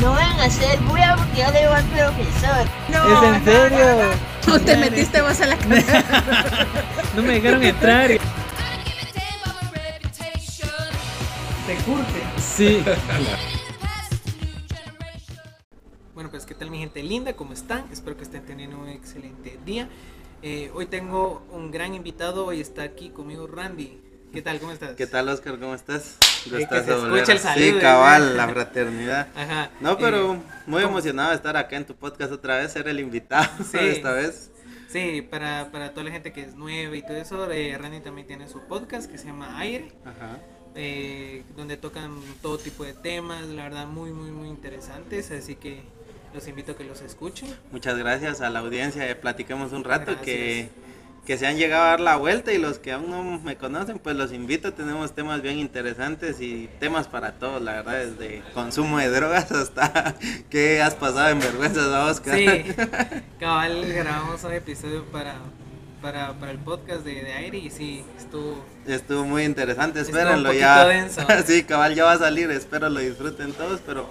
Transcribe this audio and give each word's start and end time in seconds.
No 0.00 0.12
van 0.12 0.38
a 0.38 0.44
hacer 0.44 0.78
bulla 0.80 1.16
porque 1.16 1.40
yo 1.40 1.50
le 1.50 1.60
digo 1.60 1.72
al 1.72 1.84
profesor. 1.84 2.66
¿Es 2.88 3.22
en 3.24 3.44
serio? 3.44 4.10
No 4.46 4.60
te 4.60 4.76
metiste 4.76 5.20
vos 5.20 5.40
a 5.40 5.46
la 5.46 5.56
cara. 5.56 6.66
No 7.16 7.22
me 7.22 7.34
dejaron 7.34 7.62
entrar. 7.64 8.08
Te 8.08 8.20
curte. 11.84 12.22
Sí. 12.40 12.82
Bueno, 16.14 16.30
pues 16.30 16.46
qué 16.46 16.54
tal 16.54 16.70
mi 16.70 16.78
gente 16.78 17.02
linda, 17.02 17.34
¿cómo 17.34 17.52
están? 17.52 17.86
Espero 17.92 18.16
que 18.16 18.22
estén 18.22 18.44
teniendo 18.44 18.78
un 18.78 18.88
excelente 18.88 19.58
día. 19.64 19.88
Eh, 20.42 20.70
hoy 20.74 20.86
tengo 20.86 21.44
un 21.50 21.72
gran 21.72 21.94
invitado, 21.94 22.46
hoy 22.46 22.60
está 22.60 22.84
aquí 22.84 23.10
conmigo 23.10 23.48
Randy. 23.48 24.00
¿Qué 24.32 24.42
tal? 24.42 24.60
¿Cómo 24.60 24.72
estás? 24.72 24.94
¿Qué 24.94 25.06
tal, 25.06 25.28
Oscar? 25.28 25.58
¿Cómo 25.58 25.74
estás? 25.74 26.18
Que 26.44 26.50
Gustazo 26.50 26.84
se 27.00 27.06
escuche 27.06 27.32
el 27.32 27.38
saludo, 27.38 27.64
Sí, 27.66 27.78
cabal, 27.80 28.36
la 28.36 28.48
fraternidad. 28.48 29.28
Ajá. 29.36 29.70
No, 29.80 29.98
pero 29.98 30.34
eh, 30.34 30.40
muy 30.66 30.82
¿cómo? 30.82 30.94
emocionado 30.94 31.30
de 31.30 31.36
estar 31.36 31.56
acá 31.56 31.76
en 31.76 31.86
tu 31.86 31.94
podcast 31.94 32.32
otra 32.32 32.56
vez, 32.58 32.72
ser 32.72 32.88
el 32.88 33.00
invitado 33.00 33.48
Sí. 33.70 33.78
esta 33.78 34.12
vez. 34.12 34.50
Sí, 34.88 35.20
para, 35.22 35.68
para 35.70 35.90
toda 35.90 36.04
la 36.04 36.10
gente 36.12 36.32
que 36.32 36.40
es 36.42 36.54
nueva 36.54 36.96
y 36.96 37.02
todo 37.02 37.16
eso, 37.18 37.50
eh, 37.50 37.76
Randy 37.78 38.00
también 38.00 38.26
tiene 38.26 38.48
su 38.48 38.60
podcast 38.62 39.10
que 39.10 39.18
se 39.18 39.26
llama 39.26 39.58
Aire, 39.58 39.92
Ajá. 40.04 40.38
eh, 40.74 41.42
donde 41.56 41.76
tocan 41.76 42.18
todo 42.40 42.56
tipo 42.56 42.84
de 42.84 42.94
temas, 42.94 43.46
la 43.48 43.64
verdad 43.64 43.86
muy, 43.86 44.12
muy, 44.12 44.30
muy 44.30 44.48
interesantes, 44.48 45.30
así 45.30 45.56
que 45.56 45.82
los 46.32 46.48
invito 46.48 46.72
a 46.72 46.76
que 46.76 46.84
los 46.84 47.02
escuchen. 47.02 47.54
Muchas 47.70 47.98
gracias 47.98 48.40
a 48.40 48.48
la 48.48 48.60
audiencia, 48.60 49.06
eh, 49.10 49.14
platiquemos 49.14 49.72
un 49.72 49.84
rato 49.84 50.06
que, 50.06 50.14
Gracias. 50.14 50.24
que 50.24 50.87
se 51.36 51.46
han 51.46 51.56
llegado 51.58 51.82
a 51.82 51.86
dar 51.88 52.00
la 52.00 52.16
vuelta 52.16 52.52
y 52.52 52.58
los 52.58 52.78
que 52.78 52.92
aún 52.92 53.10
no 53.10 53.22
me 53.40 53.56
conocen, 53.56 53.98
pues 53.98 54.16
los 54.16 54.32
invito, 54.32 54.72
tenemos 54.72 55.14
temas 55.14 55.42
bien 55.42 55.58
interesantes 55.58 56.40
y 56.40 56.70
temas 56.80 57.06
para 57.08 57.32
todos, 57.32 57.60
la 57.60 57.82
verdad, 57.82 58.04
desde 58.06 58.42
consumo 58.54 58.98
de 58.98 59.10
drogas 59.10 59.52
hasta 59.52 60.14
qué 60.50 60.80
has 60.80 60.94
pasado 60.94 61.28
en 61.28 61.40
vergüenzas, 61.40 61.86
¿no, 61.88 62.06
Oscar. 62.06 62.38
Sí, 62.38 62.46
cabal, 63.40 63.84
grabamos 63.92 64.42
un 64.44 64.52
episodio 64.52 65.04
para, 65.06 65.34
para, 66.00 66.32
para 66.38 66.52
el 66.52 66.58
podcast 66.58 67.04
de, 67.04 67.22
de 67.22 67.32
Aire 67.34 67.58
y 67.58 67.70
sí, 67.70 68.04
estuvo... 68.16 68.64
Estuvo 68.86 69.24
muy 69.24 69.42
interesante, 69.44 70.00
espérenlo 70.00 70.52
ya. 70.54 70.86
denso. 70.86 71.20
sí, 71.46 71.64
cabal, 71.64 71.94
ya 71.94 72.04
va 72.04 72.12
a 72.12 72.18
salir, 72.18 72.50
espero 72.50 72.88
lo 72.88 73.00
disfruten 73.00 73.52
todos, 73.52 73.80
pero 73.84 74.08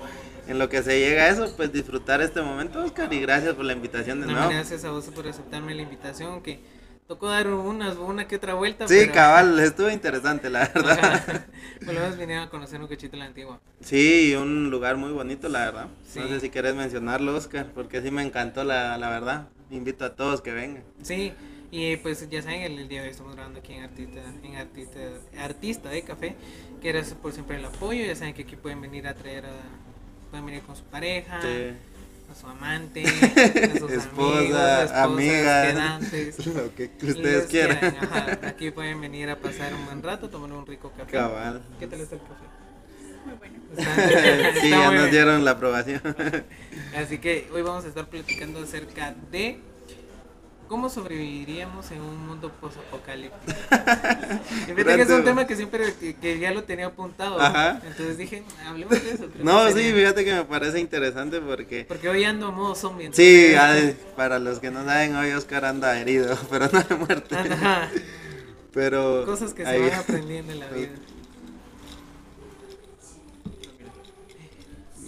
en 0.47 0.59
lo 0.59 0.69
que 0.69 0.83
se 0.83 0.99
llega 0.99 1.23
a 1.23 1.29
eso, 1.29 1.51
pues 1.57 1.73
disfrutar 1.73 2.21
este 2.21 2.41
momento, 2.41 2.83
Oscar, 2.83 3.11
y 3.11 3.19
gracias 3.21 3.55
por 3.55 3.65
la 3.65 3.73
invitación 3.73 4.21
de 4.21 4.27
No, 4.27 4.33
nuevo. 4.33 4.49
gracias 4.49 4.85
a 4.85 4.91
vos 4.91 5.05
por 5.05 5.27
aceptarme 5.27 5.73
la 5.73 5.81
invitación, 5.81 6.41
que 6.41 6.59
tocó 7.07 7.27
dar 7.29 7.47
unas, 7.47 7.95
una 7.97 8.27
que 8.27 8.35
otra 8.35 8.53
vuelta. 8.53 8.87
Sí, 8.87 8.95
pero- 8.99 9.13
cabal, 9.13 9.59
estuvo 9.59 9.89
interesante, 9.89 10.49
la 10.49 10.67
verdad. 10.73 11.45
Por 11.85 11.93
lo 11.93 12.01
menos 12.01 12.17
vinieron 12.17 12.43
a 12.45 12.49
conocer 12.49 12.81
un 12.81 12.87
cachito 12.87 13.15
la 13.17 13.25
antigua. 13.25 13.59
Sí, 13.81 14.35
un 14.35 14.69
lugar 14.69 14.97
muy 14.97 15.11
bonito, 15.11 15.47
la 15.49 15.59
verdad. 15.65 15.85
No 15.85 15.91
Sí. 16.23 16.27
sé 16.29 16.39
si 16.39 16.49
querés 16.49 16.75
mencionarlo, 16.75 17.35
Oscar, 17.35 17.67
porque 17.73 18.01
sí 18.01 18.11
me 18.11 18.23
encantó, 18.23 18.63
la, 18.63 18.97
la 18.97 19.09
verdad. 19.09 19.47
Invito 19.69 20.05
a 20.05 20.15
todos 20.15 20.41
que 20.41 20.51
vengan. 20.51 20.83
Sí, 21.01 21.33
y 21.71 21.97
pues 21.97 22.29
ya 22.29 22.41
saben, 22.41 22.61
el, 22.61 22.79
el 22.79 22.87
día 22.87 23.01
de 23.01 23.07
hoy 23.07 23.11
estamos 23.11 23.35
grabando 23.35 23.59
aquí 23.59 23.73
en 23.73 23.83
Artista, 23.83 24.21
en 24.43 24.55
Artista, 24.55 24.99
Artista 25.39 25.89
de 25.89 26.01
Café, 26.03 26.35
que 26.81 26.91
gracias 26.91 27.15
por 27.15 27.31
siempre 27.33 27.57
el 27.57 27.65
apoyo, 27.65 28.05
ya 28.05 28.15
saben 28.15 28.33
que 28.33 28.43
aquí 28.43 28.55
pueden 28.55 28.79
venir 28.81 29.07
a 29.07 29.13
traer 29.13 29.45
a, 29.45 29.51
pueden 30.29 30.45
venir 30.45 30.61
con 30.63 30.75
su 30.75 30.83
pareja, 30.85 31.41
Sí. 31.41 31.73
Su 32.39 32.47
amante, 32.47 33.03
a 33.75 33.79
sus 33.79 33.91
Esposa, 33.91 34.37
amigos, 34.39 34.59
esposas, 34.81 34.91
amigas, 34.91 35.67
quedantes. 35.67 36.45
lo 36.55 36.75
que 36.75 36.91
ustedes 37.03 37.45
quieran. 37.47 37.97
Ajá, 38.01 38.39
aquí 38.47 38.71
pueden 38.71 39.01
venir 39.01 39.29
a 39.29 39.37
pasar 39.37 39.73
un 39.73 39.85
buen 39.85 40.03
rato, 40.03 40.29
tomar 40.29 40.51
un 40.51 40.65
rico 40.65 40.91
café. 40.97 41.11
Cabal. 41.11 41.61
¿Qué 41.79 41.87
tal 41.87 42.01
está 42.01 42.15
el 42.15 42.21
café? 42.21 42.33
Muy 43.25 43.35
bueno. 43.35 43.57
Está- 43.77 44.53
sí, 44.61 44.67
está 44.67 44.69
ya 44.69 44.85
muy 44.87 44.95
nos 44.95 45.03
bien. 45.03 45.11
dieron 45.11 45.45
la 45.45 45.51
aprobación. 45.51 46.01
Así 46.95 47.17
que 47.17 47.49
hoy 47.53 47.61
vamos 47.61 47.83
a 47.85 47.87
estar 47.89 48.07
platicando 48.07 48.61
acerca 48.61 49.13
de 49.31 49.59
cómo 50.67 50.89
sobreviviríamos 50.89 51.89
en 51.91 52.01
un 52.01 52.27
mundo 52.27 52.51
posapocalíptico. 52.61 53.57
Que 54.75 55.01
es 55.01 55.09
un 55.09 55.23
tema. 55.23 55.47
que 55.47 55.55
siempre 55.55 55.93
que, 55.99 56.15
que 56.15 56.39
ya 56.39 56.51
lo 56.51 56.63
tenía 56.63 56.87
apuntado. 56.87 57.39
Ajá. 57.39 57.81
Entonces 57.85 58.17
dije, 58.17 58.43
hablemos 58.65 59.01
de 59.03 59.11
eso. 59.11 59.27
creo 59.29 59.43
no, 59.45 59.67
sí, 59.67 59.73
sería- 59.73 59.95
fíjate 59.95 60.25
que 60.25 60.33
me 60.33 60.43
parece 60.45 60.79
interesante 60.79 61.39
porque... 61.39 61.85
Porque 61.87 62.09
hoy 62.09 62.23
ando 62.23 62.51
modo 62.51 62.75
zombie. 62.75 63.09
Sí, 63.13 63.53
ay, 63.57 63.97
para 64.15 64.39
los 64.39 64.59
que 64.59 64.69
no 64.71 64.83
saben, 64.85 65.15
hoy 65.15 65.31
Oscar 65.31 65.65
anda 65.65 65.99
herido, 65.99 66.37
pero 66.49 66.69
no 66.71 66.81
de 66.83 66.95
muerte. 66.95 67.35
Ajá. 67.35 67.89
Pero 68.73 69.25
Cosas 69.25 69.53
que 69.53 69.65
se 69.65 69.79
van 69.79 69.93
aprendiendo 69.99 70.51
en 70.53 70.59
la 70.59 70.67
vida. 70.67 70.89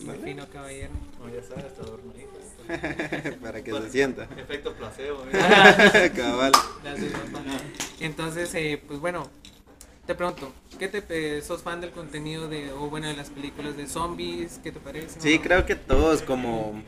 Muy 0.05 0.17
fino 0.17 0.47
caballero. 0.49 0.91
Como 1.17 1.29
ya 1.33 1.43
sabes, 1.43 1.65
está 1.65 1.83
dormidito. 1.83 2.28
para 3.41 3.63
que 3.63 3.71
se 3.71 3.89
sienta. 3.89 4.27
Efecto 4.37 4.73
placebo. 4.73 5.23
¿eh? 5.31 6.11
Cabal. 6.15 6.51
Gracias. 6.83 7.11
Entonces, 7.99 8.53
eh, 8.55 8.81
pues 8.87 8.99
bueno, 8.99 9.29
te 10.05 10.15
pregunto, 10.15 10.51
¿qué 10.77 10.87
te 10.87 11.03
eh, 11.37 11.41
sos 11.41 11.61
fan 11.61 11.81
del 11.81 11.91
contenido 11.91 12.47
de 12.47 12.71
o 12.71 12.89
bueno 12.89 13.07
de 13.07 13.15
las 13.15 13.29
películas 13.29 13.77
de 13.77 13.87
zombies? 13.87 14.59
¿Qué 14.63 14.71
te 14.71 14.79
parece? 14.79 15.19
Sí, 15.19 15.39
creo 15.39 15.65
que 15.65 15.75
todos 15.75 16.21
como 16.21 16.81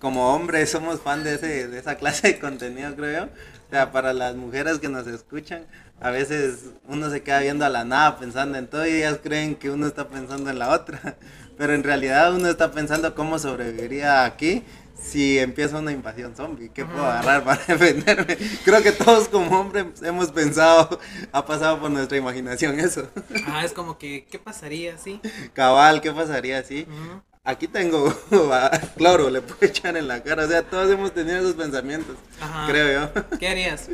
como 0.00 0.34
hombres 0.34 0.68
somos 0.70 1.00
fan 1.00 1.22
de 1.22 1.34
ese 1.34 1.68
de 1.68 1.78
esa 1.78 1.96
clase 1.96 2.28
de 2.28 2.38
contenido, 2.38 2.94
creo 2.96 3.26
yo. 3.26 3.32
O 3.68 3.70
sea, 3.70 3.92
para 3.92 4.12
las 4.12 4.34
mujeres 4.34 4.80
que 4.80 4.88
nos 4.88 5.06
escuchan, 5.06 5.66
a 6.00 6.10
veces 6.10 6.70
uno 6.88 7.10
se 7.10 7.22
queda 7.22 7.40
viendo 7.40 7.64
a 7.64 7.68
la 7.68 7.84
nada 7.84 8.18
pensando 8.18 8.58
en 8.58 8.66
todo 8.66 8.86
y 8.86 8.90
ellas 8.90 9.20
creen 9.22 9.54
que 9.54 9.70
uno 9.70 9.86
está 9.86 10.08
pensando 10.08 10.50
en 10.50 10.58
la 10.58 10.70
otra. 10.70 11.16
Pero 11.56 11.74
en 11.74 11.84
realidad 11.84 12.34
uno 12.34 12.48
está 12.48 12.72
pensando 12.72 13.14
cómo 13.14 13.38
sobreviviría 13.38 14.24
aquí 14.24 14.64
si 14.94 15.38
empieza 15.38 15.78
una 15.78 15.92
invasión 15.92 16.34
zombie. 16.36 16.70
¿Qué 16.72 16.84
puedo 16.84 17.04
agarrar 17.04 17.44
para 17.44 17.62
defenderme? 17.66 18.36
Creo 18.64 18.82
que 18.82 18.92
todos 18.92 19.28
como 19.28 19.60
hombres 19.60 19.86
hemos 20.02 20.30
pensado, 20.30 20.98
ha 21.32 21.44
pasado 21.46 21.80
por 21.80 21.90
nuestra 21.90 22.16
imaginación 22.18 22.78
eso. 22.80 23.08
Ah, 23.46 23.64
es 23.64 23.72
como 23.72 23.98
que, 23.98 24.26
¿qué 24.30 24.38
pasaría 24.38 24.96
si? 24.98 25.20
Cabal, 25.52 26.00
¿qué 26.00 26.12
pasaría 26.12 26.58
así? 26.58 26.86
Ujú. 26.88 27.22
Aquí 27.44 27.66
tengo 27.66 28.14
cloro, 28.96 29.28
le 29.28 29.40
puedo 29.40 29.58
echar 29.66 29.96
en 29.96 30.06
la 30.06 30.22
cara. 30.22 30.44
O 30.44 30.48
sea, 30.48 30.62
todos 30.62 30.88
hemos 30.90 31.12
tenido 31.12 31.38
esos 31.38 31.54
pensamientos, 31.54 32.16
Ajá. 32.40 32.66
creo 32.68 33.10
yo. 33.12 33.38
¿Qué 33.38 33.48
harías? 33.48 33.88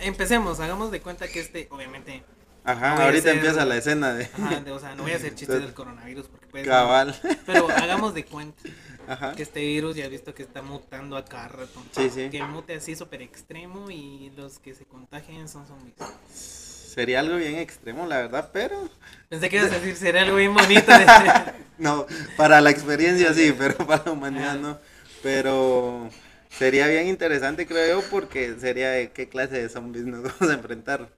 Empecemos, 0.00 0.60
hagamos 0.60 0.90
de 0.90 1.00
cuenta 1.00 1.28
que 1.28 1.40
este, 1.40 1.68
obviamente, 1.70 2.22
Ajá, 2.64 3.02
ahorita 3.04 3.30
empieza 3.30 3.64
la 3.64 3.76
escena 3.76 4.12
de 4.12 4.24
ajá, 4.24 4.60
de- 4.60 4.72
o 4.72 4.78
sea, 4.78 4.94
no 4.94 5.04
voy 5.04 5.12
a 5.12 5.16
hacer 5.16 5.34
chistes 5.34 5.60
del 5.62 5.72
coronavirus 5.72 6.26
porque 6.26 6.46
pues, 6.48 6.66
cabal. 6.66 7.18
Pero 7.46 7.68
hagamos 7.70 8.12
de 8.14 8.24
cuenta 8.24 8.62
Ajá. 9.08 9.34
que 9.34 9.42
este 9.42 9.60
virus 9.60 9.96
ya 9.96 10.04
has 10.04 10.10
visto 10.10 10.34
que 10.34 10.42
está 10.42 10.62
mutando 10.62 11.16
a 11.16 11.24
cada 11.24 11.48
rato. 11.48 11.82
Sí, 11.92 12.10
sí. 12.10 12.28
Que 12.30 12.42
mute 12.42 12.74
así 12.74 12.94
súper 12.94 13.22
extremo 13.22 13.90
y 13.90 14.30
los 14.36 14.58
que 14.58 14.74
se 14.74 14.84
contagian 14.84 15.48
son 15.48 15.66
zombies. 15.66 15.94
Sería 16.32 17.20
algo 17.20 17.36
bien 17.36 17.56
extremo, 17.56 18.06
la 18.06 18.18
verdad, 18.18 18.50
pero 18.52 18.88
Pensé 19.28 19.48
que 19.48 19.56
ibas 19.56 19.70
a 19.72 19.78
decir, 19.78 19.96
sería 19.96 20.22
algo 20.22 20.36
bien 20.36 20.52
bonito. 20.54 20.90
de- 20.92 21.06
no, 21.78 22.06
para 22.36 22.60
la 22.60 22.70
experiencia 22.70 23.32
sí, 23.34 23.54
pero 23.56 23.76
para 23.86 24.04
la 24.06 24.12
humanidad 24.12 24.56
no. 24.56 24.78
Pero 25.22 26.08
sería 26.50 26.86
bien 26.88 27.08
interesante, 27.08 27.66
creo 27.66 28.00
yo, 28.00 28.08
porque 28.10 28.56
sería 28.58 28.90
de 28.90 29.10
qué 29.12 29.28
clase 29.28 29.60
de 29.62 29.68
zombies 29.68 30.04
nos 30.06 30.22
vamos 30.38 30.50
a 30.50 30.54
enfrentar. 30.54 31.08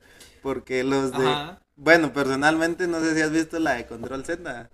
Porque 0.43 0.85
los 0.85 1.13
de... 1.13 1.27
Ajá. 1.29 1.61
Bueno, 1.77 2.13
personalmente 2.13 2.87
no 2.87 3.01
sé 3.01 3.15
si 3.15 3.23
has 3.23 3.31
visto 3.33 3.59
la 3.59 3.75
de 3.75 3.87
Control 3.87 4.25
Z. 4.25 4.69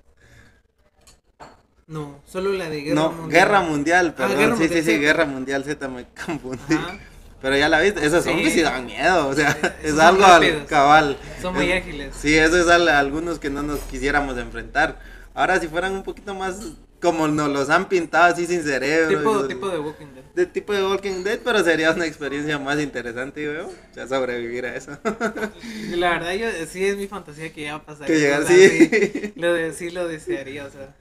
No, 1.89 2.21
solo 2.27 2.53
la 2.53 2.69
de 2.69 2.81
guerra 2.81 2.95
no, 3.01 3.13
mundial. 3.13 3.31
Guerra 3.45 3.61
Mundial, 3.63 4.07
Ah, 4.09 4.17
perdón. 4.17 4.39
Guerra 4.39 4.57
sí, 4.57 4.63
Mundial 4.63 4.85
sí, 4.85 4.91
sí. 4.93 4.99
Guerra 4.99 5.25
Mundial 5.25 5.65
Z, 5.65 5.89
me 5.89 6.07
confundí. 6.27 6.75
Ajá. 6.75 6.99
Pero 7.41 7.57
ya 7.57 7.69
la 7.69 7.81
viste, 7.81 8.05
esos 8.05 8.25
Sí. 8.25 8.31
zombies 8.31 8.55
sí 8.55 8.63
dan 8.63 8.87
miedo, 8.87 9.29
o 9.29 9.35
sea, 9.35 9.57
es 9.83 9.91
son 9.93 10.01
algo 10.01 10.25
al 10.25 10.67
cabal. 10.67 11.17
Son 11.41 11.55
muy 11.55 11.71
Es- 11.71 11.83
ágiles. 11.83 12.15
Sí, 12.21 12.35
eso 12.37 12.59
es 12.59 12.67
al- 12.69 12.89
algunos 12.89 13.39
que 13.39 13.51
no 13.51 13.63
nos 13.63 13.79
quisiéramos 13.81 14.37
enfrentar. 14.39 14.99
Ahora 15.35 15.61
si 15.61 15.69
fueran 15.69 15.93
un 15.93 16.03
poquito 16.03 16.35
más 16.35 16.57
como 17.01 17.29
nos 17.29 17.51
los 17.51 17.71
han 17.71 17.89
pintado 17.89 18.33
así 18.33 18.47
sin 18.47 18.65
cerebro. 18.65 19.09
Tipo, 19.19 19.35
los- 19.35 19.49
tipo 19.49 19.69
de 19.69 19.79
Walking 19.79 20.07
Dead. 20.07 20.25
de 20.35 20.47
tipo 20.47 20.73
de 20.73 20.85
Walking 20.85 21.23
Dead, 21.23 21.39
pero 21.45 21.63
sería 21.63 21.93
una 21.93 22.07
experiencia 22.07 22.59
más 22.59 22.81
interesante, 22.81 23.45
yo, 23.45 23.67
o 23.69 23.95
sea, 23.95 24.09
sobrevivir 24.09 24.65
a 24.67 24.75
eso. 24.75 24.99
La 25.95 26.11
verdad, 26.19 26.33
yo 26.33 26.49
sí 26.69 26.85
es 26.85 26.97
mi 26.97 27.07
fantasía 27.07 27.53
que 27.53 27.63
ya 27.65 27.73
va 27.73 27.79
a 27.79 27.85
pasar. 27.85 28.07
Que 28.07 28.19
llegar, 28.19 28.45
sí. 28.49 29.33
Lo 29.37 29.53
de, 29.53 29.73
sí 29.75 29.91
lo 29.91 30.09
desearía, 30.09 30.65
o 30.65 30.71
sea. 30.71 30.97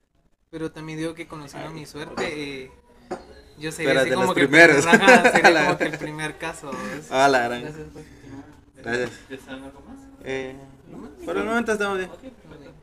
Pero 0.55 0.71
también 0.71 0.97
digo 0.97 1.13
que 1.13 1.27
conociendo 1.27 1.69
mi 1.71 1.85
suerte, 1.85 2.63
eh, 2.63 2.71
yo 3.59 3.73
sería 3.73 3.89
Pero 3.89 3.99
así 3.99 4.09
de 4.11 4.15
como 4.15 4.27
los 4.27 4.35
que 4.35 4.41
primeros. 4.47 4.85
primer- 4.85 5.01
ajá, 5.09 5.31
sería 5.33 5.49
La- 5.49 5.65
como 5.65 5.77
que 5.77 5.83
el 5.83 5.97
primer 5.97 6.37
caso. 6.37 6.71
¿ves? 6.71 7.07
Ah, 7.11 7.27
la 7.27 7.39
gran. 7.43 7.61
Gracias, 7.61 7.87
pues. 7.91 8.05
Gracias. 8.77 9.09
¿Desean 9.27 9.63
algo 9.65 9.81
más? 9.81 9.97
Eh, 10.23 10.55
por 11.25 11.35
el 11.37 11.43
momento 11.43 11.73
estamos 11.73 11.97
bien. 11.97 12.09
Mejor. 12.09 12.73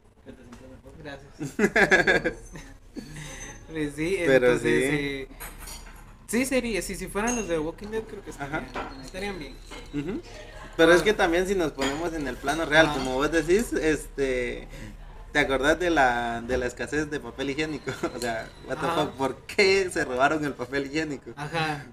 Gracias. 1.03 2.35
Pues 3.71 3.95
sí, 3.97 4.17
Pero 4.27 4.47
entonces, 4.49 4.91
sí. 4.91 4.97
eh, 5.01 5.29
sí 6.27 6.45
sería, 6.45 6.83
si, 6.83 6.95
si 6.95 7.07
fueran 7.07 7.37
los 7.37 7.49
de 7.49 7.59
Walking 7.59 7.87
Dead 7.87 8.03
creo 8.03 8.23
que 8.23 8.29
estarían, 8.29 9.39
bien. 9.39 9.55
Pero 10.77 10.93
es 10.93 11.01
que 11.01 11.15
también 11.15 11.47
si 11.49 11.55
nos 11.55 11.73
ponemos 11.73 12.13
en 12.13 12.29
el 12.29 12.37
plano 12.37 12.67
real, 12.67 12.93
como 12.93 13.15
vos 13.15 13.33
decís, 13.33 13.73
este 13.73 14.69
¿Te 15.33 15.39
acordás 15.39 15.79
de 15.79 15.91
la, 15.91 16.43
de 16.47 16.59
la 16.59 16.67
escasez 16.67 17.11
de 17.11 17.19
papel 17.21 17.51
higiénico? 17.51 17.91
O 18.15 18.19
sea, 18.19 18.49
what 18.67 18.77
the 18.77 18.87
fuck, 18.87 19.11
¿por 19.17 19.37
qué 19.47 19.89
se 19.91 20.05
robaron 20.05 20.45
el 20.45 20.53
papel 20.53 20.87
higiénico? 20.87 21.31
Ajá. 21.37 21.87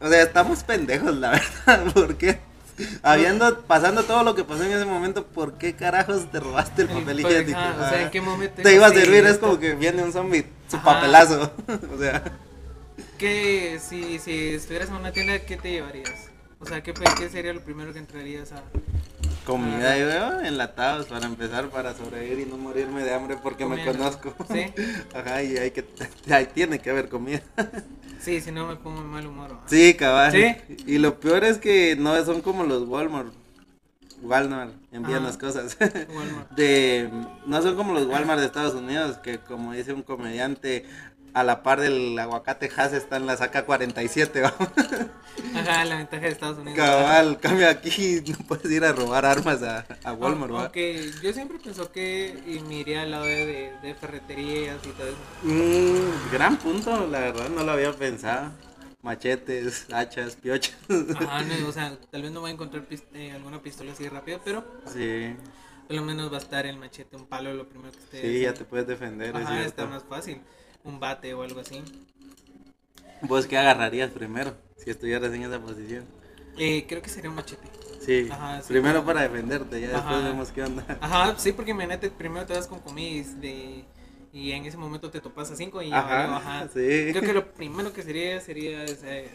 O 0.00 0.08
sea, 0.08 0.22
estamos 0.22 0.64
pendejos, 0.64 1.14
la 1.16 1.30
verdad. 1.66 1.92
¿Por 1.92 2.16
qué? 2.16 2.40
Habiendo, 3.02 3.60
pasando 3.62 4.02
todo 4.02 4.24
lo 4.24 4.34
que 4.34 4.42
pasó 4.44 4.64
en 4.64 4.72
ese 4.72 4.84
momento, 4.84 5.24
¿por 5.26 5.54
qué 5.58 5.74
carajos 5.76 6.30
te 6.32 6.40
robaste 6.40 6.82
el 6.82 6.88
papel 6.88 7.20
Pues, 7.22 7.34
higiénico? 7.34 7.58
ajá, 7.58 7.86
o 7.86 7.88
sea. 7.90 8.02
¿en 8.02 8.10
qué 8.10 8.20
momento 8.20 8.62
Te 8.62 8.74
iba 8.74 8.86
a 8.86 8.90
servir, 8.90 9.24
es 9.26 9.38
como 9.38 9.58
que 9.60 9.74
viene 9.74 10.02
un 10.02 10.12
zombie, 10.12 10.44
su 10.68 10.76
Ajá. 10.76 10.84
papelazo. 10.84 11.52
o 11.94 11.98
sea, 11.98 12.22
¿Qué, 13.18 13.78
si, 13.86 14.18
si 14.18 14.54
estuvieras 14.54 14.88
en 14.88 14.96
una 14.96 15.12
tienda, 15.12 15.38
¿qué 15.40 15.56
te 15.56 15.70
llevarías? 15.70 16.10
O 16.60 16.66
sea, 16.66 16.82
¿qué, 16.82 16.92
qué 17.18 17.28
sería 17.28 17.52
lo 17.52 17.60
primero 17.60 17.92
que 17.92 17.98
entrarías 18.00 18.52
a...? 18.52 18.62
Comida, 19.44 19.96
yo 19.98 20.06
veo, 20.06 20.40
enlatados 20.40 21.06
para 21.06 21.26
empezar, 21.26 21.68
para 21.68 21.94
sobrevivir 21.94 22.46
y 22.46 22.50
no 22.50 22.56
morirme 22.56 23.02
de 23.02 23.14
hambre 23.14 23.36
porque 23.42 23.66
me 23.66 23.84
conozco. 23.84 24.34
¿Sí? 24.50 24.72
Ajá, 25.14 25.42
y 25.42 25.56
hay 25.56 25.70
que, 25.70 25.84
ahí 26.30 26.48
tiene 26.52 26.78
que 26.78 26.90
haber 26.90 27.08
comida. 27.08 27.42
Sí, 28.20 28.40
si 28.40 28.50
no 28.52 28.66
me 28.66 28.76
pongo 28.76 29.02
en 29.02 29.08
mal 29.08 29.26
humor. 29.26 29.58
Sí, 29.66 29.92
cabal. 29.92 30.32
¿Sí? 30.32 30.56
Y 30.86 30.96
lo 30.96 31.20
peor 31.20 31.44
es 31.44 31.58
que 31.58 31.94
no 31.94 32.24
son 32.24 32.40
como 32.40 32.64
los 32.64 32.88
Walmart. 32.88 33.34
Walmart 34.22 34.72
envían 34.92 35.24
las 35.24 35.36
cosas. 35.36 35.76
Walmart. 35.78 36.50
De, 36.52 37.10
no 37.44 37.60
son 37.60 37.76
como 37.76 37.92
los 37.92 38.06
Walmart 38.06 38.40
de 38.40 38.46
Estados 38.46 38.72
Unidos, 38.72 39.18
que 39.18 39.40
como 39.40 39.74
dice 39.74 39.92
un 39.92 40.02
comediante, 40.02 40.86
a 41.34 41.42
la 41.44 41.62
par 41.62 41.80
del 41.80 42.18
aguacate 42.18 42.70
Hass 42.76 42.92
está 42.92 43.16
en 43.16 43.26
la 43.26 43.36
saca 43.36 43.64
47. 43.66 44.40
¿va? 44.40 44.54
Ajá, 45.54 45.84
la 45.84 45.96
ventaja 45.98 46.22
de 46.22 46.28
Estados 46.28 46.58
Unidos. 46.58 46.76
Cabal, 46.76 47.38
cambio 47.40 47.68
aquí, 47.68 48.22
no 48.26 48.38
puedes 48.46 48.70
ir 48.70 48.84
a 48.84 48.92
robar 48.92 49.26
armas 49.26 49.62
a, 49.62 49.84
a 50.04 50.12
Walmart. 50.12 50.52
¿va? 50.52 50.62
Aunque 50.64 51.10
yo 51.22 51.32
siempre 51.32 51.58
pensó 51.58 51.90
que 51.92 52.40
y 52.46 52.60
me 52.60 52.76
iría 52.76 53.02
al 53.02 53.10
lado 53.10 53.24
de, 53.24 53.72
de, 53.82 53.94
ferreterías 53.94 54.78
y 54.86 54.90
todo 54.90 55.08
eso. 55.08 55.18
Mm, 55.42 56.32
gran 56.32 56.56
punto, 56.56 57.06
la 57.08 57.18
verdad 57.20 57.48
no 57.50 57.62
lo 57.64 57.72
había 57.72 57.92
pensado. 57.92 58.52
Machetes, 59.02 59.86
hachas, 59.92 60.36
piochas. 60.36 60.76
Ajá, 61.16 61.42
no, 61.42 61.68
o 61.68 61.72
sea, 61.72 61.98
tal 62.10 62.22
vez 62.22 62.30
no 62.32 62.40
voy 62.40 62.50
a 62.50 62.54
encontrar 62.54 62.84
pis- 62.84 63.04
eh, 63.12 63.32
alguna 63.32 63.60
pistola 63.60 63.92
así 63.92 64.08
rápido, 64.08 64.40
pero 64.44 64.64
Sí, 64.86 65.36
por 65.86 65.96
lo 65.96 66.02
menos 66.02 66.32
va 66.32 66.36
a 66.36 66.40
estar 66.40 66.64
el 66.66 66.76
machete, 66.78 67.16
un 67.16 67.26
palo, 67.26 67.52
lo 67.52 67.68
primero 67.68 67.92
que 67.92 67.98
esté. 67.98 68.22
sí, 68.22 68.40
ya 68.40 68.54
te 68.54 68.64
puedes 68.64 68.86
defender. 68.86 69.36
es 69.36 69.42
Ajá, 69.42 69.48
cierto. 69.48 69.68
está 69.68 69.86
más 69.86 70.04
fácil. 70.04 70.40
Un 70.84 71.00
bate 71.00 71.34
o 71.34 71.42
algo 71.42 71.60
así. 71.60 71.82
¿Vos 73.22 73.46
qué 73.46 73.56
agarrarías 73.58 74.10
primero 74.10 74.54
si 74.76 74.90
estuvieras 74.90 75.32
en 75.32 75.42
esa 75.42 75.60
posición? 75.60 76.04
Eh, 76.56 76.84
creo 76.88 77.02
que 77.02 77.08
sería 77.08 77.30
un 77.30 77.36
machete. 77.36 77.68
Sí, 78.00 78.28
Ajá, 78.30 78.60
sí. 78.60 78.68
primero 78.68 79.04
para 79.04 79.22
defenderte, 79.22 79.80
ya 79.80 79.88
después 79.88 80.22
vemos 80.24 80.50
qué 80.52 80.62
onda. 80.62 80.84
Ajá, 81.00 81.34
sí, 81.38 81.52
porque 81.52 81.70
imagínate, 81.70 82.10
primero 82.10 82.44
te 82.46 82.52
vas 82.52 82.66
con 82.66 82.80
comida 82.80 83.08
y, 83.08 83.22
de, 83.40 83.84
y 84.32 84.52
en 84.52 84.66
ese 84.66 84.76
momento 84.76 85.10
te 85.10 85.20
topas 85.20 85.50
a 85.50 85.56
cinco 85.56 85.80
y 85.80 85.88
ya 85.88 85.98
Ajá, 86.00 86.36
ajá. 86.36 86.68
sí. 86.74 87.08
Creo 87.12 87.22
que 87.22 87.32
lo 87.32 87.52
primero 87.54 87.92
que 87.94 88.02
sería 88.02 88.40
sería 88.40 88.84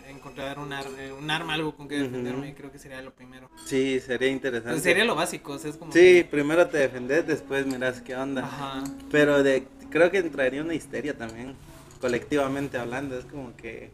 encontrar 0.07 0.59
un, 0.59 0.71
ar- 0.71 0.85
eh, 0.99 1.11
un 1.11 1.29
arma, 1.31 1.55
algo 1.55 1.75
con 1.75 1.87
que 1.87 1.97
defenderme. 1.97 2.53
Creo 2.53 2.71
que 2.71 2.77
sería 2.79 3.01
lo 3.01 3.11
primero. 3.13 3.49
Sí, 3.65 3.99
sería 3.99 4.29
interesante. 4.29 4.71
Pues 4.73 4.83
sería 4.83 5.03
lo 5.05 5.15
básico, 5.15 5.53
o 5.53 5.57
sea, 5.59 5.71
es 5.71 5.77
como. 5.77 5.91
Sí, 5.91 6.25
primero 6.29 6.67
te 6.67 6.77
defendes, 6.77 7.25
después 7.25 7.65
miras 7.65 8.01
qué 8.01 8.15
onda. 8.15 8.43
Ajá. 8.45 8.83
Pero 9.11 9.41
de, 9.41 9.67
creo 9.89 10.11
que 10.11 10.19
entraría 10.19 10.61
una 10.61 10.73
histeria 10.73 11.17
también, 11.17 11.55
colectivamente 12.01 12.77
hablando, 12.77 13.17
es 13.17 13.25
como 13.25 13.55
que... 13.55 13.91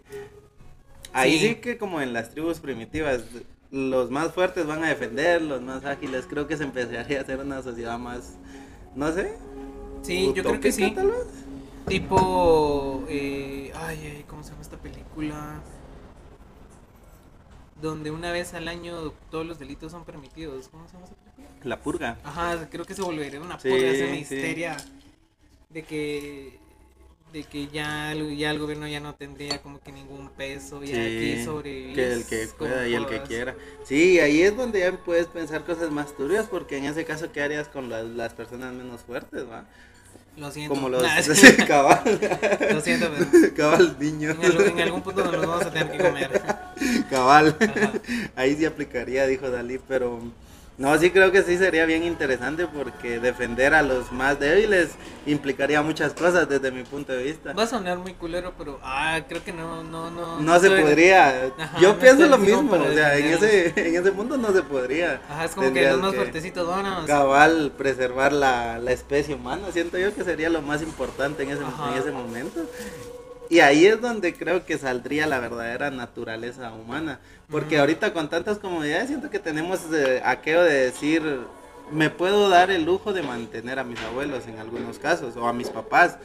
Ahí 1.13 1.39
Sí. 1.39 1.47
sí. 1.49 1.55
que 1.55 1.77
como 1.77 2.01
en 2.01 2.11
las 2.13 2.31
tribus 2.31 2.59
primitivas, 2.59 3.23
los 3.71 4.11
más 4.11 4.33
fuertes 4.33 4.65
van 4.67 4.83
a 4.83 4.89
defender, 4.89 5.41
los 5.41 5.61
más 5.61 5.85
ágiles, 5.85 6.25
creo 6.29 6.47
que 6.47 6.57
se 6.57 6.63
empezaría 6.63 7.19
a 7.19 7.21
hacer 7.21 7.39
una 7.39 7.61
sociedad 7.61 7.97
más, 7.97 8.33
no 8.95 9.11
sé. 9.13 9.33
Sí, 10.01 10.31
yo 10.35 10.43
creo 10.43 10.59
que 10.59 10.71
sí. 10.71 10.83
utópica, 10.83 11.01
tal 11.01 11.11
vez. 11.11 11.27
Tipo. 11.87 13.05
Eh, 13.07 13.71
ay, 13.75 13.99
ay, 14.17 14.25
¿cómo 14.27 14.43
se 14.43 14.49
llama 14.51 14.61
esta 14.61 14.77
película? 14.77 15.61
Donde 17.81 18.09
una 18.11 18.31
vez 18.31 18.53
al 18.53 18.67
año 18.67 19.11
todos 19.29 19.45
los 19.45 19.59
delitos 19.59 19.91
son 19.91 20.05
permitidos. 20.05 20.67
¿Cómo 20.69 20.87
se 20.87 20.93
llama 20.93 21.05
esa 21.05 21.15
película? 21.15 21.47
La 21.63 21.79
purga. 21.79 22.17
Ajá, 22.23 22.67
creo 22.69 22.85
que 22.85 22.93
se 22.93 23.01
volvería 23.01 23.39
una 23.41 23.59
Sí, 23.59 23.69
purga, 23.69 23.91
sí. 24.25 24.25
De 25.75 25.83
que 25.83 26.59
de 27.33 27.43
que 27.43 27.67
ya, 27.67 28.13
el- 28.13 28.37
ya 28.37 28.49
el 28.51 28.59
gobierno 28.59 28.87
ya 28.87 29.01
no 29.01 29.13
tendría 29.15 29.61
como 29.61 29.81
que 29.81 29.91
ningún 29.91 30.29
peso, 30.29 30.81
ya 30.85 31.01
aquí 31.01 31.43
sobrevivir. 31.43 31.93
que 31.95 32.13
el 32.13 32.23
que 32.25 32.47
pueda 32.57 32.87
y 32.87 32.93
el 32.93 33.05
que 33.07 33.23
quiera. 33.23 33.55
Sí, 33.83 34.19
ahí 34.21 34.41
es 34.41 34.55
donde 34.55 34.79
ya 34.79 34.93
puedes 34.93 35.27
pensar 35.27 35.65
cosas 35.65 35.91
más 35.91 36.15
turbias, 36.15 36.45
porque 36.47 36.77
en 36.77 36.85
ese 36.85 37.03
caso, 37.03 37.33
¿qué 37.33 37.41
harías 37.41 37.67
con 37.67 37.89
las, 37.89 38.05
las 38.05 38.33
personas 38.33 38.73
menos 38.73 39.01
fuertes, 39.01 39.43
va? 39.49 39.65
Lo 40.37 40.49
siento. 40.49 40.75
Como 40.75 40.87
los... 40.87 41.03
Nah, 41.03 41.21
sí, 41.21 41.57
cabal. 41.67 42.01
Lo 42.71 42.79
siento, 42.79 43.09
pero 43.13 43.53
cabal, 43.57 43.97
niño. 43.99 44.31
en, 44.31 44.41
algún- 44.45 44.67
en 44.69 44.79
algún 44.79 45.01
punto 45.01 45.23
nos 45.25 45.33
los 45.33 45.45
vamos 45.45 45.65
a 45.65 45.71
tener 45.73 45.91
que 45.91 45.97
comer. 45.97 46.41
Cabal. 47.09 47.57
Ajá. 47.59 47.91
Ahí 48.37 48.55
sí 48.55 48.63
aplicaría, 48.63 49.27
dijo 49.27 49.49
Dalí, 49.49 49.77
pero 49.85 50.21
no, 50.77 50.97
sí 50.97 51.09
creo 51.11 51.31
que 51.31 51.41
sí 51.43 51.57
sería 51.57 51.85
bien 51.85 52.03
interesante 52.03 52.67
porque 52.67 53.19
defender 53.19 53.73
a 53.73 53.81
los 53.81 54.11
más 54.11 54.39
débiles 54.39 54.89
implicaría 55.25 55.81
muchas 55.81 56.13
cosas 56.13 56.49
desde 56.49 56.69
mi 56.71 56.83
punto 56.83 57.13
de 57.13 57.23
vista. 57.23 57.53
Va 57.53 57.63
a 57.63 57.67
sonar 57.67 57.97
muy 57.97 58.13
culero, 58.13 58.53
pero 58.57 58.79
ah, 58.83 59.21
creo 59.27 59.43
que 59.43 59.53
no, 59.53 59.83
no, 59.83 60.11
no. 60.11 60.39
No 60.39 60.59
se 60.59 60.69
podría. 60.69 61.51
Ajá, 61.57 61.79
Yo 61.79 61.93
no 61.93 61.99
pienso 61.99 62.27
lo 62.27 62.37
mismo, 62.37 62.73
o 62.75 62.93
sea, 62.93 63.17
en 63.17 63.25
ese, 63.25 63.73
en 63.75 63.95
ese 63.95 64.11
mundo 64.11 64.37
no 64.37 64.51
se 64.51 64.63
podría. 64.63 65.21
Ajá, 65.29 65.45
es 65.45 65.51
como 65.51 65.71
que 65.71 65.89
los 65.89 66.01
más 66.01 66.15
fuertecitos 66.15 66.69
a. 66.69 67.05
Cabal, 67.07 67.71
preservar 67.77 68.33
la, 68.33 68.77
la 68.77 68.91
especie 68.91 69.35
humana, 69.35 69.67
siento 69.71 69.97
yo 69.97 70.13
que 70.13 70.23
sería 70.23 70.49
lo 70.49 70.61
más 70.61 70.81
importante 70.81 71.43
en 71.43 71.51
ese, 71.51 71.63
Ajá. 71.63 71.93
en 71.93 71.99
ese 71.99 72.11
momento. 72.11 72.65
Y 73.49 73.59
ahí 73.59 73.85
es 73.85 74.01
donde 74.01 74.33
creo 74.33 74.65
que 74.65 74.77
saldría 74.77 75.27
la 75.27 75.39
verdadera 75.39 75.91
naturaleza 75.91 76.73
humana. 76.73 77.19
Porque 77.49 77.77
ahorita 77.77 78.13
con 78.13 78.29
tantas 78.29 78.57
comodidades 78.57 79.07
siento 79.07 79.29
que 79.29 79.39
tenemos 79.39 79.81
eh, 79.93 80.21
aquello 80.25 80.63
de 80.63 80.85
decir, 80.85 81.21
me 81.91 82.09
puedo 82.09 82.49
dar 82.49 82.71
el 82.71 82.83
lujo 82.83 83.13
de 83.13 83.21
mantener 83.21 83.77
a 83.79 83.83
mis 83.83 83.99
abuelos 83.99 84.47
en 84.47 84.57
algunos 84.57 84.97
casos, 84.97 85.35
o 85.37 85.47
a 85.47 85.53
mis 85.53 85.69
papás. 85.69 86.17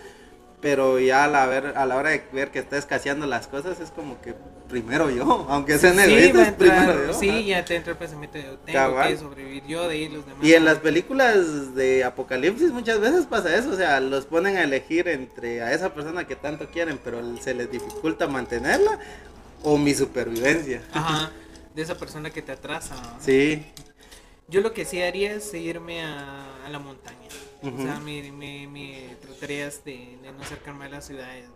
Pero 0.60 0.98
ya 0.98 1.24
a 1.24 1.28
la, 1.28 1.46
ver, 1.46 1.72
a 1.74 1.86
la 1.86 1.96
hora 1.96 2.10
de 2.10 2.22
ver 2.32 2.50
que 2.50 2.58
está 2.58 2.76
escaseando 2.76 3.26
las 3.26 3.46
cosas 3.46 3.80
es 3.80 3.90
como 3.90 4.20
que 4.20 4.34
primero 4.68 5.08
yo, 5.10 5.46
aunque 5.48 5.78
sean 5.78 5.94
Sí, 5.94 5.98
va 5.98 6.04
a 6.04 6.08
egoístas, 6.18 6.48
entrar- 6.48 6.56
primero 6.86 7.06
yo. 7.06 7.14
sí, 7.18 7.46
ya 7.46 7.64
te 7.64 7.76
entra 7.76 7.92
el 7.92 7.98
pensamiento 7.98 8.36
de 8.36 8.44
tengo 8.44 8.72
Cabal. 8.72 9.08
que 9.08 9.16
sobrevivir 9.16 9.66
yo, 9.66 9.88
de 9.88 9.94
ahí 9.94 10.08
los 10.10 10.26
demás. 10.26 10.44
Y 10.44 10.52
en 10.52 10.64
las 10.66 10.78
películas 10.78 11.74
de 11.74 12.04
apocalipsis 12.04 12.70
muchas 12.72 13.00
veces 13.00 13.24
pasa 13.24 13.56
eso, 13.56 13.70
o 13.70 13.74
sea, 13.76 14.00
los 14.00 14.26
ponen 14.26 14.58
a 14.58 14.62
elegir 14.64 15.08
entre 15.08 15.62
a 15.62 15.72
esa 15.72 15.94
persona 15.94 16.26
que 16.26 16.36
tanto 16.36 16.68
quieren, 16.68 17.00
pero 17.02 17.22
se 17.38 17.54
les 17.54 17.70
dificulta 17.72 18.28
mantenerla 18.28 18.98
o 19.62 19.78
mi 19.78 19.94
supervivencia. 19.94 20.82
Ajá, 20.92 21.30
de 21.74 21.80
esa 21.82 21.96
persona 21.96 22.28
que 22.30 22.42
te 22.42 22.52
atrasa. 22.52 22.94
Sí, 23.18 23.64
Yo 24.46 24.60
lo 24.60 24.74
que 24.74 24.84
sí 24.84 25.00
haría 25.00 25.32
es 25.32 25.54
irme 25.54 26.02
a, 26.04 26.64
a 26.66 26.68
la 26.68 26.78
montaña. 26.78 27.16
O 27.68 27.78
sea, 27.78 28.00
me, 28.00 28.32
me, 28.32 28.66
me 28.66 29.16
tratarías 29.20 29.82
de, 29.84 30.18
de 30.18 30.32
no 30.32 30.42
acercarme 30.42 30.86
a 30.86 30.88
las 30.88 31.06
ciudades. 31.06 31.52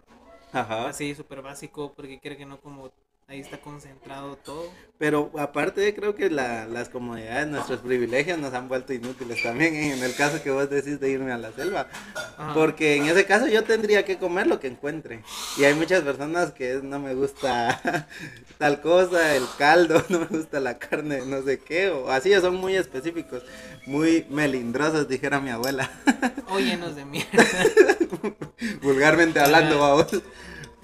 ajá. 0.53 0.89
Así, 0.89 1.15
súper 1.15 1.43
básico, 1.43 1.95
porque 1.95 2.21
creo 2.21 2.37
que 2.37 2.47
no 2.47 2.61
como 2.61 2.93
ahí 3.29 3.41
está 3.41 3.59
concentrado 3.59 4.37
todo. 4.37 4.71
Pero 4.99 5.33
aparte 5.39 5.95
creo 5.95 6.15
que 6.15 6.31
la- 6.31 6.67
las 6.67 6.89
comodidades, 6.89 7.49
nuestros 7.49 7.81
privilegios 7.81 8.39
nos 8.39 8.55
han 8.55 8.69
vuelto 8.69 8.93
inútiles 8.93 9.43
también 9.43 9.75
en 9.75 10.03
el 10.03 10.15
caso 10.15 10.43
que 10.43 10.51
vos 10.51 10.71
decís 10.71 11.01
de 11.01 11.11
irme 11.11 11.33
a 11.33 11.39
la 11.39 11.51
selva. 11.53 11.89
Ajá. 12.15 12.55
Porque 12.55 12.97
en 12.97 13.07
ese 13.07 13.25
caso 13.27 13.47
yo 13.49 13.65
tendría 13.65 14.05
que 14.05 14.19
comer 14.19 14.47
lo 14.47 14.61
que 14.61 14.69
encuentre. 14.69 15.23
Y 15.59 15.65
hay 15.65 15.75
muchas 15.75 16.03
personas 16.03 16.53
que 16.53 16.75
es, 16.75 16.83
no 16.85 17.01
me 17.01 17.15
gusta 17.15 18.07
tal 18.59 18.81
cosa, 18.81 19.35
el 19.35 19.45
caldo, 19.59 20.05
no 20.11 20.21
me 20.21 20.27
gusta 20.27 20.61
la 20.61 20.79
carne, 20.79 21.23
no 21.27 21.43
sé 21.43 21.59
qué, 21.59 21.91
o 21.91 22.11
así 22.11 22.33
son 22.35 22.55
muy 22.57 22.77
específicos, 22.77 23.43
muy 23.87 24.27
melindrosos, 24.31 25.09
dijera 25.09 25.41
mi 25.41 25.51
abuela, 25.51 25.91
O 26.51 26.59
llenos 26.61 26.95
de 26.95 27.05
mierda. 27.05 27.45
vulgarmente 28.83 29.41
hablando, 29.41 29.81
vamos. 29.81 30.07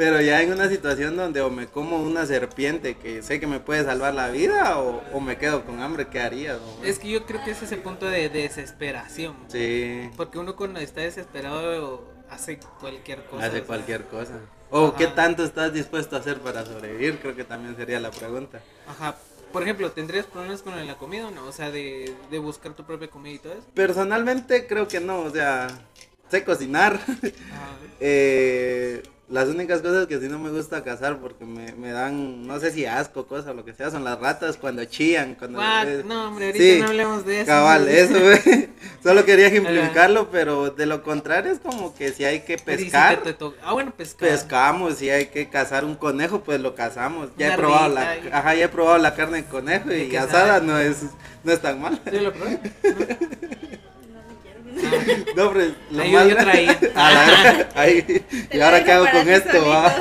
Pero 0.01 0.19
ya 0.23 0.41
en 0.41 0.51
una 0.51 0.67
situación 0.71 1.15
donde 1.15 1.43
o 1.43 1.51
me 1.51 1.67
como 1.67 1.99
una 1.99 2.25
serpiente 2.25 2.97
que 2.97 3.23
sé 3.23 3.39
que 3.39 3.47
me 3.47 3.61
puede 3.61 3.85
salvar 3.85 4.15
la 4.15 4.29
vida 4.31 4.79
o, 4.79 5.03
o 5.13 5.21
me 5.21 5.37
quedo 5.37 5.67
con 5.67 5.83
hambre, 5.83 6.09
¿qué 6.09 6.21
haría? 6.21 6.55
no? 6.55 6.85
es 6.87 6.99
que 6.99 7.11
yo 7.11 7.27
creo 7.27 7.45
que 7.45 7.51
ese 7.51 7.67
es 7.67 7.73
el 7.73 7.81
punto 7.81 8.07
de 8.07 8.31
desesperación. 8.31 9.37
Sí, 9.49 10.09
Porque 10.17 10.39
uno 10.39 10.57
cuando 10.57 10.81
está 10.81 11.03
desesperado 11.03 12.03
hace 12.31 12.59
cualquier 12.81 13.25
cosa. 13.25 13.37
o 13.37 13.47
hace 13.47 13.57
sea. 13.59 13.65
cualquier 13.67 14.05
cosa. 14.07 14.39
O 14.71 14.87
Ajá. 14.87 14.97
qué 14.97 15.07
tanto 15.09 15.45
estás 15.45 15.75
dispuesto 15.75 16.17
a 16.17 16.21
hacer 16.21 16.41
para 16.41 16.65
sobrevivir, 16.65 17.19
creo 17.19 17.37
que 17.37 17.45
también 17.45 17.77
sería 17.77 18.01
la 18.01 18.11
pregunta. 18.11 18.63
Ajá. 18.89 19.17
Por 19.53 19.65
ejemplo, 19.65 19.93
¿tendrías 19.93 20.25
problemas 20.25 20.63
con 20.63 20.87
la 20.87 20.97
comida 20.97 21.27
o 21.27 21.31
no? 21.31 21.45
O 21.45 21.53
sea, 21.53 21.71
de, 21.71 22.15
de 22.31 22.39
buscar 22.39 22.73
tu 22.73 22.85
propia 22.85 23.09
comida 23.11 23.35
y 23.35 23.39
todo 23.39 23.53
eso. 23.53 23.67
Personalmente 23.75 24.67
creo 24.67 24.89
que 24.89 24.99
no, 24.99 25.21
o 25.21 25.31
sea, 25.31 25.67
sé 26.31 26.43
cocinar, 26.43 26.99
eh, 28.01 29.03
las 29.31 29.49
únicas 29.49 29.81
cosas 29.81 30.07
que 30.07 30.19
sí 30.19 30.29
no 30.29 30.39
me 30.39 30.51
gusta 30.51 30.83
cazar 30.83 31.19
porque 31.19 31.45
me, 31.45 31.73
me 31.73 31.93
dan, 31.93 32.47
no 32.47 32.59
sé 32.59 32.73
si 32.73 32.85
asco, 32.85 33.27
cosa, 33.27 33.55
lo 33.55 33.65
que 33.65 33.73
sea, 33.73 33.91
son 33.91 34.03
las 34.05 34.19
ratas 34.19 34.57
cuando 34.57 34.85
chillan. 34.85 35.35
Cuando, 35.37 35.59
What? 35.59 36.05
No, 36.05 36.29
hombre, 36.29 36.47
ahorita 36.47 36.65
sí, 36.65 36.79
no 36.81 36.87
hablemos 36.89 37.25
de 37.25 37.41
eso. 37.43 37.47
Cabal, 37.47 37.89
eso, 37.89 38.15
güey. 38.21 38.69
Solo 39.03 39.25
quería 39.25 39.47
ejemplificarlo, 39.47 40.31
pero 40.31 40.71
de 40.71 40.85
lo 40.87 41.03
contrario 41.03 41.53
es 41.53 41.59
como 41.61 41.95
que 41.95 42.13
si 42.13 42.25
hay 42.25 42.41
que 42.41 42.59
Pero 42.59 42.81
¿y 42.81 42.85
si 42.85 42.91
pescar, 42.91 43.23
to- 43.39 43.55
Ah, 43.63 43.73
bueno, 43.73 43.93
pescar. 43.97 44.29
pescamos. 44.29 44.97
Si 44.97 45.09
hay 45.09 45.27
que 45.27 45.49
cazar 45.49 45.85
un 45.85 45.95
conejo, 45.95 46.41
pues 46.41 46.61
lo 46.61 46.75
cazamos. 46.75 47.29
Ya 47.39 47.47
Una 47.47 47.55
he 47.55 47.59
probado 47.59 47.95
la, 47.95 48.17
y- 48.19 48.29
ajá, 48.33 48.55
ya 48.57 48.65
he 48.65 48.69
probado 48.69 48.99
la 48.99 49.15
carne 49.15 49.39
de 49.43 49.45
conejo 49.49 49.93
¿Y 49.93 50.03
y 50.13 50.17
asada 50.17 50.55
sabe? 50.57 50.67
no 50.67 50.79
es, 50.79 50.97
no 51.45 51.53
es 51.53 51.61
tan 51.61 51.81
mal. 51.81 52.01
¿Sí 52.11 52.19
lo 52.19 52.33
probé? 52.33 52.59
No, 55.37 55.53
pero 55.53 55.73
lo 55.91 56.03
Ahí 56.03 56.13
yo- 56.13 56.29
yo 56.29 56.37
traía. 56.37 56.79
A 56.95 57.11
la 57.15 57.25
verga, 57.27 57.69
ahí. 57.75 58.25
¿Y 58.53 58.61
ahora 58.61 58.85
qué 58.85 58.93
hago 58.93 59.07
con 59.11 59.29
esto? 59.29 59.67
va? 59.69 59.95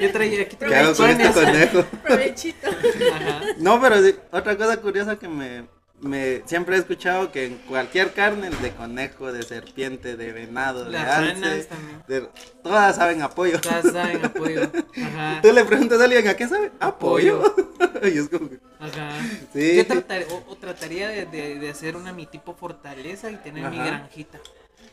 Yo 0.00 0.12
traía 0.12 0.42
aquí 0.42 0.56
¿Qué 0.56 0.74
hago 0.76 0.94
con 0.94 1.10
este 1.10 1.30
conejo? 1.32 1.84
Provechito. 2.02 2.68
Ajá. 2.68 3.40
No, 3.58 3.80
pero 3.80 4.02
sí, 4.02 4.14
otra 4.30 4.56
cosa 4.56 4.76
curiosa 4.78 5.18
que 5.18 5.28
me, 5.28 5.64
me 6.00 6.42
siempre 6.46 6.76
he 6.76 6.78
escuchado 6.78 7.30
que 7.32 7.46
en 7.46 7.56
cualquier 7.68 8.12
carne 8.12 8.50
de 8.50 8.70
conejo, 8.72 9.32
de 9.32 9.42
serpiente, 9.42 10.16
de 10.16 10.32
venado, 10.32 10.84
de 10.84 10.98
alce, 10.98 11.68
de- 12.08 12.28
todas 12.62 12.96
saben 12.96 13.22
a 13.22 13.30
pollo. 13.30 13.60
Todas 13.60 13.92
saben 13.92 14.24
apoyo. 14.24 14.70
Ajá. 15.02 15.40
Tú 15.42 15.52
le 15.52 15.64
preguntas 15.64 16.00
a 16.00 16.04
alguien 16.04 16.28
a 16.28 16.34
qué 16.34 16.48
sabe, 16.48 16.70
a 16.80 16.96
pollo. 16.98 17.54
y 18.14 18.18
es 18.18 18.28
como 18.28 18.48
Ajá. 18.78 19.10
Sí. 19.52 19.76
Yo 19.76 19.86
tratar- 19.86 20.24
o, 20.30 20.52
o 20.52 20.56
trataría 20.56 21.08
de, 21.08 21.26
de- 21.26 21.58
de 21.58 21.70
hacer 21.70 21.96
una 21.96 22.12
mi 22.12 22.26
tipo 22.26 22.54
fortaleza 22.54 23.30
y 23.30 23.36
tener 23.36 23.70
mi 23.70 23.76
granjita. 23.78 24.38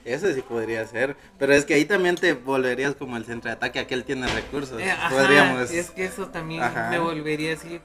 eso 0.05 0.33
sí 0.33 0.41
podría 0.41 0.85
ser, 0.87 1.15
pero 1.37 1.53
es 1.53 1.65
que 1.65 1.73
ahí 1.73 1.85
también 1.85 2.15
te 2.15 2.33
volverías 2.33 2.95
como 2.95 3.17
el 3.17 3.25
centro 3.25 3.49
de 3.49 3.55
ataque, 3.55 3.79
aquel 3.79 4.03
tiene 4.03 4.27
recursos. 4.27 4.79
Eh, 4.81 4.91
ajá, 4.91 5.09
Podríamos. 5.09 5.71
Es 5.71 5.91
que 5.91 6.05
eso 6.05 6.27
también 6.27 6.63
Ajá. 6.63 6.89
me 6.89 6.99
volvería 6.99 7.53
así. 7.53 7.79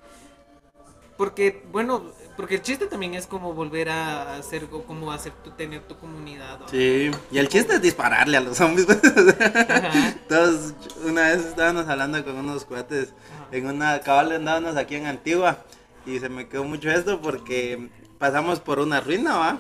Porque, 1.17 1.63
bueno, 1.71 2.11
porque 2.37 2.57
el 2.57 2.63
chiste 2.63 2.87
también 2.87 3.15
es 3.15 3.27
como 3.27 3.53
volver 3.53 3.91
a 3.91 4.37
hacer, 4.37 4.67
o 4.73 4.83
como 4.85 5.13
hacer 5.13 5.33
tu, 5.45 5.51
tener 5.51 5.83
tu 5.83 5.97
comunidad. 5.99 6.59
Sí, 6.71 7.11
y 7.31 7.39
el 7.39 7.49
chiste 7.49 7.75
es 7.75 7.83
dispararle 7.83 8.39
a 8.39 8.41
los 8.41 8.57
zombies. 8.57 8.89
Ajá. 8.89 10.15
Todos, 10.29 10.73
una 11.05 11.29
vez 11.29 11.45
estábamos 11.45 11.87
hablando 11.87 12.25
con 12.25 12.37
unos 12.37 12.65
cuates 12.65 13.11
en 13.53 13.67
una 13.67 14.01
cabal 14.01 14.33
andábamos 14.33 14.77
aquí 14.77 14.97
en 14.97 15.07
Antigua 15.07 15.59
y 16.07 16.19
se 16.19 16.29
me 16.29 16.49
quedó 16.49 16.65
mucho 16.65 16.91
esto 16.91 17.21
porque 17.21 17.89
pasamos 18.19 18.61
por 18.61 18.81
una 18.81 19.01
ruina, 19.01 19.37
¿va? 19.37 19.59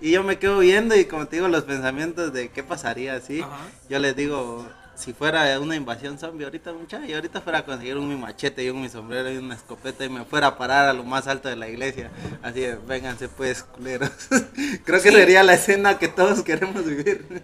Y 0.00 0.12
yo 0.12 0.22
me 0.22 0.38
quedo 0.38 0.58
viendo 0.60 0.96
y 0.96 1.04
como 1.06 1.26
te 1.26 1.36
digo 1.36 1.48
los 1.48 1.64
pensamientos 1.64 2.32
de 2.32 2.50
qué 2.50 2.62
pasaría 2.62 3.14
así. 3.14 3.44
Yo 3.90 3.98
les 3.98 4.14
digo, 4.14 4.64
si 4.94 5.12
fuera 5.12 5.58
una 5.60 5.74
invasión 5.74 6.18
zombie 6.18 6.44
ahorita 6.44 6.72
muchacho, 6.72 7.04
y 7.04 7.12
ahorita 7.14 7.40
fuera 7.40 7.58
a 7.58 7.64
conseguir 7.64 7.96
un 7.96 8.08
mi 8.08 8.16
machete 8.16 8.64
y 8.64 8.70
un 8.70 8.80
mi 8.80 8.88
sombrero 8.88 9.30
y 9.32 9.36
una 9.38 9.54
escopeta 9.56 10.04
y 10.04 10.08
me 10.08 10.24
fuera 10.24 10.48
a 10.48 10.56
parar 10.58 10.88
a 10.88 10.92
lo 10.92 11.02
más 11.02 11.26
alto 11.26 11.48
de 11.48 11.56
la 11.56 11.68
iglesia. 11.68 12.10
Así 12.42 12.60
de, 12.60 12.76
vénganse 12.76 13.28
pues, 13.28 13.64
culeros. 13.64 14.10
Creo 14.84 15.02
que 15.02 15.10
Sí. 15.10 15.16
sería 15.16 15.42
la 15.42 15.54
escena 15.54 15.98
que 15.98 16.06
todos 16.08 16.42
queremos 16.42 16.84
vivir. 16.84 17.42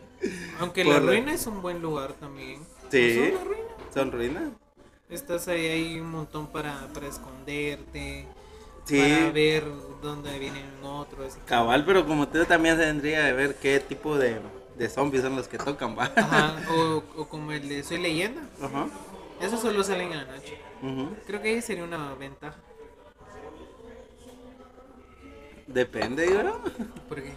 Aunque 0.61 0.85
Por 0.85 0.95
la 0.95 1.01
ruina 1.01 1.35
es 1.35 1.47
un 1.49 1.61
buen 1.61 1.83
lugar 1.83 2.13
también. 2.15 2.61
Sí. 2.91 3.33
¿No 3.33 3.39
son 3.39 3.47
ruina? 3.49 3.65
¿Son 3.93 4.13
ruinas? 4.13 4.43
Estás 5.11 5.49
ahí, 5.49 5.67
hay 5.67 6.01
un 6.01 6.11
montón 6.11 6.47
para, 6.47 6.89
para 6.93 7.07
esconderte, 7.09 8.27
Sí. 8.85 8.99
para 9.01 9.31
ver 9.31 9.65
dónde 10.03 10.39
vienen 10.39 10.65
otros. 10.83 11.37
Cabal, 11.47 11.85
pero 11.85 12.07
como 12.07 12.29
tú 12.29 12.45
también 12.45 12.77
tendría 12.77 13.25
de 13.25 13.33
ver 13.33 13.55
qué 13.57 13.81
tipo 13.81 14.17
de, 14.19 14.41
de 14.77 14.89
zombies 14.89 15.23
son 15.23 15.37
los 15.37 15.49
que 15.49 15.59
tocan, 15.59 15.97
va. 15.99 16.11
Ajá, 16.17 16.57
o, 16.71 17.03
o 17.17 17.29
como 17.29 17.53
el 17.53 17.69
de 17.69 17.83
Soy 17.83 17.99
Leyenda. 17.99 18.43
Ajá. 18.63 18.87
Esos 19.41 19.61
solo 19.61 19.83
salen 19.85 20.13
en 20.13 20.19
la 20.19 20.25
noche. 20.25 20.59
Creo 21.27 21.41
que 21.41 21.49
ahí 21.49 21.63
sería 21.63 21.85
una 21.85 22.15
ventaja. 22.15 22.57
Depende, 25.67 26.29
yo. 26.31 26.61
Porque 27.09 27.33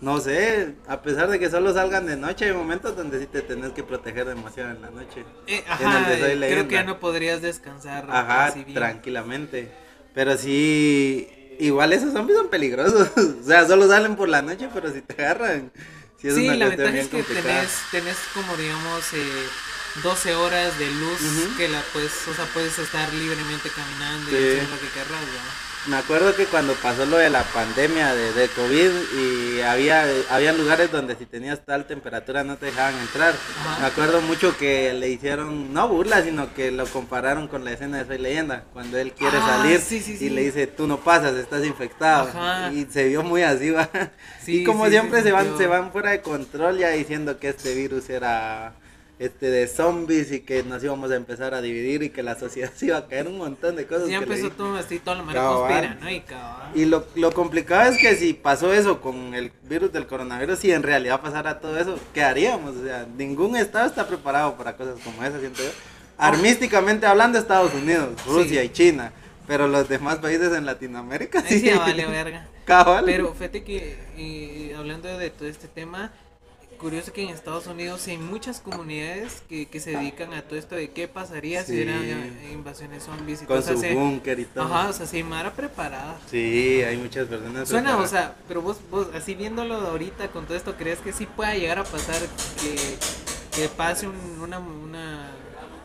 No 0.00 0.18
sé, 0.18 0.76
a 0.88 1.02
pesar 1.02 1.28
de 1.28 1.38
que 1.38 1.50
solo 1.50 1.74
salgan 1.74 2.06
de 2.06 2.16
noche, 2.16 2.46
hay 2.46 2.52
momentos 2.52 2.96
donde 2.96 3.20
sí 3.20 3.26
te 3.26 3.42
tenés 3.42 3.72
que 3.72 3.82
proteger 3.82 4.26
demasiado 4.26 4.70
en 4.70 4.80
la 4.80 4.90
noche. 4.90 5.24
eh, 5.46 5.62
En 5.78 5.92
el 5.92 5.96
ajá, 5.98 6.10
de 6.10 6.18
Soy 6.18 6.36
creo 6.38 6.68
que 6.68 6.74
ya 6.74 6.84
no 6.84 6.98
podrías 7.00 7.42
descansar. 7.42 8.06
Ajá, 8.10 8.54
tranquilamente. 8.72 9.70
Pero 10.14 10.36
sí, 10.38 11.28
igual 11.58 11.92
esos 11.92 12.12
zombies 12.14 12.38
son 12.38 12.48
peligrosos. 12.48 13.10
o 13.40 13.44
sea, 13.44 13.66
solo 13.66 13.88
salen 13.88 14.16
por 14.16 14.28
la 14.28 14.40
noche, 14.42 14.68
pero 14.72 14.90
si 14.90 15.02
te 15.02 15.22
agarran, 15.22 15.70
sí 16.18 16.28
es 16.28 16.34
Sí, 16.34 16.44
una 16.48 16.56
la 16.56 16.66
ventaja 16.68 16.90
bien 16.92 17.04
es 17.04 17.10
que 17.10 17.22
tenés, 17.22 17.70
tenés 17.90 18.16
como 18.32 18.56
digamos 18.56 19.12
eh, 19.12 19.46
12 20.02 20.34
horas 20.34 20.78
de 20.78 20.90
luz 20.92 21.20
que 21.58 21.68
la 21.68 21.82
puedes, 21.92 22.12
o 22.26 22.32
sea, 22.34 22.46
puedes 22.54 22.78
estar 22.78 23.12
libremente 23.12 23.68
caminando 23.68 24.30
Sí. 24.30 24.36
y 24.36 24.70
lo 24.70 24.80
que 24.80 24.88
querrás, 24.94 25.20
¿no? 25.20 25.69
Me 25.86 25.96
acuerdo 25.96 26.36
que 26.36 26.44
cuando 26.44 26.74
pasó 26.74 27.06
lo 27.06 27.16
de 27.16 27.30
la 27.30 27.42
pandemia 27.42 28.14
de, 28.14 28.34
de 28.34 28.48
COVID 28.48 28.90
y 29.18 29.60
había, 29.62 30.04
había 30.28 30.52
lugares 30.52 30.92
donde 30.92 31.16
si 31.16 31.24
tenías 31.24 31.64
tal 31.64 31.86
temperatura 31.86 32.44
no 32.44 32.58
te 32.58 32.66
dejaban 32.66 32.94
entrar. 32.98 33.32
Ajá. 33.60 33.80
Me 33.80 33.86
acuerdo 33.86 34.20
mucho 34.20 34.56
que 34.58 34.92
le 34.92 35.08
hicieron, 35.08 35.72
no 35.72 35.88
burla, 35.88 36.22
sino 36.22 36.52
que 36.52 36.70
lo 36.70 36.84
compararon 36.86 37.48
con 37.48 37.64
la 37.64 37.72
escena 37.72 37.96
de 37.98 38.04
Soy 38.04 38.18
Leyenda, 38.18 38.64
cuando 38.74 38.98
él 38.98 39.12
quiere 39.12 39.38
Ah, 39.38 39.56
salir 39.62 39.80
sí, 39.80 40.00
sí, 40.00 40.12
y 40.12 40.16
sí. 40.18 40.28
le 40.30 40.42
dice, 40.42 40.66
tú 40.66 40.86
no 40.86 40.98
pasas, 40.98 41.34
estás 41.36 41.64
infectado. 41.64 42.28
Ajá. 42.28 42.70
Y 42.72 42.84
se 42.84 43.08
vio 43.08 43.22
muy 43.22 43.42
así, 43.42 43.70
va. 43.70 43.88
Y 44.46 44.64
como 44.64 44.86
siempre 44.88 45.22
se 45.22 45.32
van, 45.32 45.56
se 45.56 45.66
van 45.66 45.92
fuera 45.92 46.10
de 46.10 46.20
control 46.20 46.76
ya 46.76 46.90
diciendo 46.90 47.38
que 47.38 47.48
este 47.48 47.74
virus 47.74 48.10
era 48.10 48.74
este 49.20 49.50
de 49.50 49.68
zombies 49.68 50.32
y 50.32 50.40
que 50.40 50.62
nos 50.62 50.82
íbamos 50.82 51.10
a 51.10 51.16
empezar 51.16 51.52
a 51.52 51.60
dividir 51.60 52.02
y 52.02 52.08
que 52.08 52.22
la 52.22 52.38
sociedad 52.38 52.72
se 52.74 52.86
iba 52.86 52.96
a 52.96 53.06
caer 53.06 53.28
un 53.28 53.36
montón 53.36 53.76
de 53.76 53.86
cosas. 53.86 54.08
Ya 54.08 54.16
que 54.18 54.24
empezó 54.24 54.50
todo 54.50 54.74
así, 54.76 54.98
mara 55.04 55.32
Cabal. 55.34 55.58
conspira, 55.58 55.98
¿no? 56.00 56.10
Y 56.74 56.86
lo, 56.86 57.06
lo 57.16 57.30
complicado 57.32 57.90
es 57.92 57.98
que 57.98 58.16
si 58.16 58.32
pasó 58.32 58.72
eso 58.72 59.02
con 59.02 59.34
el 59.34 59.52
virus 59.64 59.92
del 59.92 60.06
coronavirus, 60.06 60.58
si 60.58 60.72
en 60.72 60.82
realidad 60.82 61.20
pasara 61.20 61.60
todo 61.60 61.78
eso, 61.78 61.98
¿qué 62.14 62.22
haríamos? 62.22 62.76
O 62.76 62.82
sea, 62.82 63.06
ningún 63.18 63.56
estado 63.56 63.86
está 63.86 64.08
preparado 64.08 64.56
para 64.56 64.74
cosas 64.74 64.98
como 65.04 65.22
esas, 65.22 65.40
siento 65.40 65.62
yo. 65.62 65.70
Armísticamente 66.16 67.04
hablando, 67.06 67.38
Estados 67.38 67.74
Unidos, 67.74 68.08
Rusia 68.26 68.62
Sí. 68.62 68.66
y 68.66 68.72
China, 68.72 69.12
pero 69.46 69.68
los 69.68 69.88
demás 69.88 70.16
países 70.18 70.52
en 70.56 70.64
Latinoamérica 70.64 71.42
sí 71.42 71.60
ya 71.60 71.78
vale 71.78 72.06
verga. 72.06 72.46
Cabal. 72.64 73.04
Pero 73.04 73.34
fíjate 73.34 73.64
que 73.64 74.72
hablando 74.78 75.08
de 75.18 75.28
todo 75.30 75.48
este 75.48 75.68
tema, 75.68 76.10
curioso 76.80 77.12
que 77.12 77.22
en 77.22 77.28
Estados 77.28 77.66
Unidos 77.66 78.06
hay 78.08 78.16
muchas 78.18 78.60
comunidades 78.60 79.42
que, 79.48 79.66
que 79.66 79.78
se 79.80 79.90
dedican 79.90 80.32
a 80.32 80.42
todo 80.42 80.58
esto 80.58 80.74
de 80.74 80.90
qué 80.90 81.06
pasaría 81.08 81.62
si 81.62 81.72
Sí. 81.72 81.82
hubiera 81.82 81.98
eh, 82.00 82.50
invasiones 82.52 83.02
zombies 83.04 83.42
y 83.42 83.44
con 83.44 83.58
cosas 83.58 83.80
su 83.80 83.86
búnker 83.88 84.40
y 84.40 84.44
todo. 84.46 84.64
Ajá, 84.64 84.88
o 84.88 84.92
sea, 84.92 85.06
sí, 85.06 85.22
Mara 85.22 85.52
preparada. 85.52 86.18
Sí, 86.30 86.82
hay 86.82 86.96
muchas 86.96 87.28
personas. 87.28 87.68
Suena, 87.68 87.98
o 87.98 88.06
sea, 88.06 88.34
pero 88.48 88.62
vos, 88.62 88.78
vos 88.90 89.08
así 89.14 89.34
viéndolo 89.34 89.74
ahorita 89.74 90.28
con 90.28 90.46
todo 90.46 90.56
esto, 90.56 90.74
¿crees 90.76 90.98
que 91.00 91.12
sí 91.12 91.26
pueda 91.26 91.54
llegar 91.54 91.78
a 91.78 91.84
pasar 91.84 92.16
que, 92.60 93.60
que 93.60 93.68
pase 93.68 94.08
un, 94.08 94.16
una, 94.40 94.58
una, 94.58 95.30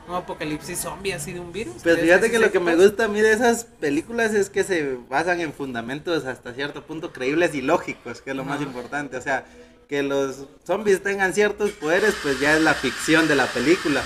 un 0.08 0.16
apocalipsis 0.16 0.80
zombie 0.80 1.14
así 1.14 1.34
de 1.34 1.40
un 1.42 1.52
virus? 1.52 1.74
Pues 1.84 1.96
¿Crees 1.96 2.02
fíjate 2.02 2.32
que 2.32 2.40
lo 2.40 2.52
que 2.52 2.60
me 2.60 2.76
gusta 2.76 3.06
a 3.06 3.08
mí 3.10 3.20
de 3.22 3.34
esas 3.34 3.66
películas 3.66 4.34
es 4.34 4.50
que 4.50 4.64
se 4.64 4.98
basan 5.10 5.42
en 5.42 5.52
fundamentos 5.52 6.26
hasta 6.26 6.54
cierto 6.54 6.84
punto 6.86 7.12
creíbles 7.12 7.54
y 7.54 7.62
lógicos, 7.62 8.22
que 8.22 8.30
es 8.32 8.36
lo 8.36 8.46
más 8.46 8.62
importante. 8.62 9.18
O 9.18 9.22
sea, 9.22 9.46
que 9.88 10.04
los 10.04 10.38
zombies 10.66 11.02
tengan 11.04 11.34
ciertos 11.34 11.72
poderes, 11.72 12.14
pues 12.24 12.40
ya 12.40 12.56
es 12.56 12.62
la 12.62 12.74
ficción 12.74 13.28
de 13.28 13.36
la 13.36 13.46
película. 13.48 14.02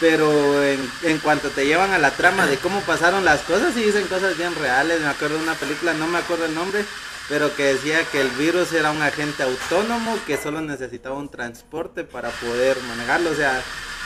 Pero 0.00 0.64
en, 0.64 0.80
en 1.02 1.18
cuanto 1.18 1.50
te 1.50 1.66
llevan 1.66 1.92
a 1.92 1.98
la 1.98 2.10
trama 2.12 2.46
de 2.46 2.56
cómo 2.56 2.80
pasaron 2.80 3.24
las 3.24 3.40
cosas, 3.42 3.74
sí 3.74 3.82
dicen 3.82 4.06
cosas 4.06 4.36
bien 4.38 4.54
reales. 4.54 5.00
Me 5.00 5.08
acuerdo 5.08 5.36
de 5.36 5.42
una 5.42 5.54
película, 5.54 5.92
no 5.92 6.06
me 6.06 6.18
acuerdo 6.18 6.46
el 6.46 6.54
nombre, 6.54 6.84
pero 7.28 7.54
que 7.54 7.64
decía 7.74 8.02
que 8.10 8.20
el 8.22 8.28
virus 8.30 8.72
era 8.72 8.92
un 8.92 9.02
agente 9.02 9.42
autónomo 9.42 10.18
que 10.26 10.38
solo 10.38 10.62
necesitaba 10.62 11.16
un 11.16 11.28
transporte 11.28 12.04
para 12.04 12.30
poder 12.30 12.78
manejarlo. 12.88 13.30
O 13.30 13.34
sea, 13.34 13.62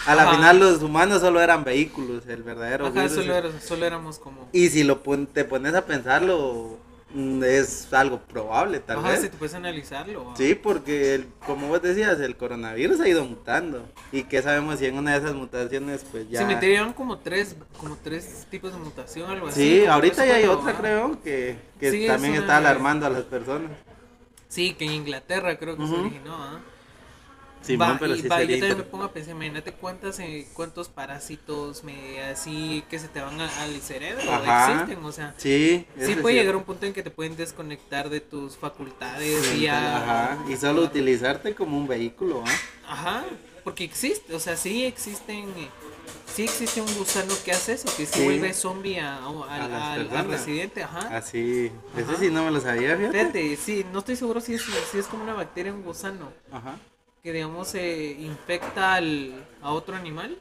a 0.07 0.15
la 0.17 0.25
Ajá. 0.25 0.35
final 0.35 0.59
los 0.59 0.83
humanos 0.83 1.21
solo 1.21 1.41
eran 1.41 1.63
vehículos, 1.63 2.25
el 2.27 2.43
verdadero 2.43 2.87
Ajá, 2.89 3.03
virus. 3.03 3.13
solo, 3.15 3.35
era- 3.35 3.61
solo 3.65 3.87
éramos 3.87 4.19
como... 4.19 4.49
Y 4.53 4.71
si 4.71 4.83
lo 4.83 5.03
pon- 5.05 5.29
te 5.29 5.45
pones 5.45 5.75
a 5.77 5.87
pensarlo, 5.87 6.77
es 7.45 7.93
algo 7.93 8.19
probable 8.21 8.81
tal 8.81 8.99
Ajá, 8.99 9.11
vez. 9.11 9.21
si 9.21 9.29
te 9.29 9.37
puedes 9.37 9.55
analizarlo. 9.55 10.27
¿va? 10.27 10.37
Sí, 10.37 10.55
porque 10.55 11.15
el- 11.15 11.29
como 11.47 11.69
vos 11.69 11.81
decías, 11.81 12.19
el 12.21 12.37
coronavirus 12.37 13.01
ha 13.01 13.09
ido 13.09 13.25
mutando. 13.25 13.85
Y 14.11 14.25
que 14.25 14.43
sabemos 14.43 14.79
si 14.81 14.87
en 14.87 14.99
una 14.99 15.13
de 15.13 15.19
esas 15.19 15.35
mutaciones, 15.35 16.05
pues 16.11 16.29
ya. 16.29 16.41
Se 16.41 16.47
metieron 16.47 16.93
como 16.93 17.19
tres, 17.19 17.55
como 17.79 17.97
tres 17.97 18.47
tipos 18.51 18.73
de 18.73 18.79
mutación, 18.79 19.31
algo 19.31 19.47
así. 19.49 19.81
Sí, 19.81 19.87
ahorita 19.87 20.27
ya 20.27 20.35
hay 20.37 20.47
otra, 20.47 20.73
¿va? 20.73 20.79
creo, 20.81 21.23
que, 21.23 21.57
que 21.79 21.91
Sí, 21.93 22.07
también 22.07 22.35
está 22.35 22.57
alarmando 22.57 23.07
a 23.07 23.11
las 23.11 23.23
personas. 23.23 23.71
Sí, 24.49 24.75
que 24.75 24.85
en 24.85 24.93
Inglaterra 24.93 25.57
creo 25.59 25.77
que 25.77 25.87
se 25.87 25.95
originó, 25.95 26.35
¿ah? 26.35 26.61
Va, 27.77 27.97
pero 27.99 28.15
y 28.15 28.21
sí 28.23 28.29
va, 28.29 28.43
yo 28.43 28.59
también 28.59 28.79
me 28.79 28.85
pongo 28.85 29.05
a 29.05 29.13
pensar, 29.13 29.35
imagínate 29.35 29.73
cuántas, 29.73 30.19
eh, 30.21 30.47
cuántos 30.55 30.89
parásitos 30.89 31.83
me, 31.85 32.23
así 32.23 32.85
que 32.91 32.99
se 32.99 33.09
te 33.09 33.21
van 33.21 33.41
a- 33.41 33.63
al 33.63 33.81
cerebro 33.81 34.23
Ajá. 34.31 34.73
existen, 34.73 35.05
o 35.05 35.13
sea, 35.13 35.35
Sí, 35.39 35.87
sí 35.99 36.13
eso 36.13 36.21
puede 36.23 36.37
llegar 36.37 36.57
un 36.57 36.65
punto 36.65 36.87
en 36.87 36.93
que 36.93 37.03
te 37.03 37.11
pueden 37.11 37.37
desconectar 37.37 38.09
de 38.11 38.21
tus 38.21 38.57
facultades 38.57 39.55
y 39.55 39.63
ya... 39.63 39.97
Ajá, 39.97 40.45
y 40.49 40.57
solo 40.57 40.83
utilizarte 40.83 41.55
como 41.55 41.77
un 41.79 41.89
vehículo, 41.89 42.45
¿ah? 42.47 42.53
Ajá, 42.93 43.25
porque 43.65 43.85
existe, 43.85 44.35
o 44.35 44.41
sea, 44.41 44.57
sí 44.57 44.85
existen, 44.85 45.49
eh, 45.57 45.69
sí 46.35 46.43
existe 46.43 46.83
un 46.83 46.95
gusano 46.97 47.33
que 47.45 47.53
hace 47.53 47.73
eso, 47.73 47.89
que 47.97 48.05
Sí. 48.05 48.23
vuelve 48.25 48.53
zombie 48.53 49.01
a, 49.01 49.17
a- 49.17 49.93
al- 49.95 50.11
A 50.17 50.23
residente, 50.23 50.83
ajá. 50.83 51.17
Así. 51.17 51.73
Ajá. 51.97 52.17
sí 52.19 52.29
no 52.31 52.45
me 52.45 52.51
lo 52.51 52.61
sabía, 52.61 52.97
fíjate. 52.97 53.19
Fíjate, 53.19 53.57
sí, 53.57 53.87
no 53.93 54.01
estoy 54.01 54.17
seguro 54.17 54.41
si 54.43 54.55
es, 54.55 54.63
si 54.93 54.99
es 54.99 55.07
como 55.07 55.23
una 55.25 55.33
bacteria, 55.35 55.73
un 55.73 55.83
gusano, 55.83 56.31
Ajá. 56.53 56.77
Que 57.25 57.33
digamos 57.33 57.75
eh, 57.75 58.17
infecta 58.21 58.95
al, 58.95 59.33
a 59.63 59.73
otro 59.73 59.97
animal. 59.97 60.37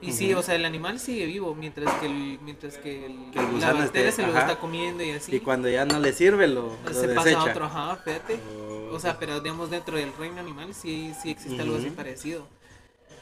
Y 0.00 0.12
sí, 0.12 0.32
o 0.34 0.42
sea, 0.42 0.54
el 0.54 0.64
animal 0.66 1.00
sigue 1.00 1.24
vivo 1.26 1.54
mientras 1.54 1.92
que 1.94 2.06
el, 2.06 2.38
mientras 2.42 2.76
que, 2.78 3.06
el- 3.06 3.30
Que 3.32 3.38
el 3.40 3.44
la 3.46 3.50
gusano 3.50 3.78
bacteria 3.80 4.10
esté- 4.10 4.22
se 4.22 4.22
lo 4.22 4.28
ajá. 4.36 4.40
está 4.52 4.60
comiendo 4.60 5.02
y 5.02 5.10
así. 5.10 5.34
Y 5.34 5.40
cuando 5.40 5.68
ya 5.68 5.84
no 5.84 5.98
le 5.98 6.12
sirve, 6.12 6.46
lo, 6.46 6.76
lo 6.84 6.92
se 6.94 7.08
pasa 7.08 7.24
desecha. 7.30 7.40
a 7.40 7.44
otro, 7.50 7.64
ajá, 7.64 7.96
fíjate. 8.04 8.38
Oh. 8.56 8.94
O 8.94 9.00
sea, 9.00 9.18
pero 9.18 9.40
digamos 9.40 9.70
dentro 9.70 9.96
del 9.96 10.12
reino 10.16 10.38
animal 10.38 10.72
sí, 10.74 11.12
sí 11.20 11.30
existe 11.30 11.60
algo 11.62 11.76
así 11.78 11.90
parecido. 11.90 12.46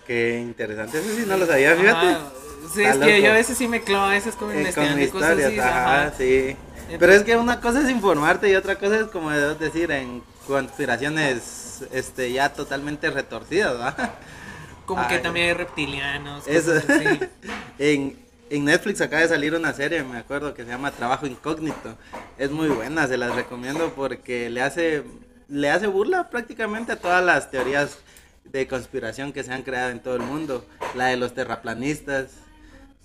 Qué 0.07 0.41
interesante. 0.41 0.99
Eso 0.99 1.09
sí 1.17 1.25
no 1.27 1.39
lo 1.39 1.47
sabía, 1.47 1.75
fíjate. 1.75 2.07
Ajá, 2.07 2.31
Sí, 2.75 2.83
Está 2.83 3.07
es 3.07 3.13
que 3.13 3.23
yo 3.23 3.31
a 3.31 3.35
veces 3.35 3.57
sí 3.59 3.69
me 3.69 3.83
clavo 3.83 4.05
a 4.07 4.11
veces 4.11 4.35
como 4.35 4.51
Eh, 4.53 4.59
investigando 4.59 5.11
cosas 5.13 5.39
así. 5.39 5.59
ajá, 5.59 6.13
sí. 6.19 6.57
Pero 6.99 7.13
es 7.13 7.23
que 7.23 7.37
una 7.37 7.61
cosa 7.61 7.81
es 7.83 7.89
informarte 7.91 8.51
y 8.51 8.55
otra 8.57 8.77
cosa 8.77 9.01
es 9.01 9.07
como 9.07 9.31
decir 9.31 9.91
en 9.91 10.23
conspiraciones 10.47 11.64
este 11.93 12.33
ya 12.33 12.53
totalmente 12.53 13.11
retorcidas, 13.11 13.79
¿va? 13.81 13.95
Como 14.87 15.07
que 15.09 15.15
Ay. 15.15 15.23
también 15.23 15.49
hay 15.49 15.55
reptilianos. 15.55 16.47
Eso. 16.47 16.73
así. 16.73 17.21
en, 17.79 18.19
en 18.51 18.65
Netflix 18.65 19.01
acaba 19.01 19.23
de 19.23 19.29
salir 19.29 19.55
una 19.55 19.73
serie, 19.73 20.03
me 20.03 20.19
acuerdo, 20.19 20.53
que 20.53 20.65
se 20.65 20.69
llama 20.69 20.91
Trabajo 20.91 21.27
Incógnito. 21.27 21.97
Es 22.39 22.51
muy 22.51 22.69
buena, 22.69 23.07
se 23.07 23.17
las 23.17 23.35
recomiendo 23.35 23.95
porque 23.95 24.51
le 24.51 24.61
hace, 24.61 25.03
le 25.49 25.71
hace 25.71 25.87
burla 25.87 26.29
prácticamente 26.29 26.93
a 26.93 26.97
todas 26.97 27.25
las 27.25 27.51
teorías 27.51 27.99
de 28.45 28.69
conspiración 28.69 29.33
que 29.33 29.43
se 29.43 29.53
han 29.53 29.63
creado 29.63 29.91
en 29.91 30.01
todo 30.01 30.17
el 30.17 30.23
mundo. 30.23 30.67
La 30.95 31.07
de 31.07 31.17
los 31.17 31.35
terraplanistas. 31.35 32.44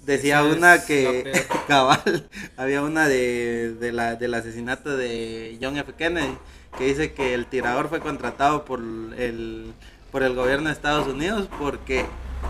Decía 0.06 0.44
una 0.44 0.86
que, 0.86 1.32
cabal, 1.68 2.30
había 2.58 2.82
una 2.82 3.08
de, 3.08 3.76
de 3.80 3.92
la, 3.92 4.16
del 4.16 4.34
asesinato 4.34 4.96
de 4.98 5.58
John 5.62 5.78
F. 5.78 5.94
Kennedy, 5.94 6.38
que 6.78 6.86
dice 6.86 7.14
que 7.14 7.34
el 7.34 7.48
tirador 7.48 7.90
fue 7.90 8.00
contratado 8.00 8.66
por 8.66 8.80
el, 8.80 9.76
por 10.12 10.24
el 10.24 10.36
gobierno 10.36 10.70
de 10.70 10.74
Estados 10.74 11.08
Unidos 11.08 11.50
porque 11.60 12.06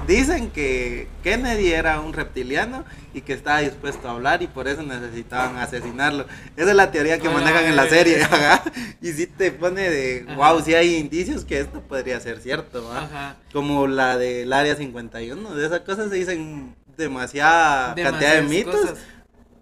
dicen 0.07 0.51
que 0.51 1.09
Kennedy 1.23 1.71
era 1.71 1.99
un 1.99 2.13
reptiliano 2.13 2.85
y 3.13 3.21
que 3.21 3.33
estaba 3.33 3.59
dispuesto 3.59 4.07
a 4.07 4.11
hablar 4.11 4.41
y 4.43 4.47
por 4.47 4.67
eso 4.67 4.83
necesitaban 4.83 5.57
asesinarlo. 5.57 6.27
Esa 6.55 6.69
es 6.69 6.75
la 6.75 6.91
teoría 6.91 7.19
que 7.19 7.27
Ah, 7.27 7.31
manejan 7.31 7.65
en 7.65 7.75
la 7.75 7.87
serie, 7.87 8.21
ajá. 8.23 8.63
Y 9.01 9.11
sí 9.13 9.27
te 9.27 9.51
pone 9.51 9.89
de, 9.89 10.27
wow, 10.35 10.61
sí 10.61 10.75
hay 10.75 10.95
indicios 10.97 11.43
que 11.45 11.59
esto 11.59 11.81
podría 11.81 12.19
ser 12.19 12.39
cierto. 12.39 12.91
Ajá. 12.93 13.37
Como 13.51 13.87
la 13.87 14.17
del 14.17 14.53
área 14.53 14.75
51, 14.75 15.55
de 15.55 15.65
esas 15.65 15.81
cosas 15.81 16.09
se 16.09 16.15
dicen 16.15 16.75
demasiada 16.99 17.95
cantidad 17.95 18.35
de 18.35 18.41
mitos. 18.43 18.75
cosas. 18.75 18.99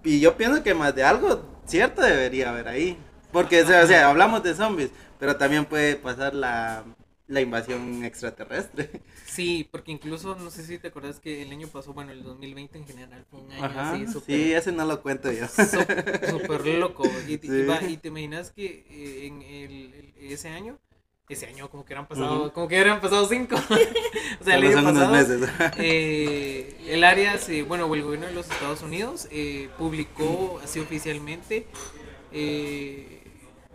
Y 0.04 0.20
yo 0.20 0.36
pienso 0.38 0.64
que 0.64 0.74
más 0.74 0.94
de 0.96 1.04
algo 1.04 1.44
cierto 1.66 2.02
debería 2.02 2.50
haber 2.50 2.68
ahí. 2.68 2.98
Porque, 3.32 3.62
o 3.62 3.68
sea, 3.68 3.84
o 3.84 3.88
sea, 3.88 4.10
hablamos 4.10 4.42
de 4.44 4.56
zombies, 4.56 4.90
pero 5.20 5.36
también 5.38 5.66
puede 5.66 5.96
pasar 5.98 6.34
la, 6.34 6.84
la 7.28 7.42
invasión 7.42 8.04
extraterrestre. 8.04 8.90
Sí, 9.38 9.70
porque 9.72 9.92
incluso 9.92 10.36
no 10.36 10.50
sé 10.50 10.64
si 10.66 10.80
te 10.80 10.88
acuerdas 10.88 11.20
que 11.20 11.44
el 11.44 11.52
año 11.52 11.68
pasado, 11.68 11.94
bueno, 11.94 12.12
el 12.12 12.24
2020 12.24 12.80
en 12.80 12.88
general 12.88 13.24
fue 13.30 13.42
un 13.42 13.52
año 13.52 13.66
Ajá, 13.66 13.92
así 13.92 14.08
sí, 14.26 14.52
ese 14.52 14.72
no 14.72 14.84
lo 14.84 15.00
cuento 15.04 15.32
yo. 15.32 15.48
so- 15.48 15.64
súper 16.32 16.66
loco. 16.66 17.08
Y, 17.28 17.34
y 17.34 17.38
Sí. 17.38 17.66
va- 17.66 17.84
y 17.84 17.98
te 17.98 18.08
imaginas 18.08 18.50
que 18.50 18.84
eh, 18.90 19.28
en 19.28 19.42
el, 19.44 19.94
el- 19.94 20.32
ese 20.32 20.50
año, 20.50 20.80
ese 21.30 21.46
año 21.46 21.70
como 21.70 21.84
que 21.84 21.94
eran 21.94 22.08
pasado, 22.08 22.54
como 22.54 22.68
que 22.70 22.78
eran 22.78 23.02
pasado 23.02 23.28
cinco. 23.28 23.56
o 24.42 24.44
sea, 24.44 24.56
el 24.56 24.66
año 24.66 24.84
pasado, 24.84 25.12
meses. 25.12 25.50
eh, 25.78 26.78
el 26.88 27.04
área, 27.04 27.38
bueno, 27.68 27.94
el 27.94 28.04
gobierno 28.04 28.28
de 28.28 28.34
los 28.34 28.50
Estados 28.50 28.82
Unidos 28.82 29.28
eh, 29.32 29.70
publicó 29.78 30.62
así 30.64 30.80
oficialmente 30.80 31.68
eh, 32.32 33.24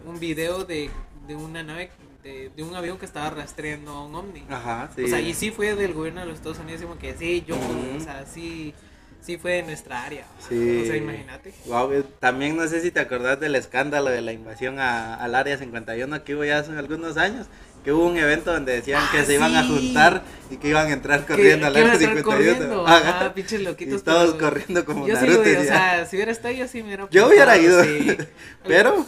un 0.06 0.18
video 0.18 0.64
de, 0.64 0.88
de 1.26 1.36
una 1.36 1.62
nave, 1.62 1.90
de, 2.22 2.50
de 2.56 2.62
un 2.62 2.74
avión 2.74 2.96
que 2.96 3.04
estaba 3.04 3.28
rastreando 3.28 3.90
a 3.90 4.06
un 4.06 4.14
ovni. 4.14 4.44
Ajá, 4.48 4.90
sí. 4.96 5.04
O 5.04 5.08
sea, 5.08 5.20
y 5.20 5.34
sí 5.34 5.50
fue 5.50 5.74
del 5.74 5.92
gobierno 5.92 6.20
de 6.20 6.26
los 6.28 6.36
Estados 6.36 6.58
Unidos, 6.58 6.80
como 6.80 6.96
que 6.96 7.14
sí, 7.14 7.44
yo, 7.46 7.56
o 7.56 8.00
sea, 8.00 8.24
sí, 8.24 8.72
sí 9.22 9.38
fue 9.38 9.52
de 9.52 9.62
nuestra 9.62 10.02
área. 10.04 10.24
Sí. 10.48 10.80
O 10.82 10.86
sea, 10.86 10.96
imagínate. 10.96 11.50
Eh, 11.50 12.02
también 12.20 12.56
no 12.56 12.66
sé 12.68 12.80
si 12.82 12.90
te 12.90 13.00
acordás 13.00 13.40
del 13.40 13.54
escándalo 13.54 14.10
de 14.10 14.20
la 14.20 14.32
invasión 14.32 14.78
a- 14.78 15.14
al 15.14 15.34
área 15.34 15.56
51 15.56 16.24
que 16.24 16.34
hubo 16.34 16.44
ya 16.44 16.58
hace 16.58 16.72
algunos 16.72 17.16
años. 17.16 17.46
Que 17.84 17.92
hubo 17.92 18.06
un 18.06 18.16
evento 18.16 18.52
donde 18.52 18.74
decían 18.74 19.02
que 19.10 19.18
Ah, 19.18 19.24
se 19.24 19.34
iban 19.34 19.56
a 19.56 19.64
juntar 19.66 20.22
y 20.52 20.56
que 20.56 20.68
iban 20.68 20.86
a 20.86 20.92
entrar 20.92 21.26
corriendo 21.26 21.66
al 21.66 21.74
área 21.74 21.92
estar 21.94 22.10
51. 22.14 22.22
corriendo, 22.56 22.86
Ajá. 22.86 23.08
ajá, 23.18 23.34
pinches 23.34 23.60
loquitos. 23.62 24.00
Y 24.00 24.04
todos 24.04 24.34
corriendo 24.36 24.84
como 24.84 25.08
Yo 25.08 25.16
sí, 25.16 25.26
Naruto. 25.26 25.60
o 25.60 25.64
sea, 25.64 26.06
si 26.06 26.14
hubiera 26.16 26.30
estado 26.30 26.54
yo 26.54 26.68
sí 26.68 26.78
me 26.78 26.84
hubiera 26.88 27.08
Yo 27.10 27.26
hubiera 27.26 27.56
ido. 27.58 27.82
sí. 27.82 28.16
Pero 28.68 29.04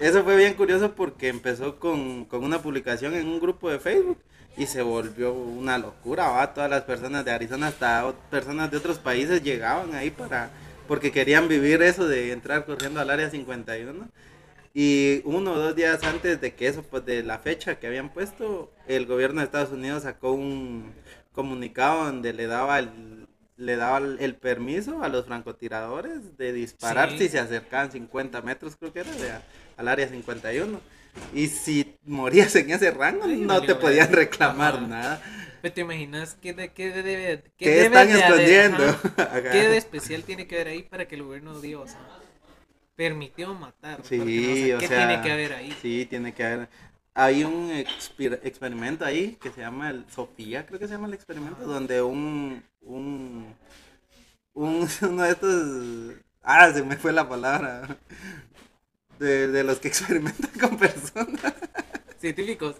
eso 0.00 0.22
fue 0.22 0.36
bien 0.36 0.54
curioso 0.54 0.92
porque 0.94 1.26
empezó 1.28 1.80
con, 1.80 2.26
con 2.26 2.44
una 2.44 2.62
publicación 2.62 3.12
en 3.14 3.26
un 3.26 3.40
grupo 3.40 3.70
de 3.70 3.80
Facebook 3.80 4.18
y 4.56 4.66
se 4.66 4.82
volvió 4.82 5.32
una 5.32 5.78
locura, 5.78 6.28
va. 6.28 6.54
Todas 6.54 6.70
las 6.70 6.82
personas 6.82 7.24
de 7.24 7.30
Arizona, 7.32 7.68
hasta 7.68 8.12
personas 8.30 8.70
de 8.70 8.78
otros 8.78 8.98
países 8.98 9.42
llegaban 9.42 9.94
ahí 9.94 10.10
para 10.10 10.50
porque 10.86 11.12
querían 11.12 11.48
vivir 11.48 11.82
eso 11.82 12.06
de 12.06 12.32
entrar 12.32 12.64
corriendo 12.64 13.00
al 13.00 13.10
área 13.10 13.28
51. 13.30 14.08
Y 14.72 15.22
uno 15.24 15.52
o 15.52 15.58
dos 15.58 15.74
días 15.74 16.02
antes 16.04 16.40
de 16.40 16.54
que 16.54 16.68
eso, 16.68 16.82
pues 16.82 17.04
de 17.06 17.22
la 17.22 17.38
fecha 17.38 17.78
que 17.78 17.86
habían 17.86 18.10
puesto, 18.12 18.70
el 18.86 19.06
gobierno 19.06 19.40
de 19.40 19.46
Estados 19.46 19.70
Unidos 19.70 20.02
sacó 20.02 20.32
un 20.32 20.92
comunicado 21.32 22.04
donde 22.04 22.34
le 22.34 22.46
daba 22.46 22.78
el, 22.78 23.26
le 23.56 23.76
daba 23.76 23.98
el, 23.98 24.34
permiso 24.34 25.02
a 25.02 25.08
los 25.08 25.26
francotiradores 25.26 26.36
de 26.36 26.52
disparar 26.52 27.10
Sí. 27.12 27.18
si 27.18 27.28
se 27.30 27.38
acercaban 27.38 27.90
50 27.90 28.42
metros, 28.42 28.76
creo 28.76 28.92
que 28.92 29.00
era, 29.00 29.10
de 29.12 29.32
al 29.78 29.88
área 29.88 30.08
51. 30.08 30.78
Y 31.34 31.48
si 31.48 31.96
morías 32.04 32.54
en 32.56 32.70
ese 32.70 32.90
rango, 32.90 33.24
Ay, 33.24 33.40
no 33.40 33.60
te 33.62 33.74
podían 33.74 34.12
reclamar 34.12 34.74
Ajá. 34.74 34.86
nada. 34.86 35.22
Pero 35.60 35.74
te 35.74 35.80
imaginas 35.80 36.34
qué, 36.40 36.52
de, 36.54 36.72
qué 36.72 36.90
debe, 36.90 37.42
qué 37.56 37.64
¿Qué 37.64 37.82
están 37.82 38.08
de 38.08 38.14
escondiendo? 38.20 38.84
¿Qué 39.50 39.68
de 39.68 39.76
especial 39.76 40.22
tiene 40.24 40.46
que 40.46 40.54
haber 40.56 40.68
ahí 40.68 40.82
para 40.82 41.06
que 41.08 41.14
el 41.16 41.22
gobierno 41.24 41.60
dio, 41.60 41.82
o 41.82 41.88
sea, 41.88 42.00
permitió 42.94 43.54
matar? 43.54 44.00
Sí, 44.04 44.18
no, 44.18 44.76
o 44.78 44.80
¿qué 44.80 44.88
sea, 44.88 44.98
tiene 45.08 45.20
que 45.22 45.30
haber 45.32 45.52
ahí? 45.54 45.72
Sí, 45.82 46.06
tiene 46.08 46.32
que 46.34 46.44
haber. 46.44 46.68
Hay 47.14 47.44
un 47.44 47.70
exper- 47.70 48.40
experimento 48.42 49.04
ahí 49.04 49.36
que 49.40 49.50
se 49.50 49.60
llama 49.62 49.90
el 49.90 50.04
Sofía, 50.10 50.66
creo 50.66 50.78
que 50.78 50.86
se 50.86 50.94
llama 50.94 51.08
el 51.08 51.14
experimento, 51.14 51.64
donde 51.64 52.02
un, 52.02 52.62
un, 52.82 53.54
un 54.54 54.88
uno 55.02 55.22
de 55.22 55.30
estos, 55.30 56.14
ah, 56.42 56.70
se 56.72 56.82
me 56.82 56.96
fue 56.96 57.12
la 57.12 57.28
palabra, 57.28 57.96
de, 59.18 59.48
de 59.48 59.64
los 59.64 59.78
que 59.78 59.88
experimentan 59.92 60.50
con 60.60 60.76
personas, 60.78 61.54
Científicos. 62.20 62.76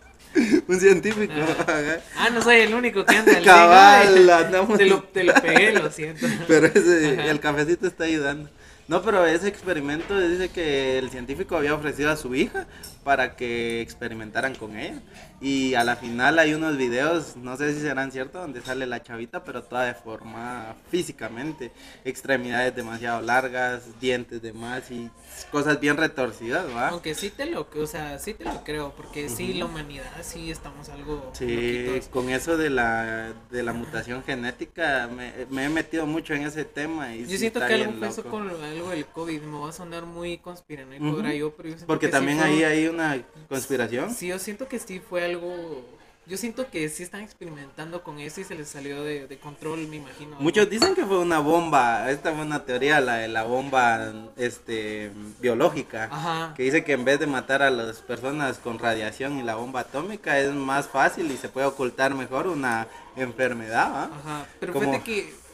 un 0.69 0.81
científico, 0.81 1.33
ajá. 1.35 2.01
Ah, 2.17 2.29
no 2.31 2.43
soy 2.43 2.57
el 2.57 2.75
único 2.75 3.05
que 3.05 3.17
anda 3.17 3.37
al 3.39 3.45
cabal, 3.45 4.29
andamos- 4.31 4.77
Te 4.79 4.87
lo, 4.87 5.03
te 5.05 5.25
lo 5.25 5.35
pegué, 5.35 5.73
lo 5.73 5.91
siento. 5.91 6.27
Pero 6.49 6.67
ese, 6.67 7.15
Ajá. 7.21 7.31
el 7.31 7.41
cafecito 7.41 7.87
está 7.87 8.05
ayudando. 8.05 8.51
No, 8.89 9.03
pero 9.03 9.27
ese 9.27 9.49
experimento 9.49 10.17
dice 10.29 10.49
que 10.49 10.99
el 10.99 11.11
científico 11.11 11.57
había 11.57 11.75
ofrecido 11.75 12.09
a 12.13 12.17
su 12.17 12.33
hija 12.37 12.67
para 13.07 13.37
que 13.37 13.81
experimentaran 13.81 14.57
con 14.57 14.77
ella. 14.77 15.01
Y 15.41 15.75
a 15.75 15.85
la 15.85 15.95
final 15.95 16.41
hay 16.41 16.55
unos 16.55 16.77
videos, 16.77 17.37
no 17.37 17.57
sé 17.57 17.73
si 17.73 17.81
serán 17.81 18.11
ciertos, 18.11 18.43
donde 18.43 18.61
sale 18.63 18.85
la 18.85 19.01
chavita, 19.01 19.45
pero 19.45 19.63
toda 19.63 19.85
deformada 19.85 20.75
físicamente. 20.91 21.71
Extremidades 22.05 22.75
demasiado 22.75 23.21
largas, 23.23 23.83
dientes 24.01 24.43
de 24.43 24.53
más 24.53 24.91
y 24.91 25.09
cosas 25.53 25.79
bien 25.79 25.97
retorcidas, 25.97 26.67
¿va? 26.75 26.89
Aunque 26.89 27.15
sí 27.15 27.31
te 27.31 27.47
lo, 27.47 27.69
o 27.81 27.87
sea, 27.87 28.19
sí 28.19 28.35
te 28.35 28.43
lo 28.45 28.65
creo, 28.65 28.93
porque 28.97 29.29
sí, 29.29 29.51
Ujú. 29.51 29.59
la 29.61 29.65
humanidad 29.67 30.11
sí 30.23 30.51
estamos 30.51 30.89
algo 30.89 31.31
Sí, 31.33 31.47
loquitos. 31.85 32.09
con 32.09 32.29
eso 32.31 32.57
de 32.57 32.71
la, 32.71 33.33
de 33.53 33.63
la 33.63 33.73
mutación 33.73 34.25
genética 34.25 35.09
me, 35.15 35.33
me 35.51 35.67
he 35.67 35.69
metido 35.69 36.07
mucho 36.07 36.35
en 36.35 36.43
ese 36.43 36.65
tema. 36.65 37.15
Y 37.15 37.21
Yo 37.23 37.27
sí 37.29 37.39
siento 37.39 37.61
que 37.61 37.75
algo 37.75 37.93
loco. 37.93 38.23
con 38.25 38.51
algo 38.51 38.91
del 38.91 39.07
COVID, 39.07 39.43
me 39.43 39.59
va 39.61 39.69
a 39.69 39.73
sonar 39.73 40.07
muy 40.07 40.39
conspiranoico 40.39 41.05
Ujú. 41.05 41.17
ahora 41.19 41.35
yo, 41.35 41.55
pero 41.55 41.69
yo 41.69 41.77
Porque 41.87 42.07
que 42.07 42.13
sí 42.13 42.13
también 42.13 42.39
fue- 42.39 42.47
ahí 42.49 42.65
hay 42.65 42.89
una 42.97 43.23
conspiración. 43.49 44.13
Sí, 44.15 44.29
yo 44.29 44.39
siento 44.39 44.67
que 44.69 44.79
sí 44.79 45.01
fue 45.01 45.25
algo, 45.25 45.85
yo 46.27 46.37
siento 46.37 46.69
que 46.71 46.89
sí 46.89 47.03
están 47.05 47.21
experimentando 47.23 48.03
con 48.03 48.19
eso 48.19 48.41
y 48.41 48.45
se 48.45 48.55
les 48.57 48.69
salió 48.69 49.05
de, 49.05 49.27
de 49.29 49.39
control, 49.39 49.87
me 49.87 49.97
imagino. 49.97 50.37
Muchos 50.41 50.69
dicen 50.69 50.95
que 50.97 51.05
fue 51.07 51.19
una 51.19 51.39
bomba, 51.39 52.11
esta 52.11 52.33
fue 52.33 52.43
una 52.43 52.65
teoría, 52.65 53.01
la 53.01 53.15
de 53.19 53.29
la 53.29 53.45
bomba 53.45 54.13
este, 54.37 55.13
biológica, 55.41 56.09
Ajá. 56.11 56.55
que 56.57 56.65
dice 56.65 56.83
que 56.83 56.93
en 56.95 57.05
vez 57.05 57.21
de 57.21 57.27
matar 57.29 57.63
a 57.63 57.71
las 57.71 57.99
personas 57.99 58.59
con 58.59 58.79
radiación 58.81 59.39
y 59.39 59.43
la 59.45 59.55
bomba 59.55 59.81
atómica 59.81 60.39
es 60.41 60.53
más 60.53 60.89
fácil 60.89 61.31
y 61.31 61.37
se 61.37 61.49
puede 61.49 61.67
ocultar 61.69 62.15
mejor 62.15 62.49
una 62.49 62.89
enfermedad. 63.17 64.11
Ajá, 64.13 64.47
pero 64.59 64.73
Como- 64.73 64.91
fíjate 64.93 65.05
que 65.05 65.46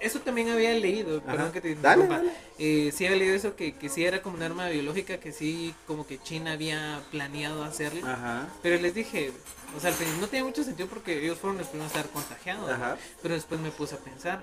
eso 0.00 0.20
también 0.20 0.48
había 0.50 0.72
leído, 0.72 1.18
Ajá. 1.18 1.32
perdón 1.32 1.52
que 1.52 1.60
te 1.60 1.74
Dale, 1.74 2.06
dale. 2.06 2.30
Eh, 2.58 2.90
sí 2.94 3.04
había 3.06 3.18
leído 3.18 3.34
eso, 3.34 3.56
que, 3.56 3.74
que 3.74 3.88
sí 3.88 4.04
era 4.04 4.22
como 4.22 4.36
un 4.36 4.42
arma 4.42 4.68
biológica, 4.68 5.18
que 5.18 5.32
sí 5.32 5.74
como 5.86 6.06
que 6.06 6.18
China 6.22 6.52
había 6.52 7.00
planeado 7.10 7.62
hacerlo. 7.64 8.06
Ajá. 8.06 8.48
Pero 8.62 8.80
les 8.80 8.94
dije, 8.94 9.32
o 9.76 9.80
sea, 9.80 9.90
al 9.90 9.96
principio 9.96 10.20
no 10.22 10.28
tiene 10.28 10.44
mucho 10.46 10.64
sentido 10.64 10.88
porque 10.88 11.22
ellos 11.22 11.38
fueron 11.38 11.58
los 11.58 11.68
primeros 11.68 11.94
a 11.94 11.98
estar 12.00 12.12
contagiados. 12.12 12.70
Ajá. 12.70 12.96
Pero 13.22 13.34
después 13.34 13.60
me 13.60 13.70
puse 13.70 13.94
a 13.94 13.98
pensar 13.98 14.42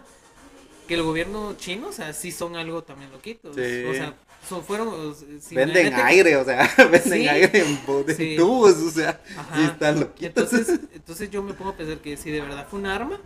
que 0.87 0.93
el 0.93 1.03
gobierno 1.03 1.55
chino, 1.57 1.89
o 1.89 1.91
sea, 1.91 2.13
sí 2.13 2.31
son 2.31 2.55
algo 2.55 2.83
también 2.83 3.11
loquitos. 3.11 3.55
Sí. 3.55 3.83
O 3.85 3.93
sea, 3.93 4.13
son, 4.47 4.63
fueron... 4.63 5.13
si 5.41 5.55
Venden 5.55 5.93
aire, 5.95 6.37
o 6.37 6.45
sea, 6.45 6.71
venden 6.77 7.01
Sí. 7.03 7.27
aire 7.27 7.59
en, 7.59 7.79
en 8.07 8.15
Sí. 8.15 8.35
tubos, 8.37 8.75
o 8.77 8.91
sea, 8.91 9.19
Ajá. 9.35 9.55
sí 9.57 9.63
están 9.65 9.99
loquitos. 9.99 10.53
Entonces, 10.53 10.79
entonces 10.93 11.29
yo 11.29 11.43
me 11.43 11.53
pongo 11.53 11.71
a 11.71 11.75
pensar 11.75 11.97
que 11.97 12.15
si 12.15 12.31
de 12.31 12.41
verdad 12.41 12.65
fue 12.69 12.79
un 12.79 12.85
arma 12.85 13.19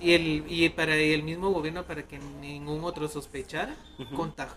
y 0.00 0.12
el 0.14 0.44
y 0.48 0.68
para 0.70 0.94
el 0.96 1.22
mismo 1.22 1.50
gobierno 1.50 1.84
para 1.86 2.02
que 2.06 2.18
ningún 2.18 2.84
otro 2.84 3.08
sospechara, 3.08 3.76
a 3.98 4.48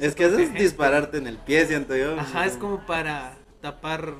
es 0.00 0.14
que 0.14 0.24
eso 0.24 0.38
es 0.38 0.48
gente. 0.48 0.62
dispararte 0.62 1.18
en 1.18 1.26
el 1.26 1.38
pie, 1.38 1.66
siento 1.66 1.96
yo. 1.96 2.18
Ajá, 2.18 2.46
es 2.46 2.56
como 2.56 2.84
para 2.86 3.36
tapar 3.60 4.14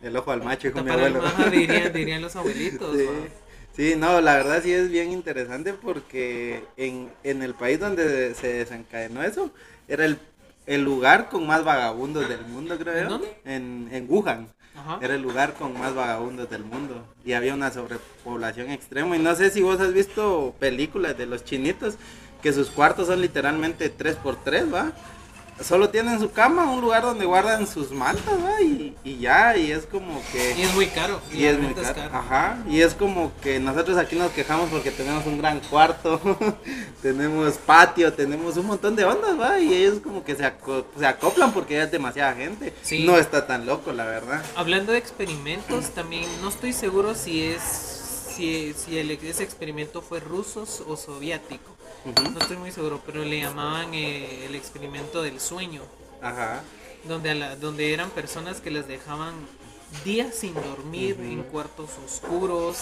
El 0.00 0.16
ojo 0.16 0.30
al 0.32 0.42
macho, 0.42 0.68
dijo 0.68 0.82
mi 0.82 0.90
abuelo. 0.90 1.22
ajá, 1.24 1.50
dirían, 1.50 1.92
dirían 1.94 2.22
los 2.22 2.36
abuelitos. 2.36 2.96
Sí. 2.96 3.28
Sí, 3.72 3.94
no, 3.96 4.20
la 4.20 4.34
verdad 4.36 4.62
sí 4.62 4.72
es 4.72 4.90
bien 4.90 5.12
interesante 5.12 5.74
porque 5.74 6.64
en, 6.76 7.10
en 7.22 7.42
el 7.42 7.54
país 7.54 7.78
donde 7.78 8.34
se 8.34 8.52
desencadenó 8.54 9.22
eso, 9.22 9.52
era 9.88 10.04
el, 10.04 10.18
el 10.70 10.84
lugar 10.84 11.28
con 11.28 11.48
más 11.48 11.64
vagabundos 11.64 12.28
del 12.28 12.42
mundo, 12.42 12.78
creo 12.78 12.96
¿En 12.96 13.08
dónde? 13.08 13.36
En, 13.44 13.88
en 13.90 14.06
Wuhan. 14.08 14.48
Ajá. 14.76 15.00
Era 15.02 15.16
el 15.16 15.20
lugar 15.20 15.54
con 15.54 15.76
más 15.76 15.96
vagabundos 15.96 16.48
del 16.48 16.62
mundo. 16.62 17.04
Y 17.24 17.32
había 17.32 17.54
una 17.54 17.72
sobrepoblación 17.72 18.70
extrema. 18.70 19.16
Y 19.16 19.18
no 19.18 19.34
sé 19.34 19.50
si 19.50 19.62
vos 19.62 19.80
has 19.80 19.92
visto 19.92 20.54
películas 20.60 21.18
de 21.18 21.26
los 21.26 21.44
chinitos, 21.44 21.96
que 22.40 22.52
sus 22.52 22.70
cuartos 22.70 23.08
son 23.08 23.20
literalmente 23.20 23.92
3x3, 23.92 24.72
¿va? 24.72 24.92
Solo 25.62 25.90
tienen 25.90 26.18
su 26.20 26.30
cama, 26.32 26.70
un 26.70 26.80
lugar 26.80 27.02
donde 27.02 27.24
guardan 27.26 27.66
sus 27.66 27.90
mantas, 27.90 28.34
¿va? 28.42 28.60
Y, 28.62 28.96
y 29.04 29.18
ya, 29.18 29.56
y 29.56 29.70
es 29.72 29.84
como 29.86 30.22
que... 30.32 30.54
Y 30.58 30.62
es 30.62 30.74
muy 30.74 30.86
caro. 30.86 31.20
Y 31.32 31.44
es 31.44 31.58
muy 31.58 31.74
caro. 31.74 32.02
Ajá. 32.12 32.58
Y 32.68 32.80
es 32.80 32.94
como 32.94 33.30
que 33.42 33.60
nosotros 33.60 33.98
aquí 33.98 34.16
nos 34.16 34.32
quejamos 34.32 34.70
porque 34.70 34.90
tenemos 34.90 35.26
un 35.26 35.38
gran 35.38 35.60
cuarto, 35.60 36.18
tenemos 37.02 37.54
patio, 37.58 38.12
tenemos 38.12 38.56
un 38.56 38.66
montón 38.66 38.96
de 38.96 39.04
ondas, 39.04 39.38
¿va? 39.38 39.58
Y 39.60 39.72
ellos 39.74 40.00
como 40.02 40.24
que 40.24 40.34
se, 40.34 40.44
aco- 40.44 40.84
se 40.98 41.06
acoplan 41.06 41.52
porque 41.52 41.74
ya 41.74 41.82
es 41.84 41.90
demasiada 41.90 42.34
gente. 42.34 42.72
Sí. 42.82 43.04
No 43.04 43.16
está 43.18 43.46
tan 43.46 43.66
loco, 43.66 43.92
la 43.92 44.04
verdad. 44.06 44.42
Hablando 44.56 44.92
de 44.92 44.98
experimentos, 44.98 45.90
también 45.90 46.24
no 46.42 46.48
estoy 46.48 46.72
seguro 46.72 47.14
si 47.14 47.42
es 47.42 47.60
si, 48.34 48.72
si 48.74 48.96
el, 48.98 49.10
ese 49.10 49.42
experimento 49.42 50.00
fue 50.02 50.20
ruso 50.20 50.64
o 50.86 50.96
soviético. 50.96 51.76
No 52.04 52.38
estoy 52.40 52.56
muy 52.56 52.72
seguro, 52.72 53.02
pero 53.04 53.24
le 53.24 53.40
llamaban 53.40 53.92
eh, 53.94 54.46
el 54.46 54.54
experimento 54.54 55.22
del 55.22 55.38
sueño, 55.40 55.82
Ajá. 56.22 56.62
donde 57.04 57.30
a 57.30 57.34
la- 57.34 57.56
donde 57.56 57.92
eran 57.92 58.10
personas 58.10 58.60
que 58.60 58.70
les 58.70 58.88
dejaban 58.88 59.34
días 60.04 60.34
sin 60.34 60.54
dormir 60.54 61.16
en 61.20 61.42
cuartos 61.42 61.90
oscuros, 62.04 62.78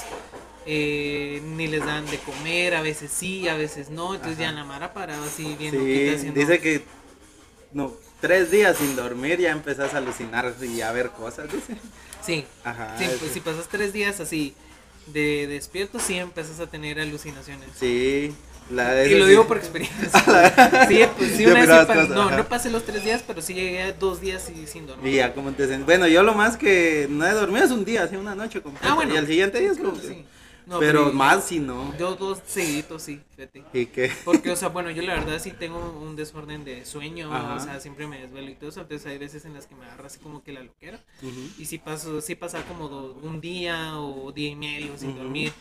eh, 0.66 1.40
ni 1.57 1.66
les 1.66 1.85
dan 1.85 2.04
de 2.07 2.18
comer, 2.18 2.74
a 2.74 2.83
veces 2.83 3.11
sí, 3.11 3.48
a 3.48 3.54
veces 3.57 3.88
no, 3.90 4.14
entonces 4.14 4.38
ya 4.38 4.52
la 4.52 4.64
Mara 4.64 4.92
paraba 4.92 5.24
así 5.26 5.44
loquita 5.52 5.70
Sí, 5.70 6.09
haciendo- 6.14 6.40
dice 6.40 6.61
que 6.61 6.83
no, 7.72 7.92
tres 8.20 8.50
días 8.50 8.76
sin 8.76 8.94
dormir 8.94 9.38
ya 9.40 9.50
empezás 9.52 9.94
a 9.94 9.98
alucinar 9.98 10.54
y 10.62 10.81
a 10.83 10.92
ver 10.92 11.11
cosas, 11.11 11.50
dice. 11.52 11.76
Sí, 12.24 12.44
Ajá. 12.64 12.96
sí. 12.98 13.07
pues 13.18 13.33
si 13.33 13.40
pasas 13.40 13.68
tres 13.68 13.92
días 13.92 14.20
así 14.20 14.54
de 15.07 15.46
despierto, 15.46 15.98
sí 15.98 16.18
empezás 16.18 16.61
a 16.61 16.66
tener 16.66 17.00
alucinaciones. 17.00 17.70
Sí, 17.78 18.35
la 18.70 19.07
Y 19.07 19.18
lo 19.18 19.26
digo 19.26 19.46
por 19.46 19.57
experiencia. 19.57 20.09
sí, 20.88 21.00
pues 21.16 21.33
sí, 21.37 21.46
una 21.46 21.54
vez 21.66 21.87
cosas, 21.87 22.09
no, 22.11 22.22
ajá. 22.22 22.37
no 22.37 22.48
pasé 22.48 22.70
los 22.70 22.85
tres 22.85 23.04
días, 23.04 23.22
pero 23.26 23.40
sí 23.40 23.54
llegué 23.54 23.92
dos 23.98 24.20
días 24.20 24.50
y 24.50 24.66
sin 24.66 24.87
dormir. 24.87 25.12
Y 25.12 25.16
ya, 25.16 25.35
como 25.35 25.52
te 25.52 25.78
Bueno, 25.78 26.07
yo 26.07 26.22
lo 26.22 26.35
más 26.35 26.57
que 26.57 27.07
no 27.11 27.26
he 27.26 27.33
dormido 27.33 27.64
es 27.64 27.70
un 27.70 27.85
día, 27.85 28.04
así 28.04 28.16
una 28.16 28.35
noche 28.35 28.61
completa. 28.61 28.90
Ah, 28.90 28.94
bueno. 28.94 29.14
Y 29.14 29.16
al 29.16 29.26
siguiente 29.26 29.61
día 29.61 29.72
es 29.72 29.78
como 29.78 29.96
sí. 29.96 30.24
No, 30.68 30.81
pero 30.81 31.14
más 31.14 31.44
si 31.44 31.61
no. 31.61 31.96
Yo 31.98 32.14
dos 32.14 32.40
seguiditos, 32.46 33.02
sí, 33.02 33.22
fíjate. 33.35 33.64
Y 33.72 33.87
que. 33.87 34.12
Porque, 34.22 34.50
o 34.50 34.57
sea, 34.57 34.68
bueno, 34.68 34.90
yo 34.90 35.00
la 35.00 35.14
verdad 35.14 35.38
sí 35.40 35.52
tengo 35.52 35.78
un 35.98 36.14
desorden 36.14 36.62
de 36.62 36.85
sueño, 36.85 37.35
Ajá. 37.35 37.54
o 37.54 37.61
sea, 37.61 37.81
siempre 37.81 38.07
me 38.07 38.18
desvelo 38.20 38.50
y 38.50 38.54
todo 38.54 38.68
eso, 38.68 38.83
entonces 38.83 39.07
hay 39.07 39.16
veces 39.16 39.46
en 39.46 39.54
las 39.54 39.66
que 39.66 39.74
me 39.74 39.87
agarra 39.87 40.09
así 40.09 40.18
como 40.18 40.42
que 40.42 40.52
la 40.52 40.62
loquera. 40.62 41.00
Y 41.59 41.64
sí 41.64 41.78
paso, 41.78 42.20
sí 42.20 42.35
pasa 42.35 42.62
como 42.64 42.88
do- 42.88 43.18
un 43.22 43.40
día 43.40 43.98
o 43.98 44.31
día 44.31 44.50
y 44.50 44.57
medio 44.57 44.98
sin 44.98 45.16
dormir. 45.16 45.54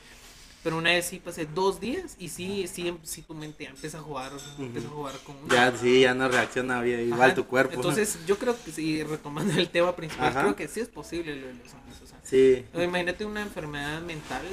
Pero 0.68 0.80
una 0.80 0.90
vez 0.90 1.06
sí 1.06 1.22
pasé 1.24 1.46
dos 1.46 1.80
días 1.80 2.18
y 2.20 2.28
sí, 2.28 2.68
sí, 2.68 2.94
sí 3.04 3.22
tu 3.22 3.34
mente 3.34 3.64
ya 3.64 3.70
empieza 3.70 4.00
a 4.00 4.02
jugar, 4.02 4.34
empieza 4.60 4.90
a 4.90 4.92
jugar 4.92 5.16
con 5.26 5.38
Ya, 5.48 5.72
sí, 5.72 6.02
ya 6.02 6.14
no 6.14 6.28
reacciona 6.28 6.82
bien, 6.82 7.08
igual 7.08 7.22
Ajá, 7.22 7.36
tu 7.36 7.46
cuerpo. 7.46 7.76
Entonces, 7.76 8.20
yo 8.28 8.38
creo 8.38 8.54
que 8.66 8.74
sí, 8.74 9.02
retomando 9.02 9.58
el 9.58 9.70
tema 9.70 9.96
principal, 9.96 10.28
Ajá. 10.28 10.42
creo 10.42 10.58
que 10.58 10.68
sí 10.68 10.82
es 10.82 10.90
posible 10.90 11.38
lo 11.38 11.48
de 11.48 11.54
los 11.54 11.70
zombies, 11.70 12.02
o 12.04 12.06
sea. 12.06 12.20
Sí. 12.22 12.66
Imagínate 12.74 13.24
una 13.24 13.44
enfermedad 13.44 14.02
mental, 14.02 14.46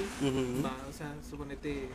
va, 0.65 0.77
o 0.89 0.93
sea, 0.93 1.13
suponete 1.29 1.89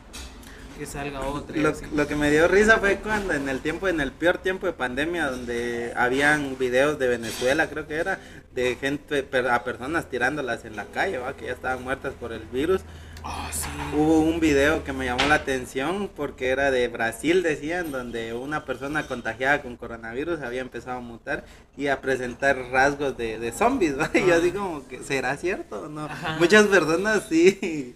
que 0.78 0.84
salga 0.84 1.20
otra. 1.20 1.56
Lo, 1.56 1.72
lo 1.94 2.06
que 2.06 2.14
me 2.14 2.30
dio 2.30 2.46
risa 2.46 2.76
fue 2.76 2.96
cuando 2.98 3.32
en 3.32 3.48
el 3.48 3.60
tiempo, 3.60 3.88
en 3.88 4.02
el 4.02 4.12
peor 4.12 4.36
tiempo 4.36 4.66
de 4.66 4.74
pandemia, 4.74 5.30
donde 5.30 5.94
habían 5.96 6.58
videos 6.58 6.98
de 6.98 7.08
Venezuela, 7.08 7.70
creo 7.70 7.86
que 7.86 7.94
era, 7.94 8.20
de 8.52 8.76
gente, 8.76 9.26
a 9.50 9.64
personas 9.64 10.10
tirándolas 10.10 10.66
en 10.66 10.76
la 10.76 10.84
calle, 10.84 11.16
¿va? 11.16 11.34
que 11.34 11.46
ya 11.46 11.52
estaban 11.52 11.82
muertas 11.82 12.12
por 12.20 12.34
el 12.34 12.42
virus. 12.52 12.82
Ah, 13.22 13.50
sí. 13.52 13.68
Hubo 13.94 14.20
un 14.20 14.40
video 14.40 14.82
que 14.84 14.92
me 14.92 15.04
llamó 15.04 15.26
la 15.28 15.34
atención 15.36 16.10
porque 16.16 16.48
era 16.48 16.70
de 16.70 16.88
Brasil, 16.88 17.42
decían, 17.42 17.90
donde 17.90 18.32
una 18.34 18.64
persona 18.64 19.06
contagiada 19.06 19.62
con 19.62 19.76
coronavirus 19.76 20.40
había 20.40 20.60
empezado 20.62 20.98
a 20.98 21.00
mutar 21.00 21.44
y 21.76 21.88
a 21.88 22.00
presentar 22.00 22.56
rasgos 22.70 23.16
de, 23.16 23.38
de 23.38 23.52
zombies, 23.52 23.98
¿va? 23.98 24.10
Y 24.14 24.26
yo 24.26 24.34
Ah. 24.34 24.38
así 24.38 24.52
como 24.52 24.86
que, 24.88 25.02
¿será 25.02 25.36
cierto 25.36 25.82
o 25.82 25.88
no? 25.88 26.04
Ajá. 26.06 26.36
Muchas 26.38 26.66
personas 26.66 27.24
sí. 27.28 27.94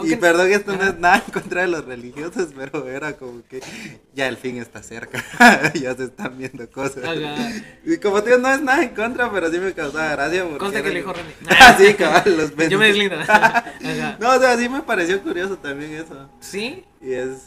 Aunque- 0.00 0.14
Y 0.14 0.16
perdón, 0.16 0.50
esto 0.52 0.76
no 0.76 0.82
es 0.82 0.98
nada 0.98 1.22
en 1.26 1.32
contra 1.32 1.60
de 1.62 1.68
los 1.68 1.84
religiosos, 1.84 2.48
pero 2.56 2.88
era 2.88 3.16
como 3.16 3.42
que 3.48 3.60
ya 4.14 4.26
el 4.28 4.36
fin 4.36 4.56
está 4.58 4.82
cerca, 4.82 5.24
ya 5.74 5.94
se 5.94 6.04
están 6.04 6.36
viendo 6.38 6.68
cosas. 6.70 7.04
Ajá. 7.04 7.50
Y 7.84 7.96
como 7.98 8.22
te 8.22 8.30
digo, 8.30 8.40
no 8.42 8.52
es 8.52 8.60
nada 8.62 8.82
en 8.82 8.94
contra, 8.94 9.30
pero 9.30 9.50
sí 9.50 9.58
me 9.58 9.72
causaba 9.72 10.10
gracia. 10.12 10.42
porque 10.44 10.58
Consta 10.58 10.82
que 10.82 10.88
le 10.90 10.96
dijo 10.96 11.12
René. 11.12 11.30
Ah, 11.60 11.76
sí, 11.78 11.94
cabal, 11.94 12.36
los 12.36 12.68
Yo 12.68 12.78
me 12.78 12.86
deslindo. 12.86 13.16
Ajá. 13.20 13.64
No, 14.18 14.36
o 14.36 14.38
sea, 14.40 14.56
sí 14.56 14.68
me 14.68 14.82
pareció 14.82 15.22
curioso 15.22 15.56
también 15.58 15.92
eso. 15.94 16.28
Sí, 16.40 16.84
Y 17.00 17.12
es. 17.12 17.46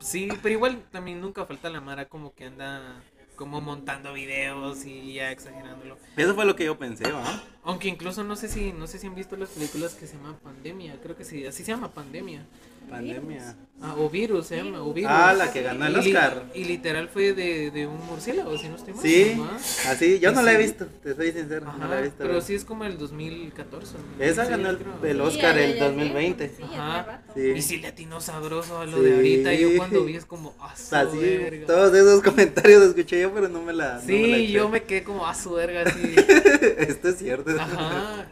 sí, 0.00 0.28
pero 0.42 0.52
igual 0.54 0.82
también 0.90 1.20
nunca 1.20 1.44
falta 1.46 1.70
la 1.70 1.80
Mara 1.80 2.06
como 2.08 2.34
que 2.34 2.44
anda 2.46 3.02
como 3.36 3.60
montando 3.60 4.12
videos 4.12 4.84
y 4.84 5.14
ya 5.14 5.30
exagerándolo. 5.30 5.96
Eso 6.16 6.34
fue 6.34 6.44
lo 6.44 6.56
que 6.56 6.64
yo 6.64 6.78
pensé, 6.78 7.10
¿va? 7.10 7.42
Aunque 7.64 7.88
incluso 7.88 8.24
no 8.24 8.36
sé 8.36 8.48
si 8.48 8.72
no 8.72 8.86
sé 8.86 8.98
si 8.98 9.06
han 9.06 9.14
visto 9.14 9.36
las 9.36 9.50
películas 9.50 9.94
que 9.94 10.06
se 10.06 10.16
llaman 10.16 10.36
Pandemia, 10.42 10.98
creo 11.02 11.16
que 11.16 11.24
sí, 11.24 11.46
así 11.46 11.64
se 11.64 11.72
llama 11.72 11.88
Pandemia. 11.92 12.46
Pandemia. 12.90 13.56
Ah, 13.84 13.96
o 13.98 14.08
virus, 14.08 14.46
se 14.46 14.58
llama, 14.58 14.80
o 14.80 14.92
virus. 14.92 15.10
Ah, 15.12 15.34
la 15.36 15.50
que 15.52 15.60
ganó 15.60 15.84
el 15.86 15.96
Y 15.96 16.02
li- 16.02 16.14
Oscar. 16.14 16.44
Y 16.54 16.64
literal 16.66 17.08
fue 17.08 17.32
de, 17.32 17.72
de 17.72 17.88
un 17.88 17.98
murciélago, 18.06 18.56
si 18.56 18.68
no 18.68 18.76
estoy 18.76 18.94
mal. 18.94 19.02
Sí, 19.02 19.32
¿no? 19.36 19.50
así, 19.90 20.20
yo 20.20 20.30
no 20.30 20.40
la 20.42 20.52
he 20.52 20.56
Sí. 20.58 20.62
visto, 20.62 20.86
te 21.02 21.16
soy 21.16 21.32
sincero, 21.32 21.66
Ajá, 21.68 21.78
no 21.78 21.88
la 21.88 21.98
he 21.98 22.02
visto. 22.02 22.16
pero 22.20 22.40
sí 22.40 22.54
es 22.54 22.64
como 22.64 22.84
el 22.84 22.96
2014. 22.96 23.94
¿no? 24.18 24.24
Esa 24.24 24.44
Sí, 24.44 24.50
ganó 24.52 24.70
el, 24.70 24.78
el 25.02 25.16
Sí, 25.16 25.20
Oscar 25.22 25.56
ya, 25.56 25.64
el 25.64 25.72
ya, 25.72 25.78
ya, 25.80 25.84
2020. 25.86 26.48
Sí, 26.48 26.54
ya 26.60 27.00
Ajá. 27.00 27.22
Sí. 27.34 27.40
Y 27.56 27.62
si 27.62 27.78
le 27.78 27.88
atinó 27.88 28.20
sabroso 28.20 28.78
a 28.78 28.86
lo 28.86 28.98
Sí. 28.98 29.02
de 29.02 29.14
ahorita. 29.16 29.54
Yo 29.54 29.76
cuando 29.76 30.04
vi 30.04 30.14
es 30.14 30.26
como, 30.26 30.54
ah, 30.60 30.76
su 30.76 30.94
Así, 30.94 31.18
verga. 31.18 31.66
todos 31.66 31.92
esos 31.92 32.22
comentarios 32.22 32.82
escuché 32.84 33.20
yo, 33.20 33.32
pero 33.34 33.48
no 33.48 33.62
me 33.62 33.72
la. 33.72 33.94
no 33.94 34.02
me 34.06 34.28
la 34.28 34.36
Sí, 34.36 34.52
yo 34.52 34.68
me 34.68 34.84
quedé 34.84 35.02
como, 35.02 35.26
ah, 35.26 35.34
su 35.34 35.54
verga, 35.54 35.82
así. 35.86 36.14
Esto 36.78 37.08
es 37.08 37.18
cierto. 37.18 37.50
Ajá. 37.58 38.28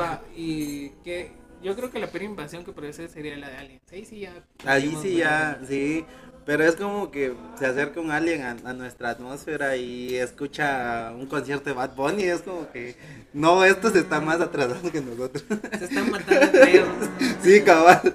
Va, 0.00 0.22
y 0.34 0.88
que 1.04 1.32
yo 1.62 1.74
creo 1.76 1.90
que 1.90 1.98
la 1.98 2.06
peor 2.08 2.24
invasión 2.24 2.64
que 2.64 2.92
ser 2.92 3.08
sería 3.08 3.36
la 3.36 3.48
de 3.48 3.56
Aliens. 3.56 3.82
Ahí 3.92 4.04
sí 4.04 4.20
ya. 4.20 4.32
Ahí 4.64 4.96
sí 5.02 5.16
ya, 5.16 5.60
sí. 5.66 6.04
Pero 6.44 6.62
es 6.64 6.76
como 6.76 7.10
que 7.10 7.34
se 7.58 7.66
acerca 7.66 8.00
un 8.00 8.12
alien 8.12 8.42
a, 8.42 8.50
a 8.50 8.72
nuestra 8.72 9.10
atmósfera 9.10 9.76
y 9.76 10.14
escucha 10.14 11.10
un 11.12 11.26
concierto 11.26 11.70
de 11.70 11.74
Bad 11.74 11.96
Bunny. 11.96 12.22
Es 12.22 12.42
como 12.42 12.70
que, 12.70 12.96
no, 13.32 13.64
estos 13.64 13.96
están 13.96 14.24
más 14.24 14.40
atrasados 14.40 14.88
que 14.92 15.00
nosotros. 15.00 15.44
Se 15.76 15.84
están 15.86 16.08
matando 16.08 16.46
entre 16.46 16.70
ellos. 16.70 16.88
Sí, 17.42 17.62
cabal. 17.62 18.14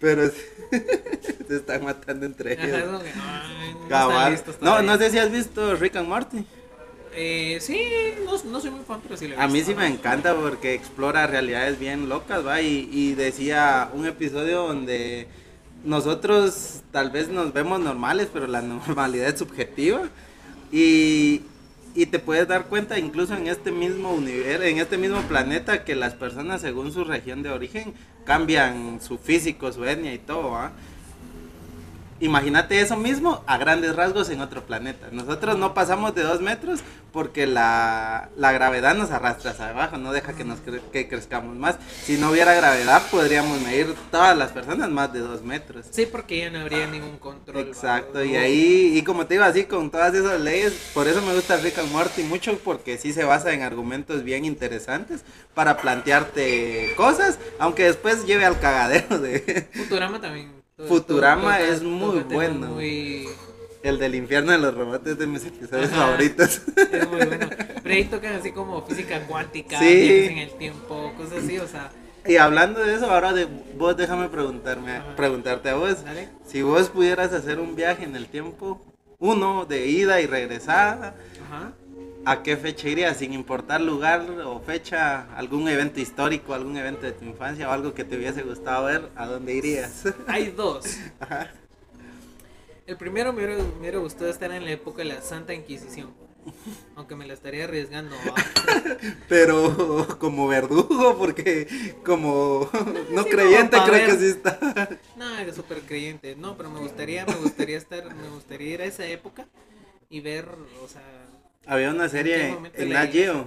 Pero 0.00 0.30
se 1.48 1.56
están 1.56 1.84
matando 1.84 2.24
entre 2.24 2.54
Ajá, 2.54 2.62
es 2.66 2.74
ellos. 2.74 2.86
como 2.86 2.98
que, 3.00 3.10
ay, 3.14 3.74
no 3.74 3.82
están 3.82 3.88
Cabal. 3.88 4.42
No, 4.62 4.82
no 4.82 4.96
sé 4.98 5.10
si 5.10 5.18
has 5.18 5.30
visto 5.30 5.76
Rick 5.76 5.96
and 5.96 6.08
Morty. 6.08 6.46
Eh, 7.14 7.58
sí, 7.60 7.80
no, 8.24 8.32
no 8.50 8.60
soy 8.60 8.70
muy 8.70 8.84
fan, 8.84 9.00
pero 9.02 9.16
sí 9.16 9.28
le 9.28 9.36
A 9.36 9.48
mí 9.48 9.62
sí 9.62 9.74
me 9.74 9.86
encanta 9.86 10.34
porque 10.34 10.74
explora 10.74 11.26
realidades 11.26 11.78
bien 11.78 12.08
locas, 12.08 12.46
¿va? 12.46 12.60
Y, 12.60 12.88
y 12.92 13.14
decía 13.14 13.90
un 13.92 14.06
episodio 14.06 14.62
donde 14.62 15.26
nosotros 15.84 16.82
tal 16.92 17.10
vez 17.10 17.28
nos 17.28 17.52
vemos 17.52 17.80
normales, 17.80 18.28
pero 18.32 18.46
la 18.46 18.62
normalidad 18.62 19.28
es 19.28 19.38
subjetiva. 19.38 20.08
Y 20.72 21.42
y 21.94 22.06
te 22.06 22.18
puedes 22.18 22.46
dar 22.46 22.66
cuenta 22.66 22.98
incluso 22.98 23.34
en 23.34 23.48
este 23.48 23.72
mismo 23.72 24.12
universo, 24.12 24.64
en 24.64 24.78
este 24.78 24.96
mismo 24.96 25.20
planeta 25.22 25.84
que 25.84 25.96
las 25.96 26.14
personas 26.14 26.60
según 26.60 26.92
su 26.92 27.04
región 27.04 27.42
de 27.42 27.50
origen 27.50 27.94
cambian 28.24 29.00
su 29.00 29.18
físico, 29.18 29.72
su 29.72 29.84
etnia 29.84 30.14
y 30.14 30.18
todo, 30.18 30.56
¿ah? 30.56 30.72
Imagínate 32.20 32.80
eso 32.80 32.96
mismo 32.96 33.42
a 33.46 33.56
grandes 33.56 33.96
rasgos 33.96 34.28
en 34.30 34.40
otro 34.42 34.64
planeta. 34.66 35.08
Nosotros 35.10 35.56
no 35.58 35.72
pasamos 35.72 36.14
de 36.14 36.22
dos 36.22 36.40
metros 36.40 36.80
porque 37.12 37.46
la, 37.46 38.28
la 38.36 38.52
gravedad 38.52 38.94
nos 38.94 39.10
arrastra 39.10 39.50
hacia 39.52 39.70
abajo, 39.70 39.96
no 39.96 40.12
deja 40.12 40.34
que 40.34 40.44
nos 40.44 40.62
cre- 40.64 40.82
que 40.92 41.08
crezcamos 41.08 41.56
más. 41.56 41.76
Si 42.04 42.18
no 42.18 42.30
hubiera 42.30 42.54
gravedad 42.54 43.02
podríamos 43.10 43.60
medir 43.62 43.94
todas 44.10 44.36
las 44.36 44.52
personas 44.52 44.90
más 44.90 45.12
de 45.12 45.20
dos 45.20 45.42
metros. 45.42 45.86
Sí, 45.90 46.06
porque 46.06 46.38
ya 46.38 46.50
no 46.50 46.60
habría 46.60 46.86
ningún 46.86 47.18
control. 47.18 47.66
Exacto, 47.66 48.22
y 48.22 48.36
ahí, 48.36 48.92
y 48.96 49.02
como 49.02 49.26
te 49.26 49.34
digo 49.34 49.44
así, 49.44 49.64
con 49.64 49.90
todas 49.90 50.14
esas 50.14 50.40
leyes, 50.40 50.72
por 50.92 51.08
eso 51.08 51.22
me 51.22 51.34
gusta 51.34 51.56
Rick 51.56 51.78
and 51.78 51.90
Morty 51.90 52.22
mucho, 52.22 52.58
porque 52.62 52.98
sí 52.98 53.12
se 53.12 53.24
basa 53.24 53.52
en 53.54 53.62
argumentos 53.62 54.22
bien 54.22 54.44
interesantes 54.44 55.24
para 55.54 55.78
plantearte 55.78 56.92
cosas, 56.96 57.38
aunque 57.58 57.84
después 57.84 58.24
lleve 58.26 58.44
al 58.44 58.60
cagadero 58.60 59.18
de 59.18 59.68
Futurama 59.74 60.20
también. 60.20 60.59
Futurama 60.88 61.60
es 61.60 61.82
muy 61.82 62.20
bueno. 62.20 62.68
muy- 62.68 63.28
el 63.82 63.98
del 63.98 64.14
infierno 64.14 64.52
de 64.52 64.58
los 64.58 64.74
robots 64.74 65.18
de 65.18 65.26
mis 65.26 65.44
episodios 65.46 65.90
Ajá. 65.90 66.06
favoritos. 66.06 66.60
Es 66.92 67.08
muy 67.08 67.24
bueno. 67.24 67.48
Pero 67.82 67.94
ahí 67.94 68.04
tocan 68.04 68.34
así 68.34 68.52
como 68.52 68.84
física 68.86 69.26
cuántica, 69.26 69.78
Sí. 69.78 69.84
viajes 69.86 70.30
en 70.32 70.38
el 70.38 70.50
tiempo, 70.58 71.12
cosas 71.16 71.42
así, 71.44 71.58
o 71.58 71.66
sea, 71.66 71.90
y 72.26 72.36
hablando 72.36 72.80
de 72.80 72.94
eso, 72.94 73.10
ahora 73.10 73.32
de 73.32 73.46
vos 73.78 73.96
déjame 73.96 74.28
preguntarme, 74.28 74.96
Ajá. 74.96 75.16
preguntarte 75.16 75.70
a 75.70 75.74
vos, 75.76 76.04
dale. 76.04 76.28
si 76.46 76.60
vos 76.60 76.90
pudieras 76.90 77.32
hacer 77.32 77.58
un 77.58 77.74
viaje 77.74 78.04
en 78.04 78.16
el 78.16 78.26
tiempo, 78.26 78.84
uno 79.18 79.64
de 79.64 79.86
ida 79.86 80.20
y 80.20 80.26
regresada, 80.26 81.14
Ajá. 81.46 81.72
¿A 82.24 82.42
qué 82.42 82.56
fecha 82.56 82.88
irías? 82.88 83.16
Sin 83.16 83.32
importar 83.32 83.80
lugar 83.80 84.28
o 84.44 84.60
fecha, 84.60 85.22
algún 85.36 85.68
evento 85.68 86.00
histórico, 86.00 86.52
algún 86.52 86.76
evento 86.76 87.06
de 87.06 87.12
tu 87.12 87.24
infancia 87.24 87.68
o 87.68 87.72
algo 87.72 87.94
que 87.94 88.04
te 88.04 88.16
hubiese 88.16 88.42
gustado 88.42 88.84
ver, 88.86 89.10
¿a 89.16 89.26
dónde 89.26 89.54
irías? 89.54 90.04
Hay 90.26 90.50
dos. 90.50 90.98
Ajá. 91.18 91.50
El 92.86 92.96
primero 92.96 93.32
me 93.32 93.44
hubiera, 93.44 93.62
me 93.62 93.80
hubiera 93.80 93.98
gustado 93.98 94.30
estar 94.30 94.50
en 94.52 94.64
la 94.64 94.72
época 94.72 94.98
de 94.98 95.06
la 95.06 95.22
Santa 95.22 95.54
Inquisición. 95.54 96.12
Aunque 96.96 97.16
me 97.16 97.26
la 97.26 97.34
estaría 97.34 97.64
arriesgando. 97.64 98.16
Pero 99.28 100.06
como 100.18 100.48
verdugo, 100.48 101.16
porque 101.18 101.96
como 102.04 102.68
no 103.12 103.22
Sí, 103.22 103.30
creyente 103.30 103.76
pa' 103.76 103.84
creo 103.84 104.06
que 104.06 104.16
sí 104.18 104.26
está. 104.26 104.58
No, 105.16 105.38
era 105.38 105.52
súper 105.52 105.80
creyente. 105.82 106.34
No, 106.36 106.56
pero 106.56 106.70
me 106.70 106.80
gustaría, 106.80 107.26
me 107.26 107.34
gustaría 107.34 107.76
estar, 107.78 108.14
me 108.14 108.28
gustaría 108.30 108.74
ir 108.74 108.82
a 108.82 108.84
esa 108.86 109.06
época 109.06 109.46
y 110.08 110.20
ver, 110.20 110.48
o 110.82 110.88
sea, 110.88 111.02
Había 111.66 111.90
una 111.90 112.04
¿En 112.04 112.10
qué 112.10 112.16
serie 112.16 112.56
en 112.74 112.92
la 112.92 113.04
Nat? 113.04 113.12
Geo 113.12 113.46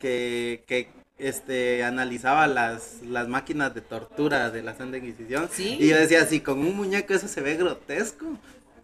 que, 0.00 0.64
que 0.66 0.88
este, 1.18 1.84
analizaba 1.84 2.46
las, 2.46 3.02
las 3.02 3.28
máquinas 3.28 3.74
de 3.74 3.82
tortura 3.82 4.50
de 4.50 4.62
la 4.62 4.74
Santa 4.74 4.96
Inquisición. 4.96 5.48
Sí. 5.52 5.76
Y 5.78 5.88
yo 5.88 5.96
decía, 5.96 6.24
si 6.24 6.40
con 6.40 6.60
un 6.60 6.76
muñeco 6.76 7.12
eso 7.12 7.28
se 7.28 7.42
ve 7.42 7.56
grotesco, 7.56 8.26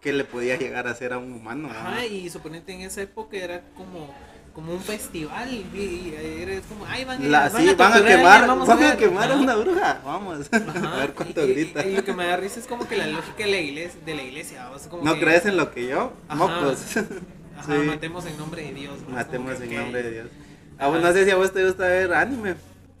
¿qué 0.01 0.13
le 0.13 0.23
podía 0.23 0.57
llegar 0.57 0.87
a 0.87 0.91
hacer 0.91 1.13
a 1.13 1.17
un 1.17 1.33
humano? 1.33 1.69
Ajá, 1.71 2.05
y 2.05 2.29
suponete 2.29 2.73
en 2.73 2.81
esa 2.81 3.01
época 3.01 3.35
era 3.35 3.61
como, 3.75 4.13
como 4.53 4.71
un 4.73 4.79
festival. 4.81 5.51
Y, 5.51 5.65
y 5.75 6.15
era 6.43 6.61
como, 6.61 6.85
ay, 6.85 7.03
van, 7.03 7.23
a- 7.23 7.27
La, 7.27 7.49
van 7.49 7.61
sí, 7.63 7.69
a 7.69 7.73
van 7.73 7.93
a 7.93 8.05
quemar, 8.05 8.25
alguien, 8.43 8.47
vamos 8.47 8.67
van 8.67 8.77
a 8.77 8.87
ver". 8.89 8.97
quemar 8.97 9.31
a 9.31 9.35
una 9.35 9.55
bruja. 9.55 10.01
Vamos, 10.05 10.47
Ajá, 10.51 10.93
a 10.93 10.99
ver 10.99 11.13
cuánto 11.15 11.45
y- 11.47 11.49
y- 11.49 11.53
grita. 11.55 11.83
Y, 11.83 11.95
lo 11.95 12.03
que 12.03 12.13
me 12.13 12.27
da 12.27 12.37
risa 12.37 12.59
es 12.59 12.67
como 12.67 12.87
que 12.87 12.95
la 12.95 13.07
lógica 13.07 13.43
de 13.43 13.47
la 13.51 13.57
iglesia, 13.57 13.99
de 14.05 14.13
la 14.15 14.21
iglesia 14.21 14.69
o 14.69 14.77
sea, 14.77 14.89
como 14.91 15.03
¿No 15.03 15.15
que, 15.15 15.21
crees 15.21 15.47
en 15.47 15.57
lo 15.57 15.71
que 15.73 15.87
yo? 15.87 16.13
Ajá. 16.27 16.35
Mocos. 16.35 16.79
Ajá, 17.57 17.73
Sí. 17.75 17.87
matemos 17.87 18.25
en 18.25 18.37
nombre 18.37 18.61
de 18.63 18.73
Dios. 18.73 18.99
¿no? 19.07 19.15
Matemos 19.15 19.61
en 19.61 19.69
que, 19.69 19.77
nombre 19.77 20.03
de 20.03 20.11
Dios. 20.11 20.27
Ah, 20.77 20.87
bueno, 20.89 21.07
no 21.07 21.13
sé 21.13 21.25
si 21.25 21.31
a 21.31 21.35
vos 21.35 21.51
te 21.53 21.65
gusta 21.65 21.87
ver 21.87 22.13
anime. 22.13 22.55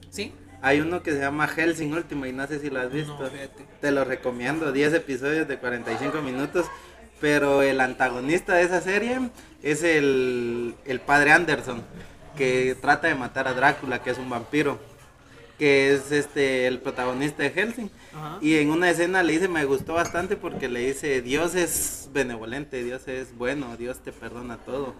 ¿Sí? 0.09 0.33
Hay 0.61 0.81
uno 0.81 1.03
que 1.03 1.11
se 1.11 1.19
llama 1.19 1.47
Helsing 1.47 1.93
Ultimate, 1.93 2.33
no 2.33 2.47
sé 2.47 2.59
si 2.59 2.69
lo 2.69 2.79
has 2.79 2.91
visto. 2.91 3.17
No. 3.19 3.29
Te 3.79 3.91
lo 3.91 4.03
recomiendo, 4.03 4.71
10 4.71 4.93
episodios 4.93 5.47
de 5.47 5.57
45 5.57 6.21
minutos. 6.21 6.65
Pero 7.21 7.63
el 7.63 7.81
antagonista 7.81 8.55
de 8.55 8.63
esa 8.63 8.79
serie 8.81 9.19
es 9.63 9.81
el, 9.83 10.75
el 10.85 10.99
padre 10.99 11.31
Anderson, 11.31 11.81
que 12.35 12.75
trata 12.79 13.07
de 13.07 13.15
matar 13.15 13.47
a 13.47 13.53
Drácula, 13.53 14.03
que 14.03 14.11
es 14.11 14.19
un 14.19 14.29
vampiro, 14.29 14.79
que 15.57 15.93
es 15.95 16.11
este 16.11 16.67
el 16.67 16.79
protagonista 16.79 17.41
de 17.43 17.49
Helsing. 17.49 17.89
Y 18.41 18.55
en 18.55 18.69
una 18.69 18.89
escena 18.89 19.23
le 19.23 19.33
dice, 19.33 19.47
me 19.47 19.65
gustó 19.65 19.93
bastante 19.93 20.35
porque 20.35 20.69
le 20.69 20.79
dice, 20.87 21.21
Dios 21.21 21.55
es 21.55 22.09
benevolente, 22.13 22.83
Dios 22.83 23.07
es 23.07 23.35
bueno, 23.37 23.77
Dios 23.77 23.99
te 23.99 24.11
perdona 24.11 24.57
todo. 24.57 24.93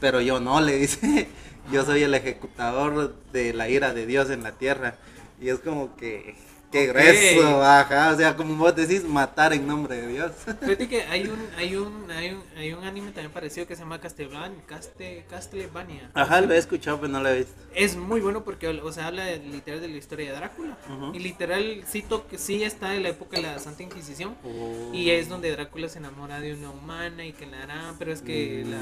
Pero 0.00 0.20
yo 0.20 0.40
no, 0.40 0.60
le 0.60 0.76
dice, 0.76 1.28
yo 1.72 1.84
soy 1.84 2.02
el 2.02 2.14
ejecutador 2.14 3.14
de 3.32 3.52
la 3.52 3.68
ira 3.68 3.94
de 3.94 4.06
Dios 4.06 4.30
en 4.30 4.42
la 4.42 4.52
tierra. 4.52 4.96
Y 5.40 5.48
es 5.48 5.60
como 5.60 5.96
que, 5.96 6.34
qué 6.70 6.86
grueso, 6.86 7.62
ajá, 7.62 8.12
o 8.12 8.16
sea, 8.16 8.36
como 8.36 8.54
vos 8.56 8.74
decís, 8.76 9.02
matar 9.04 9.52
en 9.52 9.66
nombre 9.66 9.96
de 9.96 10.06
Dios. 10.08 10.32
Fíjate 10.60 10.88
que 10.88 11.02
hay 11.02 11.26
un, 11.26 11.38
hay 11.56 11.76
un, 11.76 12.10
hay 12.10 12.30
un, 12.32 12.42
hay 12.56 12.72
un 12.72 12.84
anime 12.84 13.08
también 13.12 13.32
parecido 13.32 13.66
que 13.66 13.74
se 13.74 13.82
llama 13.82 14.00
Castlevania, 14.00 14.60
Caste, 14.66 15.24
Castlevania. 15.28 16.10
Ajá, 16.14 16.40
lo 16.40 16.54
he 16.54 16.58
escuchado, 16.58 17.00
pero 17.00 17.12
no 17.12 17.20
lo 17.22 17.28
he 17.28 17.38
visto. 17.38 17.52
Es 17.74 17.96
muy 17.96 18.20
bueno 18.20 18.44
porque, 18.44 18.68
o 18.68 18.92
sea, 18.92 19.08
habla 19.08 19.24
de- 19.24 19.38
literal 19.38 19.80
de 19.80 19.88
la 19.88 19.96
historia 19.96 20.30
de 20.32 20.36
Drácula. 20.38 20.76
Y 21.12 21.18
literal, 21.18 21.82
cito 21.88 22.26
que 22.28 22.38
sí 22.38 22.62
está 22.62 22.94
en 22.94 23.02
la 23.02 23.10
época 23.10 23.36
de 23.36 23.42
la 23.44 23.58
Santa 23.58 23.82
Inquisición. 23.82 24.36
Oh. 24.44 24.90
Y 24.94 25.10
es 25.10 25.28
donde 25.28 25.50
Drácula 25.50 25.88
se 25.88 25.98
enamora 25.98 26.40
de 26.40 26.54
una 26.54 26.70
humana 26.70 27.24
y 27.24 27.32
que 27.32 27.46
la 27.46 27.62
hará, 27.64 27.94
pero 27.98 28.12
es 28.12 28.22
que 28.22 28.62
Mm. 28.64 28.70
la 28.70 28.78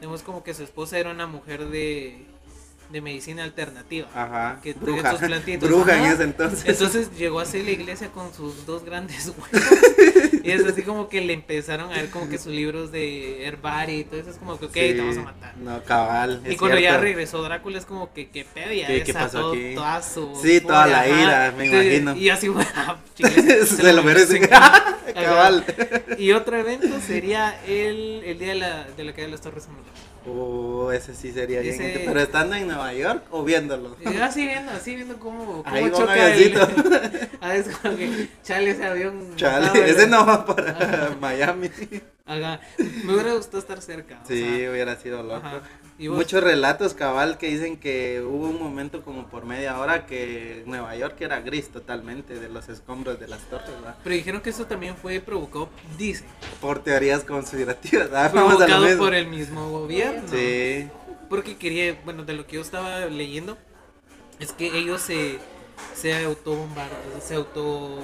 vemos 0.00 0.22
como 0.22 0.42
que 0.44 0.52
su 0.54 0.62
esposa 0.62 0.98
era 0.98 1.10
una 1.10 1.26
mujer 1.26 1.66
de, 1.68 2.26
de 2.90 3.00
medicina 3.00 3.42
alternativa. 3.44 4.08
Ajá, 4.14 4.60
que 4.62 4.72
bruja, 4.74 5.10
estos 5.12 5.26
plantitos. 5.28 5.68
bruja 5.68 5.96
en 5.98 6.04
ese 6.12 6.22
entonces. 6.24 6.64
Entonces 6.66 7.10
llegó 7.16 7.40
a 7.40 7.44
ser 7.44 7.64
la 7.64 7.70
iglesia 7.72 8.08
con 8.08 8.32
sus 8.32 8.66
dos 8.66 8.84
grandes 8.84 9.26
huevos. 9.52 10.42
y 10.44 10.50
es 10.50 10.64
así 10.64 10.82
como 10.82 11.08
que 11.08 11.20
le 11.20 11.32
empezaron 11.32 11.90
a 11.90 11.96
ver 11.96 12.10
como 12.10 12.28
que 12.28 12.38
sus 12.38 12.52
libros 12.52 12.92
de 12.92 13.46
herbario 13.46 13.98
y 13.98 14.04
todo 14.04 14.20
eso 14.20 14.30
es 14.30 14.36
como 14.36 14.58
que, 14.58 14.66
ok, 14.66 14.72
Sí, 14.74 14.80
te 14.80 14.98
vamos 15.00 15.16
a 15.18 15.22
matar. 15.22 15.56
No, 15.56 15.82
cabal. 15.84 16.42
Y 16.48 16.56
cuando 16.56 16.76
ya 16.78 16.90
cierto. 16.90 17.02
regresó 17.02 17.42
Drácula 17.42 17.78
es 17.78 17.86
como 17.86 18.12
que, 18.12 18.28
¿qué 18.28 18.44
pedo? 18.44 18.72
Ya 18.72 18.86
¿Qué- 18.86 19.02
qué 19.02 19.12
pasó 19.14 19.50
aquí? 19.52 19.74
toda 19.74 20.02
su 20.02 20.38
Sí, 20.42 20.60
toda 20.60 20.86
la 20.86 21.08
ira, 21.08 21.48
ajá. 21.48 21.56
me 21.56 21.66
imagino. 21.66 22.14
Y 22.16 22.28
así, 22.30 22.48
bueno, 22.48 22.68
ah, 22.76 22.96
chingada, 23.14 23.66
Se 23.66 23.92
lo 23.92 24.02
merecen. 24.02 24.46
Cabal. 25.14 25.64
Y 26.18 26.32
otro 26.32 26.56
evento 26.58 26.88
sería 27.00 27.58
el, 27.66 28.22
el 28.24 28.38
día 28.38 28.48
de 28.48 28.54
la, 28.54 28.84
de 28.96 29.04
la 29.04 29.12
caída 29.12 29.26
de 29.26 29.32
las 29.32 29.40
Torres 29.40 29.64
Gemelas. 29.66 30.13
Oh, 30.26 30.90
ese 30.92 31.14
sí 31.14 31.32
sería 31.32 31.60
bien. 31.60 31.74
Ese- 31.74 32.02
Pero 32.06 32.20
estando 32.20 32.54
en 32.56 32.66
Nueva 32.66 32.92
York 32.94 33.24
o 33.30 33.44
viéndolo. 33.44 33.96
Yo 34.00 34.24
así 34.24 34.46
viendo, 34.46 34.72
así 34.72 34.94
viendo 34.96 35.18
cómo, 35.18 35.62
cómo 35.62 35.64
Ahí 35.66 35.82
va 35.82 35.88
un 35.88 35.92
choca 35.94 36.34
el... 36.34 36.58
A 37.40 37.48
veces 37.48 37.76
como 37.82 37.96
que, 37.96 38.28
chale, 38.42 38.70
ese 38.70 38.84
avión... 38.84 39.36
Chale, 39.36 39.66
ah, 39.66 39.70
bueno. 39.70 39.86
ese 39.86 40.06
no 40.06 40.24
va 40.26 40.46
para 40.46 40.70
Ajá. 40.70 41.16
Miami. 41.20 41.70
Ajá. 42.26 42.60
Me 43.04 43.12
hubiera 43.12 43.34
gustado 43.34 43.58
estar 43.58 43.82
cerca. 43.82 44.20
o 44.24 44.26
Sí, 44.26 44.40
sea, 44.40 44.70
hubiera 44.70 44.96
sido 44.96 45.22
loco. 45.22 45.36
ajá. 45.46 45.60
Muchos 45.98 46.42
relatos 46.42 46.92
cabal 46.94 47.38
que 47.38 47.48
dicen 47.48 47.76
que 47.76 48.20
hubo 48.20 48.48
un 48.48 48.58
momento 48.58 49.02
como 49.04 49.28
por 49.28 49.44
media 49.44 49.78
hora 49.78 50.06
que 50.06 50.64
Nueva 50.66 50.96
York 50.96 51.20
era 51.20 51.40
gris 51.40 51.68
totalmente 51.68 52.34
de 52.34 52.48
los 52.48 52.68
escombros 52.68 53.20
de 53.20 53.28
las 53.28 53.42
torres, 53.42 53.70
¿verdad? 53.70 53.96
Pero 54.02 54.16
dijeron 54.16 54.40
que 54.40 54.50
eso 54.50 54.66
también 54.66 54.96
fue 54.96 55.20
provocado, 55.20 55.68
dicen, 55.96 56.26
Por 56.60 56.82
teorías 56.82 57.22
conspirativas, 57.22 58.08
provocado 58.32 58.98
por 58.98 59.14
el 59.14 59.28
mismo 59.28 59.70
gobierno. 59.70 60.28
Sí, 60.28 60.88
Porque 61.28 61.56
quería, 61.56 61.96
bueno, 62.04 62.24
de 62.24 62.32
lo 62.32 62.44
que 62.44 62.56
yo 62.56 62.62
estaba 62.62 63.06
leyendo, 63.06 63.56
es 64.40 64.52
que 64.52 64.76
ellos 64.76 65.00
se, 65.00 65.38
se 65.94 66.24
autobombardearon, 66.24 67.20
se 67.22 67.36
auto 67.36 68.00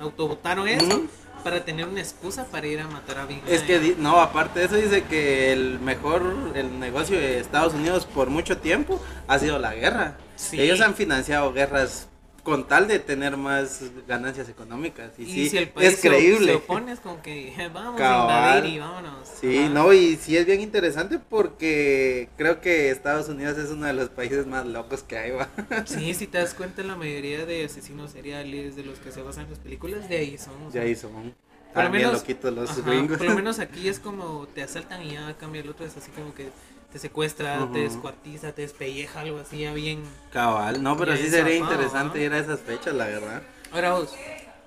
autobotaron 0.00 0.68
eso. 0.68 1.02
Para 1.44 1.64
tener 1.64 1.86
una 1.86 2.00
excusa 2.00 2.46
para 2.46 2.66
ir 2.66 2.80
a 2.80 2.88
matar 2.88 3.18
a 3.18 3.26
Bin 3.26 3.40
es 3.46 3.62
que, 3.62 3.94
no, 3.98 4.20
aparte 4.20 4.60
de 4.60 4.66
eso 4.66 4.74
dice 4.76 5.04
que 5.04 5.52
el 5.52 5.78
mejor, 5.78 6.52
el 6.54 6.80
negocio 6.80 7.18
de 7.18 7.38
Estados 7.38 7.74
Unidos 7.74 8.06
por 8.06 8.30
mucho 8.30 8.58
tiempo 8.58 9.00
ha 9.28 9.38
sido 9.38 9.58
la 9.58 9.74
guerra. 9.74 10.16
Sí. 10.36 10.60
Ellos 10.60 10.80
han 10.80 10.94
financiado 10.94 11.52
guerras 11.52 12.08
con 12.44 12.68
tal 12.68 12.86
de 12.86 13.00
tener 13.00 13.36
más 13.36 13.80
ganancias 14.06 14.48
económicas. 14.48 15.10
Y, 15.18 15.22
Y 15.22 15.26
sí, 15.26 15.48
si 15.50 15.56
el 15.58 15.70
país 15.70 15.94
es 15.94 16.00
creíble. 16.00 16.46
se 16.52 16.54
opone, 16.54 16.92
es 16.92 17.00
como 17.00 17.20
que 17.22 17.52
vamos 17.74 17.98
Cabal. 17.98 18.30
a 18.30 18.56
invadir 18.58 18.74
y 18.74 18.78
vámonos. 18.78 19.28
Sí, 19.40 19.68
no, 19.72 19.92
y 19.92 20.16
sí 20.16 20.36
es 20.36 20.46
bien 20.46 20.60
interesante 20.60 21.18
porque 21.18 22.28
creo 22.36 22.60
que 22.60 22.90
Estados 22.90 23.28
Unidos 23.28 23.58
es 23.58 23.70
uno 23.70 23.86
de 23.86 23.94
los 23.94 24.10
países 24.10 24.46
más 24.46 24.64
locos 24.66 25.02
que 25.02 25.18
hay, 25.18 25.30
va. 25.32 25.48
Sí, 25.86 26.14
si 26.14 26.26
te 26.28 26.38
das 26.38 26.54
cuenta, 26.54 26.82
la 26.82 26.94
mayoría 26.96 27.44
de 27.46 27.64
asesinos 27.64 28.12
seriales 28.12 28.76
de 28.76 28.84
los 28.84 28.98
que 29.00 29.10
se 29.10 29.22
basan 29.22 29.44
en 29.44 29.50
las 29.50 29.58
películas, 29.58 30.08
de 30.08 30.18
ahí 30.18 30.38
son. 30.38 30.70
Ya 30.72 30.84
hizo, 30.84 31.08
¿no? 31.10 31.32
Por 31.72 31.84
lo 31.84 31.90
menos- 31.90 32.12
loquitos 32.12 32.52
los 32.54 32.70
Ajá, 32.70 32.82
gringos. 32.90 33.18
Por 33.18 33.26
lo 33.26 33.34
menos 33.36 33.58
aquí 33.58 33.88
es 33.88 33.98
como 33.98 34.46
te 34.54 34.62
asaltan 34.62 35.02
y 35.02 35.14
ya 35.14 35.34
cambia 35.38 35.62
el 35.62 35.70
otro, 35.70 35.84
es 35.84 35.96
así 35.96 36.10
como 36.12 36.32
que 36.34 36.48
te 36.94 37.00
secuestra, 37.00 37.68
te 37.72 37.80
descuartiza, 37.80 38.52
te 38.52 38.62
despelleja, 38.62 39.22
algo 39.22 39.40
así, 39.40 39.58
ya 39.58 39.74
bien. 39.74 40.04
Cabal, 40.32 40.80
no, 40.80 40.96
pero 40.96 41.16
sí 41.16 41.28
sería 41.28 41.56
interesante 41.56 42.20
¿no? 42.20 42.24
ir 42.24 42.32
a 42.32 42.38
esas 42.38 42.60
fechas, 42.60 42.94
la 42.94 43.06
verdad. 43.06 43.42
Ahora 43.72 43.94
vos, 43.94 44.14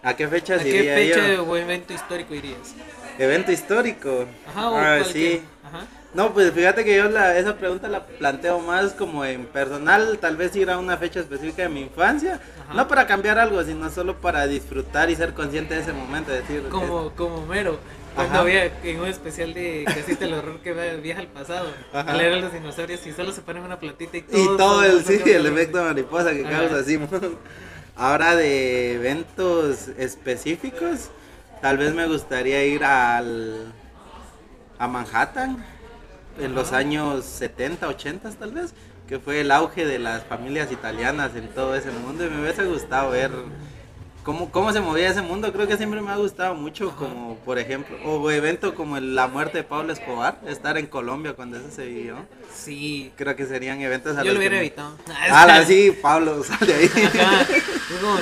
¿A 0.03 0.13
qué 0.13 0.27
fechas 0.27 0.59
¿a 0.59 0.63
qué 0.65 0.69
iría 0.79 0.95
fecha 0.95 1.35
yo? 1.35 1.45
o 1.45 1.55
evento 1.55 1.93
histórico 1.93 2.35
irías? 2.35 2.75
Evento 3.17 3.53
histórico. 3.53 4.25
Ajá, 4.45 4.69
o 4.69 4.75
ah, 4.75 4.99
sí. 5.05 5.41
Ajá. 5.63 5.85
No, 6.13 6.33
pues 6.33 6.51
fíjate 6.51 6.83
que 6.83 6.97
yo 6.97 7.07
la, 7.07 7.37
esa 7.37 7.55
pregunta 7.55 7.87
la 7.87 8.05
planteo 8.05 8.59
más 8.59 8.91
como 8.91 9.23
en 9.23 9.45
personal, 9.45 10.17
tal 10.19 10.35
vez 10.35 10.53
ir 10.57 10.69
a 10.69 10.79
una 10.79 10.97
fecha 10.97 11.21
específica 11.21 11.61
de 11.61 11.69
mi 11.69 11.79
infancia, 11.83 12.41
Ajá. 12.65 12.73
no 12.73 12.89
para 12.89 13.07
cambiar 13.07 13.39
algo, 13.39 13.63
sino 13.63 13.89
solo 13.89 14.17
para 14.17 14.47
disfrutar 14.47 15.09
y 15.09 15.15
ser 15.15 15.33
consciente 15.33 15.75
de 15.75 15.79
ese 15.79 15.93
momento, 15.93 16.31
decir, 16.31 16.67
Como, 16.67 17.11
como 17.11 17.45
Mero. 17.45 17.79
Cuando 18.17 18.39
había 18.39 18.65
en 18.83 18.99
un 18.99 19.07
especial 19.07 19.53
de 19.53 19.83
Casita 19.85 20.25
el 20.25 20.33
horror 20.33 20.59
que 20.61 20.73
viaja 21.01 21.21
al 21.21 21.27
pasado, 21.27 21.69
Ajá. 21.93 22.11
al 22.11 22.17
leer 22.17 22.33
a 22.33 22.37
los 22.37 22.51
dinosaurios 22.51 23.05
y 23.05 23.13
solo 23.13 23.31
se 23.31 23.41
ponen 23.41 23.63
una 23.63 23.79
platita 23.79 24.17
y 24.17 24.19
Y 24.19 24.23
todo. 24.45 24.57
todo 24.57 24.83
el, 24.83 25.05
sí, 25.05 25.21
el 25.25 25.45
efecto 25.45 25.83
mariposa 25.83 26.31
que 26.33 26.41
Ajá. 26.45 26.49
causa 26.59 26.79
así. 26.79 26.99
Ahora 27.95 28.35
de 28.35 28.93
eventos 28.95 29.87
específicos, 29.97 31.09
tal 31.61 31.77
vez 31.77 31.93
me 31.93 32.07
gustaría 32.07 32.63
ir 32.65 32.83
al 32.83 33.71
a 34.79 34.87
Manhattan 34.87 35.63
en 36.39 36.53
los 36.53 36.67
Ajá. 36.69 36.77
años 36.77 37.23
70, 37.25 37.87
80 37.87 38.29
tal 38.31 38.51
vez, 38.51 38.73
que 39.07 39.19
fue 39.19 39.41
el 39.41 39.51
auge 39.51 39.85
de 39.85 39.99
las 39.99 40.23
familias 40.23 40.71
italianas 40.71 41.35
en 41.35 41.47
todo 41.49 41.75
ese 41.75 41.89
mundo 41.91 42.25
y 42.25 42.29
me 42.29 42.41
hubiese 42.41 42.65
gustado 42.65 43.11
ver 43.11 43.31
cómo, 44.27 44.51
cómo 44.51 44.73
se 44.73 44.81
movía 44.81 45.09
ese 45.09 45.21
mundo. 45.21 45.53
Creo 45.53 45.67
que 45.69 45.77
siempre 45.77 46.01
me 46.01 46.11
ha 46.11 46.17
gustado 46.17 46.53
mucho, 46.53 46.93
como 46.97 47.37
por 47.45 47.57
ejemplo, 47.57 47.95
o 48.03 48.29
evento 48.29 48.75
como 48.75 48.97
el- 48.97 49.15
la 49.15 49.27
muerte 49.27 49.59
de 49.59 49.63
Pablo 49.63 49.93
Escobar, 49.93 50.37
estar 50.45 50.77
en 50.77 50.85
Colombia 50.87 51.31
cuando 51.33 51.55
eso 51.57 51.67
se 51.73 51.85
vivió. 51.85 52.17
Sí. 52.53 53.13
Creo 53.15 53.37
que 53.37 53.45
serían 53.45 53.79
eventos 53.79 54.17
a 54.17 54.23
Yo 54.23 54.33
lo 54.33 54.39
hubiera 54.39 54.57
evitado. 54.57 54.97
Ah, 55.31 55.63
sí, 55.65 55.97
Pablo, 56.01 56.43
sal 56.47 56.59
de 56.67 56.73
ahí. 56.75 56.89
Como, 56.89 58.19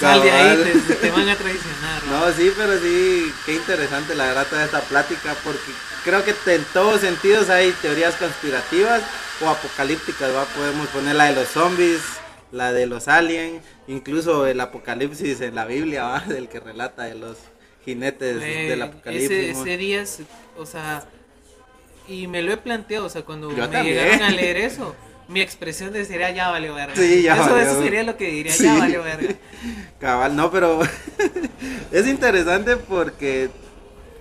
Sal 0.00 0.20
de 0.20 0.30
ahí, 0.32 0.82
te, 0.88 0.94
te 0.96 1.10
van 1.10 1.28
a 1.28 1.36
traicionar. 1.36 2.02
¿no? 2.10 2.26
No, 2.26 2.32
sí, 2.32 2.52
pero 2.56 2.76
sí, 2.80 3.32
qué 3.46 3.54
interesante 3.54 4.14
la 4.16 4.24
verdad 4.26 4.46
toda 4.50 4.64
esta 4.64 4.80
plática, 4.80 5.34
porque 5.44 5.70
creo 6.04 6.24
que 6.24 6.34
en 6.54 6.64
todos 6.74 7.00
sentidos 7.02 7.48
hay 7.50 7.70
teorías 7.80 8.14
conspirativas 8.16 9.00
o 9.40 9.48
apocalípticas, 9.48 10.34
¿va? 10.34 10.44
Podemos 10.44 10.88
poner 10.88 11.14
la 11.14 11.26
de 11.26 11.36
los 11.36 11.48
zombies, 11.48 12.00
la 12.56 12.72
de 12.72 12.86
los 12.86 13.08
aliens, 13.08 13.62
incluso 13.86 14.46
el 14.46 14.60
apocalipsis 14.60 15.40
en 15.40 15.54
la 15.54 15.64
Biblia, 15.66 16.04
¿va? 16.04 16.20
Del 16.26 16.48
que 16.48 16.60
relata 16.60 17.04
de 17.04 17.14
los 17.14 17.36
jinetes 17.84 18.42
Eh, 18.42 18.68
del 18.70 18.82
apocalipsis. 18.82 19.30
ese, 19.30 19.50
ese 19.50 19.76
día, 19.76 20.02
es- 20.02 20.20
o 20.58 20.66
sea, 20.66 21.04
y 22.08 22.26
me 22.26 22.42
lo 22.42 22.52
he 22.52 22.56
planteado, 22.56 23.06
o 23.06 23.08
sea, 23.08 23.22
cuando 23.22 23.50
Yo 23.50 23.56
me 23.56 23.68
también. 23.68 23.96
llegaron 23.96 24.22
a 24.22 24.30
leer 24.30 24.56
eso, 24.70 24.94
mi 25.28 25.40
expresión 25.40 25.92
de 25.92 26.04
sería 26.04 26.30
ya 26.30 26.50
valió 26.50 26.74
verga. 26.74 26.94
Sí, 26.96 27.22
ya 27.22 27.34
eso, 27.34 27.50
valió. 27.52 27.58
eso 27.70 27.82
sería 27.82 28.02
lo 28.04 28.16
que 28.16 28.26
diría, 28.30 28.52
Sí. 28.52 28.64
ya 28.64 28.78
valió 28.78 29.02
verga. 29.02 29.34
Cabal, 30.00 30.36
no, 30.36 30.50
pero 30.50 30.80
es 31.92 32.06
interesante 32.06 32.76
porque 32.76 33.50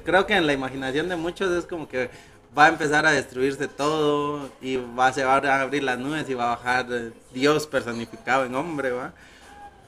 creo 0.04 0.26
que 0.26 0.34
en 0.36 0.48
la 0.48 0.54
imaginación 0.54 1.10
de 1.10 1.16
muchos 1.16 1.52
es 1.58 1.66
como 1.66 1.88
que 1.88 2.10
va 2.58 2.66
a 2.66 2.70
empezar 2.70 3.06
a 3.06 3.12
destruirse 3.12 3.68
todo 3.68 4.50
y 4.62 4.78
va, 4.78 5.12
se 5.14 5.24
van 5.24 5.46
a 5.46 5.62
abrir 5.62 5.84
las 5.84 5.98
nubes 6.00 6.30
y 6.30 6.34
va 6.34 6.46
a 6.54 6.56
bajar 6.56 6.88
Dios 7.34 7.68
personificado 7.68 8.46
en 8.46 8.56
hombre, 8.56 8.92
¿va? 8.92 9.14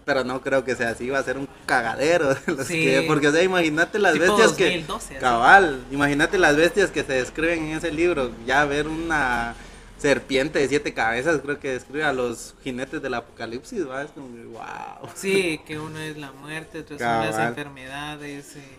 Pero 0.06 0.24
no 0.24 0.42
creo 0.42 0.64
que 0.64 0.76
sea 0.76 0.90
así, 0.90 1.10
va 1.10 1.20
a 1.20 1.24
ser 1.24 1.38
un 1.38 1.48
cagadero 1.66 2.34
Sí. 2.66 2.74
que, 2.84 3.04
porque 3.08 3.28
o 3.28 3.32
sea, 3.32 3.44
imagínate 3.44 4.00
las 4.00 4.14
Tipo 4.14 4.26
bestias 4.26 4.50
2012, 4.58 5.14
que 5.16 5.20
cabal, 5.20 5.84
imagínate 5.92 6.38
las 6.38 6.56
bestias 6.56 6.92
que 6.92 7.04
se 7.04 7.14
describen 7.14 7.66
en 7.68 7.78
ese 7.78 7.92
libro, 7.92 8.32
ya 8.46 8.64
ver 8.66 8.88
una 8.88 9.54
serpiente 9.98 10.60
de 10.60 10.68
siete 10.68 10.94
cabezas, 10.94 11.42
creo 11.42 11.60
que 11.60 11.72
describe 11.72 12.04
a 12.04 12.14
los 12.14 12.54
jinetes 12.64 13.02
del 13.02 13.16
apocalipsis, 13.16 13.88
¿va? 13.90 14.04
Es 14.04 14.12
como 14.12 14.28
wow. 14.28 15.10
Sí, 15.16 15.60
que 15.66 15.80
uno 15.80 16.00
es 16.00 16.18
la 16.18 16.32
muerte, 16.32 16.80
otro 16.80 16.98
son 17.00 17.08
las 17.08 17.32
Cabal. 17.32 17.48
enfermedades. 17.50 18.56
eh. 18.58 18.78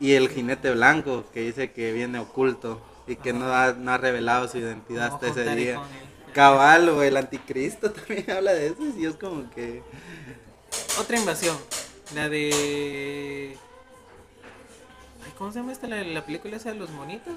Y 0.00 0.12
el 0.14 0.28
jinete 0.28 0.72
blanco 0.72 1.24
que 1.32 1.40
dice 1.42 1.70
que 1.72 1.92
viene 1.92 2.18
oculto 2.18 2.80
y 3.06 3.16
que 3.16 3.32
no 3.32 3.52
ha, 3.52 3.72
no 3.72 3.92
ha 3.92 3.98
revelado 3.98 4.48
su 4.48 4.58
identidad 4.58 5.14
hasta 5.14 5.28
ese 5.28 5.54
día. 5.54 5.80
Cabal 6.32 6.88
o 6.88 7.02
el 7.02 7.16
anticristo 7.16 7.90
también 7.92 8.30
habla 8.30 8.52
de 8.52 8.68
eso 8.68 8.82
y 8.98 9.06
es 9.06 9.14
como 9.14 9.50
que... 9.50 9.82
Otra 10.98 11.16
invasión, 11.16 11.56
la 12.14 12.28
de... 12.28 13.56
Ay, 15.24 15.32
¿Cómo 15.38 15.52
se 15.52 15.60
llama 15.60 15.72
esta? 15.72 15.86
La, 15.86 16.02
la 16.02 16.24
película 16.24 16.56
esa 16.56 16.72
de 16.72 16.78
los 16.78 16.90
monitos. 16.90 17.34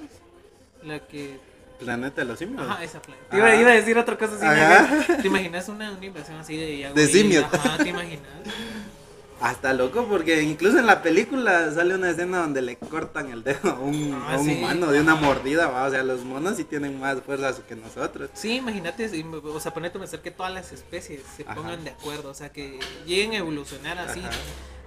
La 0.83 0.99
que... 0.99 1.39
Planeta 1.79 2.21
de 2.21 2.27
los 2.27 2.39
simios. 2.39 2.67
Ajá, 2.67 2.83
esa 2.83 2.99
plan. 2.99 3.17
Ajá. 3.29 3.37
Iba, 3.37 3.55
iba 3.55 3.69
a 3.69 3.73
decir 3.75 3.97
otra 3.99 4.17
cosa 4.17 4.33
así. 4.33 5.21
¿Te 5.21 5.27
imaginas 5.27 5.69
una, 5.69 5.91
una 5.91 6.05
invasión 6.05 6.37
así 6.39 6.57
de 6.57 6.85
algo 6.87 6.99
De 6.99 7.05
simios. 7.05 7.45
Ajá, 7.53 7.77
¿te 7.77 7.89
imaginas? 7.89 8.25
Hasta 9.39 9.71
loco 9.73 10.07
porque 10.09 10.41
incluso 10.41 10.79
en 10.79 10.87
la 10.87 11.03
película 11.03 11.71
sale 11.71 11.93
una 11.93 12.09
escena 12.09 12.39
donde 12.39 12.61
le 12.63 12.75
cortan 12.77 13.29
el 13.31 13.43
dedo 13.43 13.69
a 13.69 13.79
un, 13.79 14.13
Ah, 14.13 14.33
a 14.33 14.37
un 14.39 14.45
sí. 14.45 14.55
humano 14.57 14.87
de 14.91 14.99
una 14.99 15.13
mordida, 15.15 15.67
¿va? 15.67 15.85
o 15.85 15.91
sea, 15.91 16.01
los 16.03 16.23
monos 16.25 16.57
sí 16.57 16.63
tienen 16.63 16.99
más 16.99 17.21
fuerza 17.21 17.53
que 17.67 17.75
nosotros. 17.75 18.31
Sí, 18.33 18.55
imagínate, 18.55 19.05
o 19.43 19.59
sea, 19.59 19.73
ponete 19.73 19.97
a 19.97 20.01
pensar 20.01 20.21
que 20.21 20.31
todas 20.31 20.51
las 20.51 20.71
especies 20.71 21.21
se 21.35 21.43
Ajá. 21.43 21.53
pongan 21.55 21.83
de 21.83 21.91
acuerdo, 21.91 22.29
o 22.29 22.33
sea, 22.33 22.49
que 22.51 22.79
lleguen 23.05 23.33
a 23.33 23.37
evolucionar 23.37 23.99
así, 23.99 24.21
Ajá. 24.21 24.31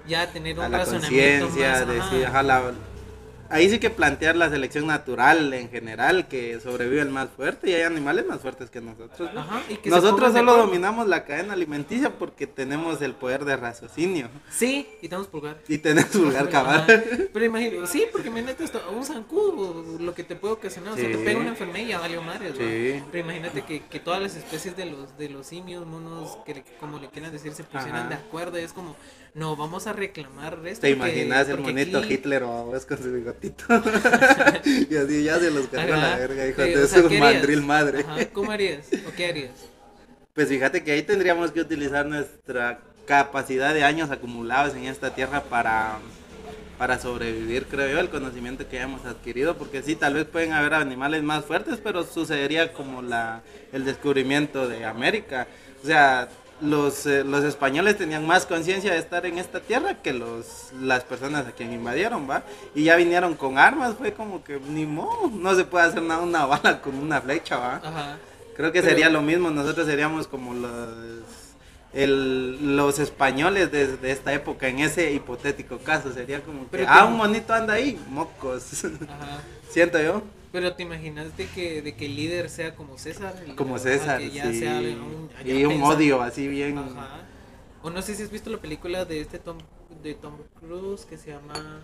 ya 0.08 0.32
tener 0.32 0.58
un 0.58 0.64
a 0.64 0.68
la 0.68 0.78
razonamiento 0.78 1.46
más. 1.46 1.54
decir, 1.54 2.26
ajá. 2.26 2.28
ajá, 2.28 2.42
la- 2.42 2.72
ahí 3.50 3.68
sí 3.68 3.78
que 3.78 3.90
plantear 3.90 4.36
la 4.36 4.48
selección 4.48 4.86
natural 4.86 5.52
en 5.52 5.68
general, 5.70 6.28
que 6.28 6.58
sobrevive 6.60 7.02
el 7.02 7.10
más 7.10 7.28
fuerte 7.30 7.70
y 7.70 7.74
hay 7.74 7.82
animales 7.82 8.26
más 8.26 8.40
fuertes 8.40 8.70
que 8.70 8.80
nosotros. 8.80 9.28
¿no? 9.34 9.40
Ajá, 9.40 9.62
y 9.68 9.76
que 9.76 9.90
Nosotros 9.90 10.32
solo 10.32 10.56
dominamos 10.56 11.06
la 11.08 11.24
cadena 11.24 11.52
alimenticia 11.54 12.10
porque 12.18 12.46
tenemos 12.46 13.02
el 13.02 13.14
poder 13.14 13.44
de 13.44 13.56
raciocinio 13.56 14.28
Sí, 14.50 14.88
y 15.02 15.08
tenemos 15.08 15.26
pulgar. 15.28 15.58
y 15.68 15.78
tenemos 15.78 16.34
Ajá. 16.34 16.48
cabal. 16.48 17.28
Pero 17.32 17.44
imagínate, 17.44 17.86
sí, 17.86 18.04
porque 18.12 18.28
imagínate 18.28 18.64
esto, 18.64 18.80
un 18.96 19.04
zancudo, 19.04 19.98
lo 19.98 20.14
que 20.14 20.24
te 20.24 20.36
puede 20.36 20.54
ocasionar, 20.54 20.94
o 20.94 20.96
sea, 20.96 21.10
te 21.10 21.18
pega 21.18 21.38
una 21.40 21.48
enfermedad 21.50 21.84
y 21.84 21.88
ya 21.88 21.98
valió 21.98 22.22
madre, 22.22 22.50
Sí. 22.56 23.02
Pero 23.10 23.24
imagínate 23.24 23.62
que, 23.62 23.82
que 23.82 24.00
todas 24.00 24.20
las 24.22 24.36
especies 24.36 24.76
de 24.76 24.86
los 24.86 25.16
de 25.18 25.28
los 25.28 25.46
simios, 25.46 25.86
monos, 25.86 26.38
que 26.46 26.54
le- 26.54 26.64
como 26.78 26.98
le 26.98 27.08
quieran 27.08 27.32
decir, 27.32 27.52
se 27.52 27.64
pusieran 27.64 28.00
Ajá. 28.00 28.08
de 28.08 28.14
acuerdo, 28.14 28.58
y 28.58 28.62
es 28.62 28.72
como, 28.72 28.96
no, 29.34 29.56
vamos 29.56 29.86
a 29.86 29.92
reclamar 29.92 30.58
esto. 30.66 30.82
¿Te 30.82 30.94
porque- 30.96 31.10
imaginas 31.22 31.48
el 31.48 31.56
porque 31.56 31.72
monito 31.72 31.98
aquí- 31.98 32.14
Hitler 32.14 32.42
o 32.42 32.64
vos 32.66 32.84
con 32.86 32.98
su 32.98 33.12
bigotito? 33.12 33.64
y 34.64 34.96
así 34.96 35.22
ya 35.24 35.38
se 35.38 35.50
los 35.50 35.66
cargó 35.68 35.94
la 35.96 36.16
verga, 36.16 36.46
hijo 36.46 36.62
de 36.62 36.88
su 36.88 37.10
mandril 37.10 37.62
madre. 37.62 38.00
Ajá, 38.06 38.24
¿Cómo 38.32 38.50
harías? 38.50 38.86
¿O 39.08 39.12
qué 39.16 39.26
harías? 39.26 39.52
Pues 40.34 40.48
fíjate 40.48 40.82
que 40.84 40.92
ahí 40.92 41.02
tendríamos 41.02 41.50
que 41.52 41.60
utilizar 41.60 42.06
nuestra 42.06 42.80
capacidad 43.06 43.74
de 43.74 43.82
años 43.84 44.10
acumulados 44.10 44.74
en 44.74 44.84
esta 44.84 45.14
tierra 45.14 45.42
para, 45.42 45.98
para 46.78 46.98
sobrevivir, 47.00 47.66
creo 47.66 47.88
yo, 47.88 47.98
el 48.00 48.08
conocimiento 48.08 48.68
que 48.68 48.78
hayamos 48.78 49.04
adquirido, 49.04 49.56
porque 49.56 49.82
sí, 49.82 49.96
tal 49.96 50.14
vez 50.14 50.24
pueden 50.26 50.52
haber 50.52 50.74
animales 50.74 51.22
más 51.24 51.44
fuertes, 51.44 51.80
pero 51.82 52.04
sucedería 52.04 52.72
como 52.72 53.02
la, 53.02 53.42
el 53.72 53.84
descubrimiento 53.84 54.68
de 54.68 54.84
América. 54.84 55.48
O 55.82 55.86
sea, 55.86 56.28
los, 56.60 57.06
eh, 57.06 57.24
los 57.24 57.44
españoles 57.44 57.96
tenían 57.96 58.26
más 58.26 58.46
conciencia 58.46 58.92
de 58.92 58.98
estar 58.98 59.24
en 59.26 59.38
esta 59.38 59.60
tierra 59.60 59.94
que 60.02 60.12
los, 60.12 60.72
las 60.80 61.04
personas 61.04 61.46
a 61.46 61.52
quien 61.52 61.72
invadieron, 61.72 62.28
¿va? 62.28 62.42
Y 62.74 62.84
ya 62.84 62.96
vinieron 62.96 63.34
con 63.34 63.58
armas, 63.58 63.94
fue 63.98 64.12
como 64.12 64.44
que 64.44 64.58
ni 64.60 64.86
modo, 64.86 65.30
no 65.32 65.54
se 65.54 65.64
puede 65.64 65.86
hacer 65.86 66.02
nada 66.02 66.22
una 66.22 66.46
bala 66.46 66.80
con 66.80 66.94
una 66.96 67.20
flecha, 67.20 67.56
¿va? 67.56 67.76
Ajá. 67.76 68.16
Creo 68.56 68.72
que 68.72 68.80
Pero- 68.82 68.90
sería 68.92 69.08
lo 69.08 69.22
mismo, 69.22 69.50
nosotros 69.50 69.86
seríamos 69.86 70.26
como 70.26 70.52
los, 70.54 70.88
el- 71.92 72.76
los 72.76 72.98
españoles 72.98 73.72
de, 73.72 73.96
de 73.96 74.10
esta 74.12 74.32
época, 74.32 74.68
en 74.68 74.80
ese 74.80 75.12
hipotético 75.12 75.78
caso, 75.78 76.12
sería 76.12 76.40
como 76.42 76.62
que, 76.64 76.78
Pero 76.78 76.86
ah, 76.88 77.06
un 77.06 77.16
monito 77.16 77.52
anda 77.54 77.74
ahí, 77.74 77.98
mocos, 78.08 78.84
Ajá. 78.84 79.40
siento 79.70 80.00
yo. 80.00 80.22
Pero 80.52 80.74
te 80.74 80.82
imaginas 80.82 81.36
de 81.36 81.46
que, 81.46 81.80
de 81.82 81.94
que 81.94 82.06
el 82.06 82.16
líder 82.16 82.50
sea 82.50 82.74
como 82.74 82.98
César. 82.98 83.34
el- 83.46 83.54
Como 83.54 83.78
César, 83.78 84.18
que 84.18 84.30
ya 84.30 84.50
sí. 84.50 84.58
sea 84.60 84.78
un, 84.80 85.30
ya 85.44 85.54
y 85.54 85.64
un 85.64 85.72
pensa- 85.74 85.86
odio 85.88 86.22
así 86.22 86.48
bien, 86.48 86.76
Ajá. 86.78 87.22
O 87.82 87.88
no 87.90 88.02
sé 88.02 88.14
si 88.14 88.22
has 88.24 88.30
visto 88.30 88.50
la 88.50 88.58
película 88.58 89.04
de 89.04 89.20
este 89.20 89.38
Tom, 89.38 89.58
de 90.02 90.14
Tom 90.14 90.34
Cruise 90.58 91.06
que 91.06 91.16
se 91.16 91.30
llama 91.30 91.80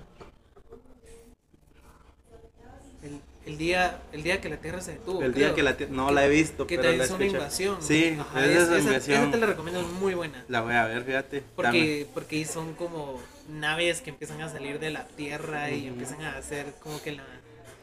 el, 3.02 3.20
el 3.46 3.56
día 3.58 4.02
el 4.12 4.22
día 4.22 4.40
que 4.40 4.48
la 4.48 4.56
Tierra 4.56 4.80
se 4.80 4.92
detuvo. 4.92 5.22
el 5.22 5.32
día 5.32 5.54
que 5.54 5.62
la 5.62 5.76
tie- 5.78 5.88
no 5.88 6.10
la 6.10 6.26
he 6.26 6.28
visto, 6.28 6.66
que 6.66 6.76
pero 6.76 6.90
te 6.90 6.96
la 6.98 7.04
es 7.04 7.10
una 7.10 7.24
invasión. 7.26 7.76
Sí, 7.82 8.16
Ajá, 8.18 8.44
es 8.44 8.62
esa, 8.62 8.78
invasión. 8.78 9.22
esa 9.22 9.30
te 9.30 9.38
la 9.38 9.46
recomiendo, 9.46 9.80
es 9.80 9.86
muy 9.86 10.14
buena. 10.14 10.44
La 10.48 10.60
voy 10.62 10.74
a 10.74 10.84
ver, 10.86 11.04
fíjate. 11.04 11.42
Porque, 11.54 12.06
porque 12.12 12.36
ahí 12.36 12.44
son 12.44 12.74
como 12.74 13.20
naves 13.48 14.00
que 14.00 14.10
empiezan 14.10 14.40
a 14.42 14.48
salir 14.50 14.78
de 14.80 14.90
la 14.90 15.06
Tierra 15.06 15.70
y 15.70 15.86
empiezan 15.86 16.20
a 16.22 16.36
hacer 16.36 16.74
como 16.80 17.00
que 17.00 17.12
la... 17.12 17.24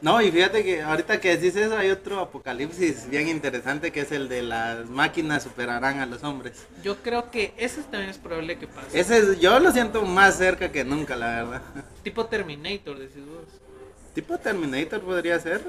No, 0.04 0.20
y 0.20 0.30
fíjate 0.30 0.62
que 0.62 0.82
ahorita 0.82 1.18
que 1.18 1.34
decís 1.34 1.56
eso 1.56 1.78
hay 1.78 1.88
otro 1.88 2.20
apocalipsis 2.20 3.08
bien 3.08 3.26
interesante 3.26 3.90
que 3.90 4.00
es 4.00 4.12
el 4.12 4.28
de 4.28 4.42
las 4.42 4.86
máquinas 4.90 5.44
superarán 5.44 6.00
a 6.00 6.04
los 6.04 6.22
hombres. 6.22 6.66
Yo 6.82 6.96
creo 6.96 7.30
que 7.30 7.54
eso 7.56 7.80
también 7.90 8.10
es 8.10 8.18
probable 8.18 8.58
que 8.58 8.66
pase. 8.66 9.00
Ese 9.00 9.16
es- 9.16 9.40
yo 9.40 9.58
lo 9.60 9.72
siento 9.72 10.02
más 10.02 10.36
cerca 10.36 10.70
que 10.70 10.84
nunca, 10.84 11.16
la 11.16 11.28
verdad. 11.42 11.62
Tipo 12.04 12.26
Terminator, 12.26 12.98
decís 12.98 13.24
vos. 13.24 13.46
Tipo 14.14 14.36
Terminator 14.36 15.00
podría 15.00 15.40
ser. 15.40 15.62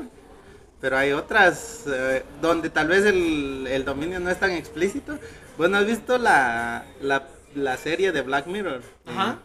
Pero 0.82 0.98
hay 0.98 1.14
otras 1.14 1.86
eh, 1.88 2.24
donde 2.42 2.70
tal 2.70 2.90
vez 2.90 3.06
el, 3.06 3.66
el 3.72 3.86
dominio 3.86 4.20
no 4.20 4.30
es 4.30 4.38
tan 4.38 4.52
explícito. 4.52 5.18
Bueno, 5.58 5.78
¿has 5.78 5.86
visto 5.86 6.18
la, 6.18 6.84
la, 7.00 7.26
la 7.56 7.78
serie 7.78 8.12
de 8.12 8.22
Black 8.22 8.48
Mirror? 8.48 8.82
Ajá. 9.06 9.40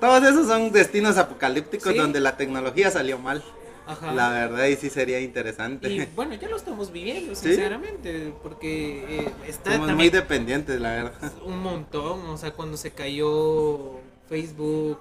Todos 0.00 0.22
esos 0.24 0.46
son 0.48 0.70
destinos 0.70 1.16
apocalípticos 1.16 1.92
Sí. 1.94 1.98
donde 1.98 2.20
la 2.20 2.36
tecnología 2.36 2.90
salió 2.90 3.18
mal. 3.18 3.42
Ajá. 3.86 4.12
La 4.12 4.30
verdad, 4.30 4.66
y 4.66 4.76
sí 4.76 4.90
sería 4.90 5.20
interesante. 5.20 5.88
Y 5.90 6.06
bueno, 6.14 6.34
ya 6.34 6.48
lo 6.48 6.56
estamos 6.56 6.92
viviendo, 6.92 7.34
¿Sí? 7.34 7.48
sinceramente, 7.48 8.32
porque 8.42 9.04
eh, 9.20 9.28
está 9.48 9.72
Somos 9.74 9.92
muy 9.94 10.08
dependientes, 10.08 10.80
la 10.80 10.90
verdad. 10.90 11.32
un 11.44 11.58
montón, 11.58 12.20
o 12.28 12.36
sea, 12.38 12.52
cuando 12.52 12.76
se 12.76 12.92
cayó 12.92 13.98
Facebook, 14.28 14.98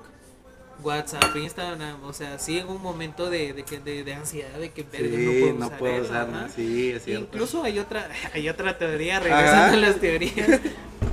WhatsApp, 0.84 1.36
Instagram, 1.36 2.04
o 2.04 2.12
sea, 2.12 2.40
sí 2.40 2.58
en 2.58 2.68
un 2.68 2.82
momento 2.82 3.30
de, 3.30 3.54
de, 3.54 3.64
que- 3.64 3.80
de, 3.80 4.04
de 4.04 4.14
ansiedad, 4.16 4.58
de 4.58 4.72
que 4.72 4.82
Sí, 4.92 5.52
no 5.54 5.60
no 5.60 5.78
puedo 5.78 5.80
puedo 5.98 6.02
usar, 6.04 6.50
sí, 6.56 6.90
es 6.90 7.04
cierto. 7.04 7.26
Incluso 7.26 7.62
hay 7.64 7.78
otra, 7.78 8.10
hay 8.34 8.50
otra 8.50 8.78
teoría, 8.80 9.20
regresando 9.20 9.64
Ajá. 9.66 9.74
a 9.74 9.78
las 9.78 9.98
teorías, 10.00 10.60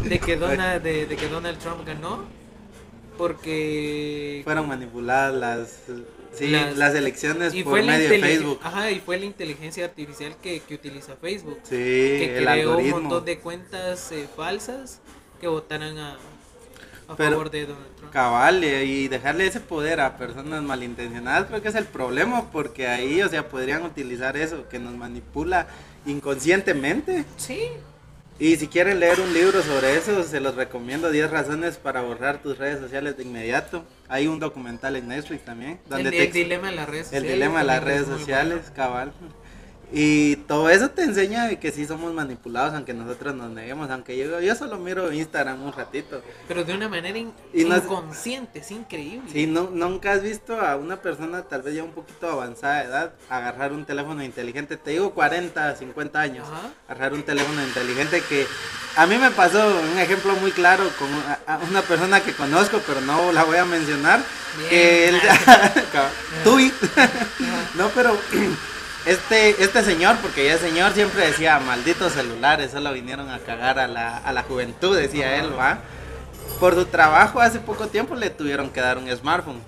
de 0.05 0.19
que 0.21 0.37
Donald, 0.39 0.83
de, 0.83 1.05
de 1.05 1.16
que 1.16 1.29
Donald 1.29 1.59
Trump 1.59 1.87
ganó, 1.87 2.25
porque 3.19 4.41
Fueron 4.45 4.69
manipuladas 4.69 5.35
las, 5.35 5.79
sí, 6.35 6.47
Las- 6.49 6.77
las, 6.77 6.95
elecciones 6.95 7.53
y 7.53 7.62
por 7.62 7.73
fue 7.73 7.83
medio 7.83 8.09
de 8.09 8.19
Facebook. 8.21 8.61
Ajá, 8.62 8.91
y 8.91 9.01
fue 9.01 9.19
la 9.19 9.27
inteligencia 9.27 9.85
artificial 9.85 10.35
que, 10.43 10.61
que 10.61 10.75
utiliza 10.75 11.16
Facebook. 11.16 11.59
Sí, 11.64 11.71
que 11.77 12.39
el 12.39 12.45
creó 12.45 12.69
un 12.71 12.71
algoritmo. 12.71 13.01
montón 13.01 13.25
de 13.27 13.39
cuentas 13.39 14.11
eh, 14.12 14.27
falsas 14.35 15.01
que 15.41 15.47
votaran 15.49 15.99
a, 15.99 16.16
a 17.09 17.16
Pero- 17.16 17.31
favor 17.33 17.51
de 17.51 17.66
Donald 17.66 17.97
Trump. 17.97 18.12
Cabal, 18.12 18.64
y 18.64 19.09
dejarle 19.09 19.47
ese 19.47 19.61
poder 19.61 20.01
a 20.01 20.16
personas 20.16 20.62
malintencionadas 20.62 21.47
creo 21.49 21.61
que 21.61 21.69
es 21.69 21.75
el 21.75 21.85
problema, 21.85 22.51
porque 22.51 22.87
ahí, 22.89 23.21
o 23.23 23.29
sea, 23.29 23.49
podrían 23.49 23.83
utilizar 23.83 24.37
eso, 24.37 24.66
que 24.69 24.79
nos 24.79 24.95
manipula 24.95 25.66
inconscientemente. 26.07 27.25
Sí, 27.37 27.61
Y 28.41 28.57
si 28.57 28.68
quieren 28.68 29.01
leer 29.01 29.20
un 29.20 29.34
libro 29.34 29.62
sobre 29.62 29.97
eso, 29.97 30.22
se 30.22 30.39
los 30.39 30.55
recomiendo 30.55 31.11
10 31.11 31.28
razones 31.30 31.76
para 31.76 32.03
borrar 32.03 32.41
tus 32.41 32.57
redes 32.57 32.78
sociales 32.78 33.16
de 33.16 33.24
inmediato. 33.24 33.84
Hay 34.09 34.28
un 34.28 34.39
documental 34.39 34.95
en 34.95 35.09
Netflix 35.09 35.45
también, 35.45 35.80
el, 35.84 35.89
donde 35.91 36.09
el 36.11 36.14
te 36.14 36.22
ex- 36.22 36.34
dilema 36.34 36.70
de 36.70 36.76
las 36.76 36.89
redes 36.89 37.07
el 37.09 37.22
sociales. 37.22 37.32
dilema 37.32 37.59
de 37.61 37.64
las 37.66 37.82
redes 37.82 38.07
sociales, 38.07 38.61
cabal. 38.76 39.12
Y 39.91 40.36
todo 40.36 40.68
eso 40.68 40.91
te 40.91 41.03
enseña 41.03 41.47
de 41.47 41.59
que 41.59 41.72
sí 41.72 41.86
somos 41.86 42.12
manipulados, 42.12 42.74
aunque 42.74 42.93
nosotros 42.93 43.34
nos 43.34 43.49
neguemos, 43.51 43.91
aunque 43.91 44.18
yo, 44.18 44.39
yo 44.39 44.55
solo 44.55 44.76
miro 44.78 45.11
Instagram 45.11 45.62
un 45.62 45.72
ratito. 45.72 46.20
Pero 46.47 46.62
de 46.64 46.74
una 46.74 46.89
manera 46.91 47.16
in- 47.16 47.32
Y 47.55 47.64
no- 47.64 47.76
inconsciente, 47.76 48.59
es 48.59 48.70
increíble. 48.70 49.30
Sí, 49.32 49.47
no, 49.47 49.70
nunca 49.72 50.12
has 50.12 50.22
visto 50.22 50.61
a 50.61 50.76
una 50.76 51.01
persona 51.01 51.43
tal 51.43 51.62
vez 51.62 51.74
ya 51.74 51.84
un 51.84 51.93
poquito 51.93 52.28
avanzada 52.30 52.80
de 52.80 52.84
edad 52.84 53.12
agarrar 53.30 53.72
un 53.72 53.86
teléfono 53.86 54.22
inteligente, 54.22 54.76
te 54.76 54.91
digo 54.91 55.14
40, 55.14 55.74
50 55.76 56.20
años, 56.20 56.47
Ajá. 56.47 56.68
agarrar 56.86 57.14
un 57.14 57.22
teléfono 57.22 57.62
inteligente 57.62 58.22
que 58.28 58.47
a 58.97 59.07
mí 59.07 59.16
me 59.16 59.30
pasó 59.30 59.66
un 59.93 59.99
ejemplo 59.99 60.34
muy 60.36 60.51
claro 60.53 60.84
con 60.99 61.09
una 61.70 61.80
persona 61.82 62.20
que 62.22 62.32
conozco, 62.34 62.78
pero 62.86 63.01
no 63.01 63.32
la 63.32 63.45
voy 63.45 63.57
a 63.57 63.64
mencionar, 63.64 64.20
Bien. 64.59 64.68
que 64.68 65.09
él, 65.09 65.20
Tuy. 66.45 66.72
no, 67.76 67.89
pero 67.95 68.18
este, 69.11 69.63
este 69.63 69.83
señor, 69.83 70.17
porque 70.19 70.45
ya 70.47 70.55
el 70.55 70.59
señor 70.59 70.93
siempre 70.93 71.27
decía, 71.27 71.59
malditos 71.61 72.13
celulares, 72.13 72.71
solo 72.73 72.93
vinieron 72.93 73.29
a 73.31 73.39
cagar 73.39 73.79
a 73.79 73.89
la, 73.89 74.19
a 74.19 74.33
la 74.33 74.43
juventud, 74.43 74.97
decía 74.97 75.37
él, 75.37 75.51
¿va? 75.59 75.79
Por 76.61 76.75
su 76.75 76.87
trabajo 76.87 77.41
hace 77.41 77.59
poco 77.59 77.87
tiempo 77.87 78.15
le 78.15 78.31
tuvieron 78.31 78.71
que 78.71 78.81
dar 78.81 78.99
un 78.99 79.09
smartphone. 79.17 79.61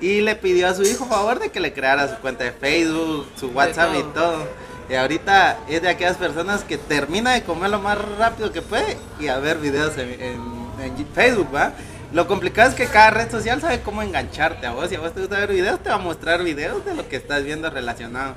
Y 0.00 0.20
le 0.20 0.34
pidió 0.34 0.68
a 0.68 0.74
su 0.74 0.82
hijo 0.82 1.06
favor 1.06 1.38
de 1.38 1.50
que 1.50 1.60
le 1.60 1.72
creara 1.72 2.08
su 2.08 2.16
cuenta 2.16 2.44
de 2.44 2.52
Facebook, 2.52 3.26
su 3.38 3.48
WhatsApp 3.48 3.94
y 3.94 4.02
todo. 4.02 4.12
todo. 4.12 4.48
Y 4.90 4.94
ahorita 4.94 5.58
es 5.68 5.80
de 5.80 5.88
aquellas 5.88 6.16
personas 6.18 6.62
que 6.62 6.76
termina 6.76 7.32
de 7.32 7.42
comer 7.42 7.70
lo 7.70 7.80
más 7.80 7.96
rápido 8.18 8.52
que 8.52 8.60
puede 8.60 8.98
y 9.18 9.28
a 9.28 9.38
ver 9.38 9.58
videos 9.58 9.96
en, 9.96 10.10
en- 10.20 10.64
en 10.82 11.06
Facebook, 11.14 11.48
¿va? 11.54 11.72
Lo 12.12 12.26
complicado 12.26 12.68
es 12.68 12.74
que 12.76 12.86
cada 12.86 13.10
red 13.10 13.30
social 13.30 13.60
sabe 13.62 13.80
cómo 13.80 14.02
engancharte 14.02 14.66
a 14.66 14.72
vos. 14.72 14.88
Si 14.90 14.94
a 14.96 15.00
vos 15.00 15.14
te 15.14 15.20
gusta 15.20 15.38
ver 15.38 15.50
videos, 15.52 15.80
te 15.82 15.88
va 15.88 15.94
a 15.94 15.98
mostrar 15.98 16.42
videos 16.42 16.84
de 16.84 16.94
lo 16.94 17.08
que 17.08 17.16
estás 17.16 17.42
viendo 17.44 17.70
relacionado. 17.70 18.34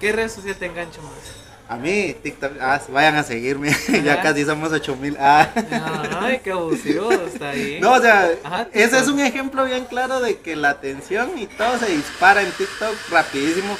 ¿Qué 0.00 0.12
red 0.12 0.28
social 0.28 0.56
te 0.56 0.66
engancha 0.66 1.00
más? 1.00 1.46
A 1.68 1.76
mí, 1.76 2.14
TikTok, 2.22 2.52
ah, 2.60 2.80
vayan 2.90 3.16
a 3.16 3.24
seguirme. 3.24 3.74
ya 4.04 4.22
casi 4.22 4.44
somos 4.44 4.70
8000. 4.70 5.16
Ah. 5.18 5.48
Ay, 6.20 6.40
qué 6.44 6.52
abusivo, 6.52 7.10
está 7.10 7.50
bien. 7.52 7.80
No, 7.80 7.94
o 7.94 8.00
sea, 8.00 8.30
Ajá, 8.44 8.68
ese 8.72 8.98
es 8.98 9.08
un 9.08 9.18
ejemplo 9.18 9.64
bien 9.64 9.84
claro 9.86 10.20
de 10.20 10.38
que 10.38 10.54
la 10.54 10.70
atención 10.70 11.36
y 11.36 11.46
todo 11.46 11.78
se 11.78 11.86
dispara 11.86 12.42
en 12.42 12.52
TikTok 12.52 12.94
rapidísimo. 13.10 13.76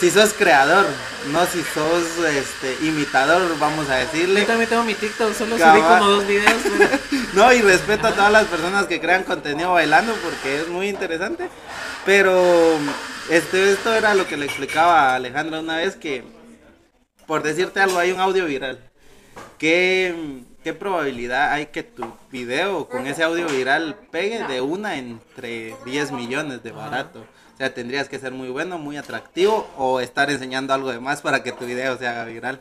Si 0.00 0.10
sos 0.10 0.32
creador, 0.32 0.86
no 1.30 1.44
si 1.44 1.62
sos 1.62 2.02
este 2.26 2.86
imitador, 2.86 3.58
vamos 3.58 3.88
a 3.90 3.96
decirle. 3.96 4.40
Yo 4.40 4.46
también 4.46 4.68
tengo 4.70 4.82
mi 4.82 4.94
TikTok, 4.94 5.34
solo 5.34 5.50
subí 5.52 5.58
Cabal. 5.60 5.98
como 5.98 6.10
dos 6.10 6.26
videos. 6.26 6.54
pero- 6.78 6.98
No, 7.34 7.52
y 7.52 7.60
respeto 7.60 8.06
a 8.06 8.12
todas 8.12 8.32
las 8.32 8.46
personas 8.46 8.86
que 8.86 8.98
crean 9.00 9.24
contenido 9.24 9.72
bailando 9.72 10.14
porque 10.24 10.60
es 10.62 10.68
muy 10.68 10.88
interesante. 10.88 11.48
Pero 12.06 12.78
este, 13.28 13.72
esto 13.72 13.94
era 13.94 14.14
lo 14.14 14.26
que 14.26 14.38
le 14.38 14.46
explicaba 14.46 15.10
a 15.10 15.14
Alejandra 15.16 15.60
una 15.60 15.76
vez 15.76 15.96
que, 15.96 16.24
por 17.26 17.42
decirte 17.42 17.80
algo, 17.80 17.98
hay 17.98 18.10
un 18.12 18.20
audio 18.20 18.46
viral. 18.46 18.78
¿Qué, 19.58 20.42
qué 20.64 20.72
probabilidad 20.72 21.52
hay 21.52 21.66
que 21.66 21.82
tu 21.82 22.10
video 22.32 22.88
con 22.88 23.06
ese 23.06 23.22
audio 23.22 23.46
viral 23.46 23.96
pegue 24.10 24.44
de 24.46 24.62
una 24.62 24.96
entre 24.96 25.76
10 25.84 26.12
millones 26.12 26.62
de 26.62 26.72
barato? 26.72 27.26
Sea, 27.60 27.74
tendrías 27.74 28.08
que 28.08 28.18
ser 28.18 28.32
muy 28.32 28.48
bueno, 28.48 28.78
muy 28.78 28.96
atractivo 28.96 29.68
o 29.76 30.00
estar 30.00 30.30
enseñando 30.30 30.72
algo 30.72 30.90
de 30.90 30.98
más 30.98 31.20
para 31.20 31.42
que 31.42 31.52
tu 31.52 31.66
video 31.66 31.98
se 31.98 32.08
haga 32.08 32.24
viral. 32.24 32.60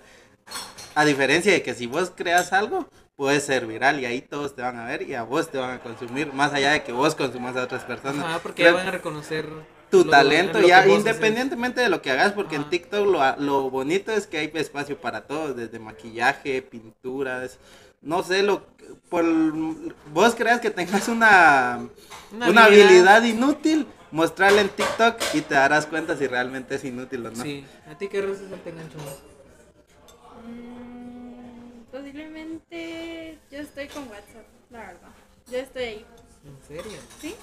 A 0.95 1.05
diferencia 1.05 1.53
de 1.53 1.61
que 1.63 1.73
si 1.73 1.87
vos 1.87 2.11
creas 2.13 2.51
algo, 2.51 2.85
puede 3.15 3.39
ser 3.39 3.65
viral 3.65 3.99
y 4.01 4.05
ahí 4.05 4.21
todos 4.21 4.55
te 4.55 4.61
van 4.61 4.77
a 4.77 4.85
ver 4.85 5.03
y 5.03 5.13
a 5.15 5.23
vos 5.23 5.49
te 5.49 5.57
van 5.57 5.71
a 5.71 5.79
consumir, 5.79 6.33
más 6.33 6.51
allá 6.53 6.71
de 6.73 6.83
que 6.83 6.91
vos 6.91 7.15
consumas 7.15 7.55
a 7.55 7.63
otras 7.63 7.83
personas. 7.85 8.25
Ajá, 8.25 8.39
porque 8.39 8.63
ya 8.63 8.73
van 8.73 8.87
a 8.87 8.91
reconocer 8.91 9.47
tu 9.89 10.03
lo- 10.03 10.11
talento 10.11 10.59
ya 10.61 10.79
haces. 10.79 10.91
independientemente 10.97 11.79
de 11.81 11.87
lo 11.89 12.01
que 12.01 12.11
hagas 12.11 12.33
porque 12.33 12.57
Ajá. 12.57 12.65
en 12.65 12.69
TikTok 12.69 13.07
lo, 13.07 13.35
lo 13.37 13.69
bonito 13.69 14.11
es 14.11 14.27
que 14.27 14.37
hay 14.37 14.51
espacio 14.53 14.97
para 14.99 15.21
todo 15.21 15.53
desde 15.53 15.79
maquillaje 15.79 16.61
pinturas 16.61 17.57
no 18.01 18.21
sé 18.21 18.43
lo 18.43 18.67
por 19.09 19.25
vos 20.13 20.35
creas 20.35 20.59
que 20.59 20.69
tengas 20.69 21.07
una 21.07 21.79
Una 22.31 22.65
habilidad. 22.65 23.23
inútil 23.23 23.87
mostrarla 24.11 24.61
en 24.61 24.69
TikTok 24.69 25.15
y 25.33 25.41
te 25.41 25.53
darás 25.55 25.85
cuenta 25.85 26.15
si 26.17 26.27
realmente 26.27 26.75
es 26.75 26.83
inútil 26.83 27.25
o 27.25 27.31
no 27.31 27.43
Sí, 27.43 27.65
¿a 27.89 27.97
ti 27.97 28.07
qué 28.07 28.21
red 28.21 28.37
social 28.37 28.59
te 28.63 28.71
más? 28.71 28.85
Mm, 30.45 31.83
Posiblemente 31.91 33.39
yo 33.51 33.59
estoy 33.59 33.87
con 33.87 34.03
WhatsApp, 34.03 34.45
la 34.71 34.79
verdad. 34.79 35.09
Yo 35.51 35.57
estoy 35.57 35.83
ahí, 35.83 36.05
¿En 36.45 36.67
serio? 36.67 36.99
¿sí? 37.19 37.35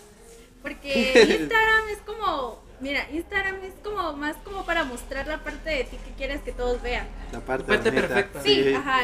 Porque 0.62 1.12
Instagram 1.40 1.88
es 1.90 1.98
como, 1.98 2.62
mira, 2.80 3.08
Instagram 3.10 3.56
es 3.64 3.74
como 3.82 4.12
más 4.14 4.36
como 4.38 4.64
para 4.64 4.84
mostrar 4.84 5.26
la 5.26 5.42
parte 5.42 5.70
de 5.70 5.84
ti 5.84 5.96
que 5.96 6.12
quieres 6.16 6.40
que 6.42 6.52
todos 6.52 6.80
vean. 6.82 7.06
la 7.32 7.40
parte 7.40 7.92
perfecta. 7.92 8.42
Sí, 8.42 8.72
ajá. 8.74 9.00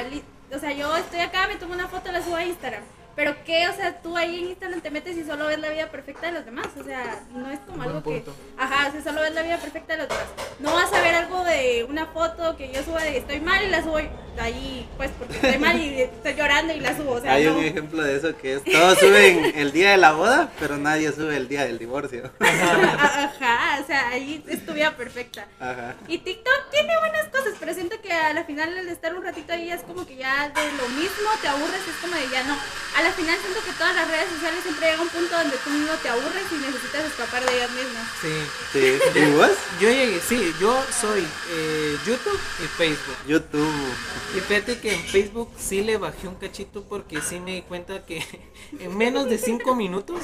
O 0.54 0.58
sea, 0.58 0.72
yo 0.72 0.94
estoy 0.96 1.20
acá, 1.20 1.48
me 1.48 1.56
tomo 1.56 1.74
una 1.74 1.88
foto, 1.88 2.12
la 2.12 2.22
subo 2.22 2.36
a 2.36 2.44
Instagram. 2.44 2.82
Pero 3.14 3.34
qué, 3.44 3.68
o 3.68 3.74
sea, 3.74 4.00
tú 4.00 4.16
ahí 4.16 4.38
en 4.38 4.48
Instagram 4.50 4.80
te 4.80 4.90
metes 4.90 5.16
y 5.16 5.24
solo 5.24 5.46
ves 5.46 5.58
la 5.58 5.68
vida 5.68 5.90
perfecta 5.90 6.26
de 6.26 6.32
los 6.32 6.44
demás. 6.44 6.68
O 6.80 6.84
sea, 6.84 7.22
no 7.32 7.50
es 7.50 7.60
como 7.60 7.78
Buen 7.78 7.88
algo 7.88 8.02
que. 8.02 8.24
Ajá, 8.56 8.88
o 8.88 8.92
sea, 8.92 9.02
solo 9.02 9.20
ves 9.20 9.34
la 9.34 9.42
vida 9.42 9.58
perfecta 9.58 9.92
de 9.94 9.98
los 10.00 10.08
demás. 10.08 10.24
No 10.60 10.72
vas 10.74 10.92
a 10.92 11.00
ver 11.00 11.14
algo 11.14 11.44
de 11.44 11.86
una 11.88 12.06
foto 12.06 12.56
que 12.56 12.72
yo 12.72 12.82
suba 12.82 13.02
de 13.02 13.18
estoy 13.18 13.40
mal 13.40 13.64
y 13.64 13.68
la 13.68 13.82
subo 13.82 13.98
ahí, 14.38 14.88
pues 14.96 15.10
porque 15.18 15.34
estoy 15.34 15.58
mal 15.58 15.78
y 15.78 16.00
estoy 16.02 16.34
llorando 16.34 16.72
y 16.72 16.80
la 16.80 16.96
subo. 16.96 17.12
O 17.12 17.20
sea, 17.20 17.32
hay 17.34 17.44
no. 17.44 17.58
un 17.58 17.64
ejemplo 17.64 18.02
de 18.02 18.16
eso 18.16 18.36
que 18.36 18.54
es 18.54 18.64
todos 18.64 18.98
suben 18.98 19.52
el 19.56 19.72
día 19.72 19.90
de 19.90 19.96
la 19.98 20.12
boda 20.12 20.50
pero 20.58 20.76
nadie 20.78 21.12
sube 21.12 21.36
el 21.36 21.48
día 21.48 21.64
del 21.64 21.78
divorcio 21.78 22.30
Ajá, 22.40 23.78
o 23.82 23.86
sea, 23.86 24.08
ahí 24.08 24.42
es 24.48 24.64
tu 24.64 24.72
vida 24.72 24.96
perfecta. 24.96 25.46
ajá 25.60 25.94
Y 26.08 26.18
TikTok 26.18 26.70
tiene 26.70 26.96
buenas 26.98 27.26
cosas, 27.28 27.54
pero 27.58 27.74
siento 27.74 28.00
que 28.00 28.12
a 28.12 28.32
la 28.32 28.44
final 28.44 28.76
el 28.76 28.88
estar 28.88 29.14
un 29.14 29.22
ratito 29.22 29.52
ahí 29.52 29.70
es 29.70 29.82
como 29.82 30.06
que 30.06 30.16
ya 30.16 30.48
de 30.48 30.72
lo 30.72 30.88
mismo 30.88 31.28
te 31.40 31.48
aburres, 31.48 31.80
es 31.88 31.96
como 32.00 32.14
de 32.14 32.28
ya 32.30 32.44
no. 32.44 32.56
A 33.02 33.06
la 33.06 33.10
final 33.10 33.36
siento 33.40 33.58
que 33.64 33.72
todas 33.72 33.96
las 33.96 34.08
redes 34.08 34.30
sociales 34.30 34.60
siempre 34.62 34.88
llega 34.88 35.02
un 35.02 35.08
punto 35.08 35.36
donde 35.36 35.56
tú 35.56 35.70
mismo 35.70 35.92
te 36.00 36.08
aburres 36.08 36.44
y 36.52 36.54
necesitas 36.54 37.04
escapar 37.04 37.44
de 37.44 37.56
ellas 37.56 37.70
mismas. 37.72 38.06
Sí. 38.20 38.28
sí 38.72 39.18
y 39.18 39.32
vos 39.32 39.50
Yo 39.80 39.88
llegué, 39.88 40.20
sí, 40.20 40.54
yo 40.60 40.80
soy 41.00 41.26
eh, 41.50 41.96
YouTube 42.06 42.38
y 42.62 42.68
Facebook. 42.68 43.16
YouTube 43.26 43.94
Y 44.36 44.40
fíjate 44.40 44.78
que 44.78 44.94
en 44.94 45.00
Facebook 45.00 45.50
sí 45.58 45.82
le 45.82 45.96
bajé 45.96 46.28
un 46.28 46.36
cachito 46.36 46.84
porque 46.84 47.20
sí 47.20 47.40
me 47.40 47.54
di 47.54 47.62
cuenta 47.62 48.06
que 48.06 48.24
en 48.78 48.96
menos 48.96 49.28
de 49.28 49.36
5 49.36 49.74
minutos 49.74 50.20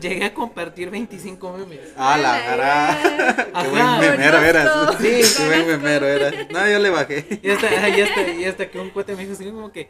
llegué 0.00 0.24
a 0.24 0.34
compartir 0.34 0.90
25 0.90 1.52
memes. 1.58 1.78
Ah, 1.96 2.18
la 2.18 2.34
Ala, 2.34 2.56
gara. 2.56 3.62
Qué 3.62 3.68
buen 3.68 4.00
memero 4.00 4.38
eras. 4.38 4.96
Sí, 5.00 5.20
qué 5.36 5.46
buen 5.46 5.66
memero 5.68 6.08
eras. 6.08 6.34
No, 6.50 6.68
yo 6.68 6.80
le 6.80 6.90
bajé. 6.90 7.38
Y 7.40 7.50
hasta, 7.50 7.88
y 7.88 8.00
hasta, 8.00 8.20
y 8.22 8.44
hasta 8.46 8.68
que 8.68 8.80
un 8.80 8.90
cuate 8.90 9.14
me 9.14 9.22
dijo 9.22 9.34
así 9.34 9.44
como 9.44 9.70
que, 9.70 9.88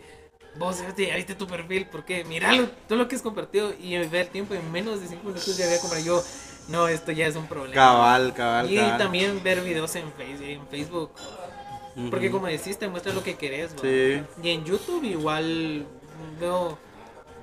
vos 0.58 0.78
ya 0.96 1.16
viste 1.16 1.34
tu 1.34 1.46
perfil, 1.46 1.86
¿por 1.86 2.04
qué? 2.04 2.24
Míralo, 2.24 2.68
todo 2.88 2.98
lo 2.98 3.08
que 3.08 3.16
has 3.16 3.22
compartido. 3.22 3.72
Y 3.78 3.96
ve 4.08 4.20
el 4.22 4.28
tiempo, 4.28 4.54
en 4.54 4.70
menos 4.72 5.00
de 5.00 5.08
5 5.08 5.22
minutos 5.24 5.56
ya 5.56 5.64
había 5.66 5.80
comprado. 5.80 6.04
Yo, 6.04 6.22
no, 6.68 6.88
esto 6.88 7.12
ya 7.12 7.26
es 7.26 7.36
un 7.36 7.46
problema. 7.46 7.74
Cabal, 7.74 8.34
cabal, 8.34 8.70
Y 8.72 8.76
cabal. 8.76 8.98
también 8.98 9.42
ver 9.42 9.60
videos 9.62 9.94
en 9.96 10.10
Facebook, 10.12 10.46
en 10.46 10.66
Facebook. 10.68 11.10
Porque 12.10 12.30
como 12.30 12.46
decís, 12.46 12.78
te 12.78 12.88
muestra 12.88 13.12
lo 13.14 13.22
que 13.22 13.36
querés. 13.36 13.74
Y 14.42 14.50
en 14.50 14.64
YouTube 14.64 15.04
igual 15.04 15.86
veo 16.40 16.78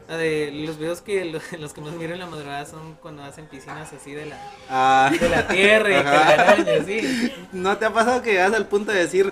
La 0.09 0.17
de 0.17 0.51
los 0.51 0.77
videos 0.77 0.99
que 1.01 1.23
lo- 1.25 1.39
los 1.59 1.71
que 1.73 1.79
más 1.79 1.93
miro 1.93 2.13
en 2.13 2.19
la 2.19 2.25
madrugada 2.27 2.65
son 2.65 2.95
cuando 3.01 3.23
hacen 3.23 3.45
piscinas 3.47 3.93
así 3.93 4.11
de 4.11 4.25
la, 4.25 4.37
Ah, 4.69 5.09
de 5.17 5.29
la 5.29 5.47
tierra 5.47 5.89
y 5.91 5.93
Ajá. 5.93 6.27
telarañas, 6.35 6.85
sí. 6.85 7.33
¿No 7.53 7.77
te 7.77 7.85
ha 7.85 7.93
pasado 7.93 8.21
que 8.21 8.31
llegas 8.33 8.53
al 8.53 8.67
punto 8.67 8.91
de 8.91 8.99
decir, 8.99 9.31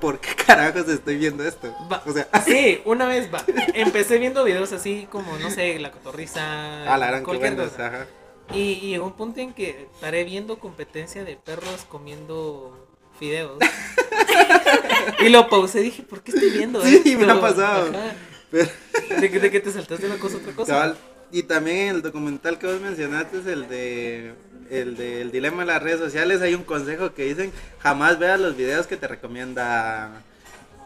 ¿por 0.00 0.20
qué 0.20 0.34
carajos 0.34 0.88
estoy 0.88 1.16
viendo 1.16 1.44
esto? 1.44 1.74
Va- 1.90 2.02
O 2.06 2.12
sea, 2.12 2.28
sí, 2.44 2.80
una 2.84 3.06
vez 3.06 3.32
va. 3.32 3.42
Empecé 3.74 4.18
viendo 4.18 4.44
videos 4.44 4.72
así 4.72 5.06
como, 5.10 5.36
no 5.38 5.50
sé, 5.50 5.78
la 5.78 5.90
cotorriza, 5.90 6.92
a 6.92 6.96
la 6.98 7.06
gran 7.08 7.24
cualquier 7.24 7.60
ajá. 7.60 8.06
Y, 8.54 8.72
y 8.72 8.80
llegó 8.90 9.06
un 9.06 9.12
punto 9.12 9.40
en 9.40 9.52
que 9.54 9.88
estaré 9.94 10.24
viendo 10.24 10.58
competencia 10.58 11.22
de 11.24 11.36
perros 11.36 11.86
comiendo 11.88 12.88
fideos. 13.18 13.58
y 15.20 15.28
lo 15.28 15.48
pausé 15.48 15.80
dije, 15.80 16.02
¿por 16.02 16.22
qué 16.22 16.32
estoy 16.32 16.50
viendo 16.50 16.82
Sí, 16.84 17.02
esto? 17.04 17.18
me 17.26 17.30
ha 17.32 17.40
pasado. 17.40 17.92
Pero- 18.50 18.68
De, 19.20 19.30
que- 19.30 19.38
de 19.40 19.50
que 19.50 19.60
te 19.60 19.70
saltaste 19.72 20.06
una 20.06 20.18
cosa 20.18 20.36
otra 20.38 20.52
cosa. 20.52 20.96
Y 21.32 21.44
también 21.44 21.88
el 21.94 22.02
documental 22.02 22.58
que 22.58 22.66
vos 22.66 22.80
mencionaste 22.80 23.38
es 23.38 23.46
el 23.46 23.68
de 23.68 24.34
el 24.70 24.96
de 24.96 25.20
el 25.20 25.30
dilema 25.30 25.60
de 25.60 25.66
las 25.66 25.82
redes 25.82 26.00
sociales 26.00 26.40
hay 26.42 26.54
un 26.54 26.64
consejo 26.64 27.12
que 27.12 27.24
dicen 27.24 27.52
jamás 27.80 28.18
veas 28.18 28.40
los 28.40 28.56
videos 28.56 28.86
que 28.86 28.96
te 28.96 29.08
recomienda 29.08 30.22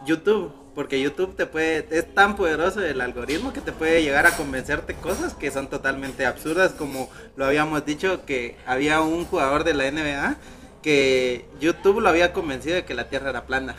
YouTube 0.06 0.52
porque 0.74 1.00
YouTube 1.00 1.36
te 1.36 1.46
puede 1.46 1.86
es 1.90 2.12
tan 2.14 2.36
poderoso 2.36 2.80
el 2.84 3.00
algoritmo 3.00 3.52
que 3.52 3.60
te 3.60 3.72
puede 3.72 4.02
llegar 4.02 4.26
a 4.26 4.36
convencerte 4.36 4.94
cosas 4.94 5.34
que 5.34 5.50
son 5.50 5.68
totalmente 5.68 6.26
absurdas 6.26 6.72
como 6.72 7.08
lo 7.36 7.44
habíamos 7.44 7.84
dicho 7.84 8.24
que 8.24 8.56
había 8.66 9.00
un 9.00 9.24
jugador 9.24 9.64
de 9.64 9.74
la 9.74 9.90
NBA 9.90 10.36
que 10.82 11.46
YouTube 11.60 12.00
lo 12.00 12.08
había 12.08 12.32
convencido 12.32 12.74
de 12.76 12.84
que 12.84 12.94
la 12.94 13.08
Tierra 13.08 13.30
era 13.30 13.46
plana 13.46 13.76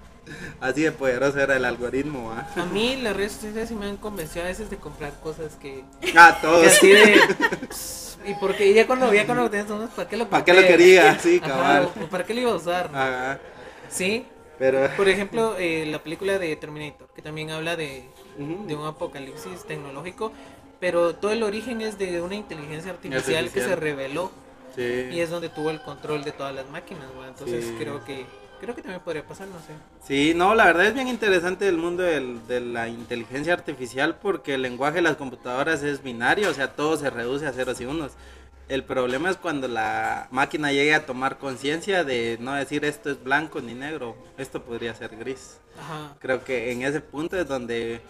así 0.60 0.82
de 0.82 0.92
poderoso 0.92 1.40
era 1.40 1.56
el 1.56 1.64
algoritmo 1.64 2.32
¿ah? 2.32 2.46
A 2.60 2.66
mí 2.66 2.96
las 2.96 3.16
redes 3.16 3.32
sociales 3.32 3.68
sí 3.68 3.74
me 3.74 3.86
han 3.86 3.96
convencido 3.96 4.44
a 4.44 4.48
veces 4.48 4.68
de 4.68 4.76
comprar 4.76 5.18
cosas 5.20 5.54
que, 5.54 5.84
ah 6.16 6.38
que 6.40 6.46
todos 6.46 6.66
así 6.66 6.88
de... 6.88 7.20
Y 8.26 8.34
porque 8.34 8.72
ya 8.74 8.86
cuando, 8.86 9.12
ya 9.14 9.24
cuando 9.24 9.48
tenías, 9.48 9.70
unos, 9.70 9.90
¿para 9.90 10.08
qué 10.08 10.16
lo 10.16 10.28
¿Para 10.28 10.44
qué 10.44 10.52
lo 10.52 10.62
quería? 10.62 11.18
Sí, 11.20 11.40
cabal. 11.40 11.88
¿Para 12.10 12.24
qué 12.24 12.34
lo 12.34 12.40
iba 12.40 12.52
a 12.52 12.56
usar? 12.56 12.90
Ajá. 12.92 13.38
Sí, 13.88 14.26
Pero. 14.58 14.88
por 14.96 15.08
ejemplo, 15.14 15.56
eh, 15.58 15.86
la 15.86 16.00
película 16.02 16.38
de 16.38 16.54
Terminator, 16.56 17.08
que 17.14 17.22
también 17.22 17.50
habla 17.50 17.76
de, 17.76 18.04
de 18.38 18.74
un 18.74 18.86
apocalipsis 18.86 19.64
tecnológico, 19.64 20.32
pero 20.80 21.14
todo 21.14 21.30
el 21.32 21.42
origen 21.42 21.80
es 21.80 21.98
de 21.98 22.20
una 22.20 22.34
inteligencia 22.34 22.90
artificial, 22.90 23.50
que 23.50 23.60
se 23.60 23.76
reveló 23.76 24.30
Sí. 24.74 25.08
y 25.10 25.20
es 25.20 25.30
donde 25.30 25.48
tuvo 25.48 25.70
el 25.70 25.80
control 25.80 26.22
de 26.22 26.32
todas 26.32 26.54
las 26.54 26.68
máquinas, 26.68 27.06
güey. 27.16 27.28
Entonces 27.28 27.64
Sí. 27.64 27.76
creo 27.78 28.04
que 28.04 28.26
creo 28.60 28.74
que 28.74 28.82
también 28.82 29.00
podría 29.02 29.24
pasar, 29.26 29.48
no 29.48 29.58
sé. 29.60 29.72
Sí, 30.06 30.32
no, 30.34 30.54
la 30.54 30.64
verdad 30.66 30.86
es 30.86 30.94
bien 30.94 31.08
interesante 31.08 31.68
el 31.68 31.76
mundo 31.76 32.02
del- 32.02 32.46
de 32.46 32.60
la 32.60 32.88
inteligencia 32.88 33.52
artificial 33.52 34.16
porque 34.20 34.54
el 34.54 34.62
lenguaje 34.62 34.96
de 34.96 35.02
las 35.02 35.16
computadoras 35.16 35.82
es 35.82 36.02
binario, 36.02 36.50
o 36.50 36.54
sea, 36.54 36.72
todo 36.74 36.96
se 36.96 37.10
reduce 37.10 37.46
a 37.46 37.52
ceros 37.52 37.80
y 37.80 37.86
unos. 37.86 38.12
El 38.68 38.82
problema 38.82 39.30
es 39.30 39.36
cuando 39.36 39.68
la 39.68 40.26
máquina 40.32 40.72
llegue 40.72 40.94
a 40.94 41.06
tomar 41.06 41.38
conciencia 41.38 42.02
de 42.02 42.36
no 42.40 42.52
decir 42.54 42.84
esto 42.84 43.10
es 43.10 43.22
blanco 43.22 43.60
ni 43.60 43.74
negro, 43.74 44.16
esto 44.38 44.62
podría 44.62 44.92
ser 44.94 45.16
gris. 45.16 45.58
Ajá. 45.78 46.16
Creo 46.18 46.42
que 46.42 46.72
en 46.72 46.82
ese 46.82 47.00
punto 47.00 47.38
es 47.38 47.46
donde... 47.46 48.00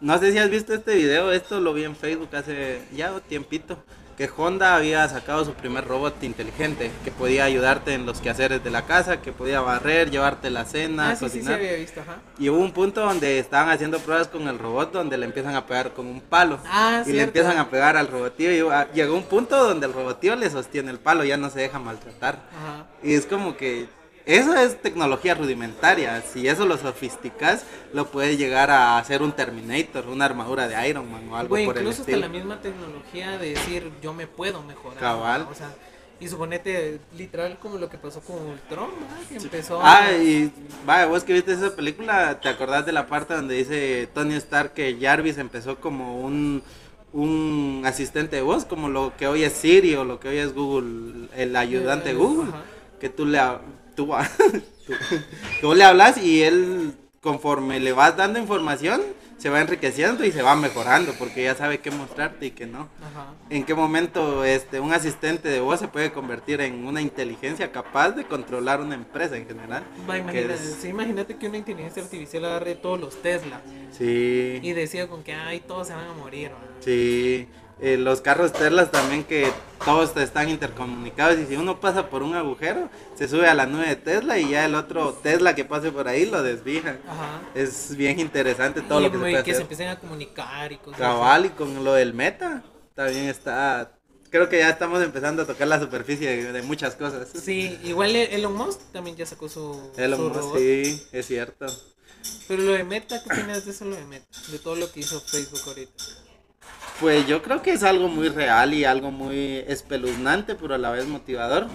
No 0.00 0.18
sé 0.18 0.30
si 0.32 0.38
has 0.38 0.50
visto 0.50 0.74
este 0.74 0.94
video, 0.94 1.32
esto 1.32 1.58
lo 1.60 1.72
vi 1.72 1.84
en 1.84 1.96
Facebook 1.96 2.28
hace 2.34 2.82
ya 2.94 3.12
un 3.12 3.20
tiempito, 3.22 3.78
que 4.16 4.30
Honda 4.34 4.74
había 4.76 5.06
sacado 5.08 5.44
su 5.44 5.52
primer 5.52 5.84
robot 5.86 6.22
inteligente, 6.24 6.90
que 7.04 7.10
podía 7.10 7.44
ayudarte 7.44 7.92
en 7.92 8.06
los 8.06 8.20
quehaceres 8.20 8.64
de 8.64 8.70
la 8.70 8.86
casa, 8.86 9.20
que 9.20 9.30
podía 9.32 9.60
barrer, 9.60 10.10
llevarte 10.10 10.48
la 10.48 10.64
cena, 10.64 11.10
Ah, 11.10 11.16
sí, 11.16 11.26
sí, 11.26 11.30
sí, 11.30 11.38
cocinar. 11.40 11.58
había 11.60 11.74
visto, 11.74 12.00
ajá. 12.00 12.16
Y 12.38 12.48
hubo 12.48 12.58
un 12.58 12.72
punto 12.72 13.02
donde 13.02 13.38
estaban 13.38 13.68
haciendo 13.68 13.98
pruebas 13.98 14.28
con 14.28 14.48
el 14.48 14.58
robot 14.58 14.90
donde 14.92 15.18
le 15.18 15.26
empiezan 15.26 15.54
a 15.54 15.66
pegar 15.66 15.92
con 15.92 16.06
un 16.06 16.20
palo. 16.22 16.58
Ah, 16.64 17.02
y 17.06 17.12
le 17.12 17.22
empiezan 17.22 17.58
a 17.58 17.68
pegar 17.68 17.96
al 17.98 18.08
robotío 18.08 18.50
y 18.52 18.60
ah, 18.72 18.88
llegó 18.94 19.14
un 19.14 19.24
punto 19.24 19.56
donde 19.62 19.86
el 19.86 19.92
robotío 19.92 20.34
le 20.34 20.48
sostiene 20.48 20.90
el 20.90 20.98
palo, 20.98 21.22
ya 21.24 21.36
no 21.36 21.50
se 21.50 21.60
deja 21.60 21.78
maltratar. 21.78 22.36
Ajá. 22.56 22.86
Y 23.02 23.12
es 23.14 23.26
como 23.26 23.56
que 23.58 23.86
eso 24.26 24.54
es 24.54 24.80
tecnología 24.82 25.34
rudimentaria. 25.34 26.20
Si 26.22 26.46
eso 26.48 26.66
lo 26.66 26.76
sofisticas, 26.76 27.64
lo 27.92 28.06
puedes 28.10 28.36
llegar 28.38 28.70
a 28.70 28.98
hacer 28.98 29.22
un 29.22 29.32
Terminator, 29.32 30.06
una 30.08 30.24
armadura 30.26 30.68
de 30.68 30.88
Iron 30.88 31.10
Man 31.10 31.28
o 31.30 31.36
algo 31.36 31.48
Güey, 31.50 31.64
por 31.64 31.76
el 31.76 31.82
incluso 31.84 32.02
hasta 32.02 32.12
estilo. 32.12 32.26
la 32.26 32.32
misma 32.32 32.60
tecnología 32.60 33.38
de 33.38 33.50
decir 33.54 33.90
yo 34.02 34.12
me 34.12 34.26
puedo 34.26 34.62
mejorar. 34.62 34.98
Cabal. 34.98 35.44
¿no? 35.44 35.50
O 35.50 35.54
sea, 35.54 35.70
y 36.18 36.28
suponete 36.28 36.98
literal 37.16 37.58
como 37.60 37.76
lo 37.76 37.88
que 37.90 37.98
pasó 37.98 38.20
con 38.20 38.36
Ultron, 38.36 38.88
¿verdad? 39.00 39.28
Que 39.28 39.36
empezó 39.36 39.80
Ah, 39.82 40.06
a... 40.06 40.12
y 40.16 40.50
vaya, 40.86 41.06
vos 41.06 41.22
que 41.24 41.34
viste 41.34 41.52
esa 41.52 41.76
película, 41.76 42.40
¿te 42.40 42.48
acordás 42.48 42.86
de 42.86 42.92
la 42.92 43.06
parte 43.06 43.34
donde 43.34 43.54
dice 43.54 44.08
Tony 44.14 44.34
Stark 44.36 44.72
que 44.72 44.96
Jarvis 45.00 45.36
empezó 45.36 45.76
como 45.76 46.18
un, 46.20 46.62
un 47.12 47.82
asistente 47.84 48.36
de 48.36 48.42
voz, 48.42 48.64
como 48.64 48.88
lo 48.88 49.14
que 49.16 49.26
hoy 49.28 49.42
es 49.44 49.52
Siri 49.52 49.94
o 49.94 50.04
lo 50.04 50.18
que 50.18 50.28
hoy 50.28 50.38
es 50.38 50.54
Google, 50.54 51.28
el 51.36 51.54
ayudante 51.54 52.14
Google? 52.14 52.48
Ajá. 52.48 52.62
Que 52.98 53.10
tú 53.10 53.26
le, 53.26 53.38
tú, 53.96 54.08
tú, 54.86 54.92
tú 55.60 55.74
le 55.74 55.84
hablas 55.84 56.18
y 56.18 56.42
él, 56.42 56.92
conforme 57.20 57.80
le 57.80 57.92
vas 57.92 58.16
dando 58.16 58.38
información, 58.38 59.00
se 59.38 59.50
va 59.50 59.60
enriqueciendo 59.60 60.24
y 60.24 60.32
se 60.32 60.40
va 60.40 60.56
mejorando 60.56 61.12
porque 61.18 61.42
ya 61.44 61.54
sabe 61.54 61.78
qué 61.80 61.90
mostrarte 61.90 62.46
y 62.46 62.50
qué 62.52 62.66
no. 62.66 62.88
Ajá. 63.02 63.34
¿En 63.50 63.64
qué 63.64 63.74
momento 63.74 64.44
este 64.44 64.80
un 64.80 64.94
asistente 64.94 65.48
de 65.50 65.60
voz 65.60 65.78
se 65.78 65.88
puede 65.88 66.10
convertir 66.10 66.62
en 66.62 66.86
una 66.86 67.02
inteligencia 67.02 67.70
capaz 67.70 68.12
de 68.12 68.24
controlar 68.24 68.80
una 68.80 68.94
empresa 68.94 69.36
en 69.36 69.46
general? 69.46 69.82
Va, 70.08 70.14
Que 70.14 70.20
imagínate, 70.20 70.54
es- 70.54 70.76
sí, 70.80 70.88
imagínate 70.88 71.36
que 71.36 71.48
una 71.48 71.58
inteligencia 71.58 72.02
artificial 72.02 72.46
agarre 72.46 72.76
todos 72.76 72.98
los 72.98 73.20
Tesla 73.20 73.60
Sí, 73.90 74.58
y 74.62 74.72
decía 74.72 75.06
con 75.08 75.22
que 75.22 75.34
ay 75.34 75.60
todos 75.60 75.88
se 75.88 75.94
van 75.94 76.06
a 76.08 76.12
morir. 76.14 76.48
¿verdad? 76.50 76.76
sí. 76.80 77.46
Eh, 77.78 77.98
los 77.98 78.22
carros 78.22 78.52
Teslas 78.54 78.90
también 78.90 79.22
que 79.24 79.52
todos 79.84 80.16
están 80.16 80.48
intercomunicados 80.48 81.38
y 81.38 81.44
si 81.46 81.56
uno 81.56 81.78
pasa 81.78 82.08
por 82.08 82.22
un 82.22 82.34
agujero, 82.34 82.88
se 83.14 83.28
sube 83.28 83.46
a 83.48 83.54
la 83.54 83.66
nube 83.66 83.86
de 83.86 83.96
Tesla 83.96 84.38
y 84.38 84.48
ya 84.50 84.64
el 84.64 84.74
otro 84.74 85.12
Tesla 85.22 85.54
que 85.54 85.66
pase 85.66 85.92
por 85.92 86.08
ahí 86.08 86.24
lo 86.24 86.42
desvija. 86.42 86.96
Ajá. 87.06 87.42
Es 87.54 87.94
bien 87.94 88.18
interesante 88.18 88.80
todo 88.80 89.00
y 89.00 89.04
lo 89.04 89.10
que 89.10 89.16
se 89.16 89.20
puede 89.20 89.44
que 89.44 89.54
se 89.54 89.60
empiecen 89.60 89.88
a 89.88 90.00
comunicar 90.00 90.72
y 90.72 90.78
cosas 90.78 90.98
Cabal 90.98 91.46
y 91.46 91.48
con 91.50 91.84
lo 91.84 91.92
del 91.92 92.14
meta 92.14 92.62
también 92.94 93.26
está... 93.26 93.92
Creo 94.30 94.48
que 94.48 94.58
ya 94.58 94.70
estamos 94.70 95.02
empezando 95.02 95.42
a 95.42 95.46
tocar 95.46 95.68
la 95.68 95.78
superficie 95.78 96.28
de, 96.28 96.52
de 96.52 96.62
muchas 96.62 96.94
cosas. 96.96 97.28
Sí, 97.28 97.78
igual 97.84 98.16
Elon 98.16 98.54
Musk 98.54 98.80
también 98.92 99.16
ya 99.16 99.26
sacó 99.26 99.48
su, 99.48 99.92
Elon 99.96 100.18
su 100.18 100.28
Musk, 100.28 100.36
robot. 100.40 100.58
sí, 100.58 101.02
es 101.12 101.26
cierto. 101.26 101.66
Pero 102.48 102.62
lo 102.62 102.72
de 102.72 102.84
Meta, 102.84 103.22
¿qué 103.22 103.32
opinas 103.32 103.64
de 103.64 103.70
eso 103.70 103.84
lo 103.84 103.96
de 103.96 104.04
Meta? 104.04 104.26
De 104.50 104.58
todo 104.58 104.74
lo 104.76 104.90
que 104.90 105.00
hizo 105.00 105.20
Facebook 105.20 105.60
ahorita. 105.66 106.04
Pues 107.00 107.26
yo 107.26 107.42
creo 107.42 107.60
que 107.60 107.72
es 107.72 107.82
algo 107.82 108.08
muy 108.08 108.28
real 108.30 108.72
y 108.72 108.84
algo 108.84 109.10
muy 109.10 109.58
espeluznante, 109.68 110.54
pero 110.54 110.74
a 110.74 110.78
la 110.78 110.90
vez 110.90 111.06
motivador. 111.06 111.66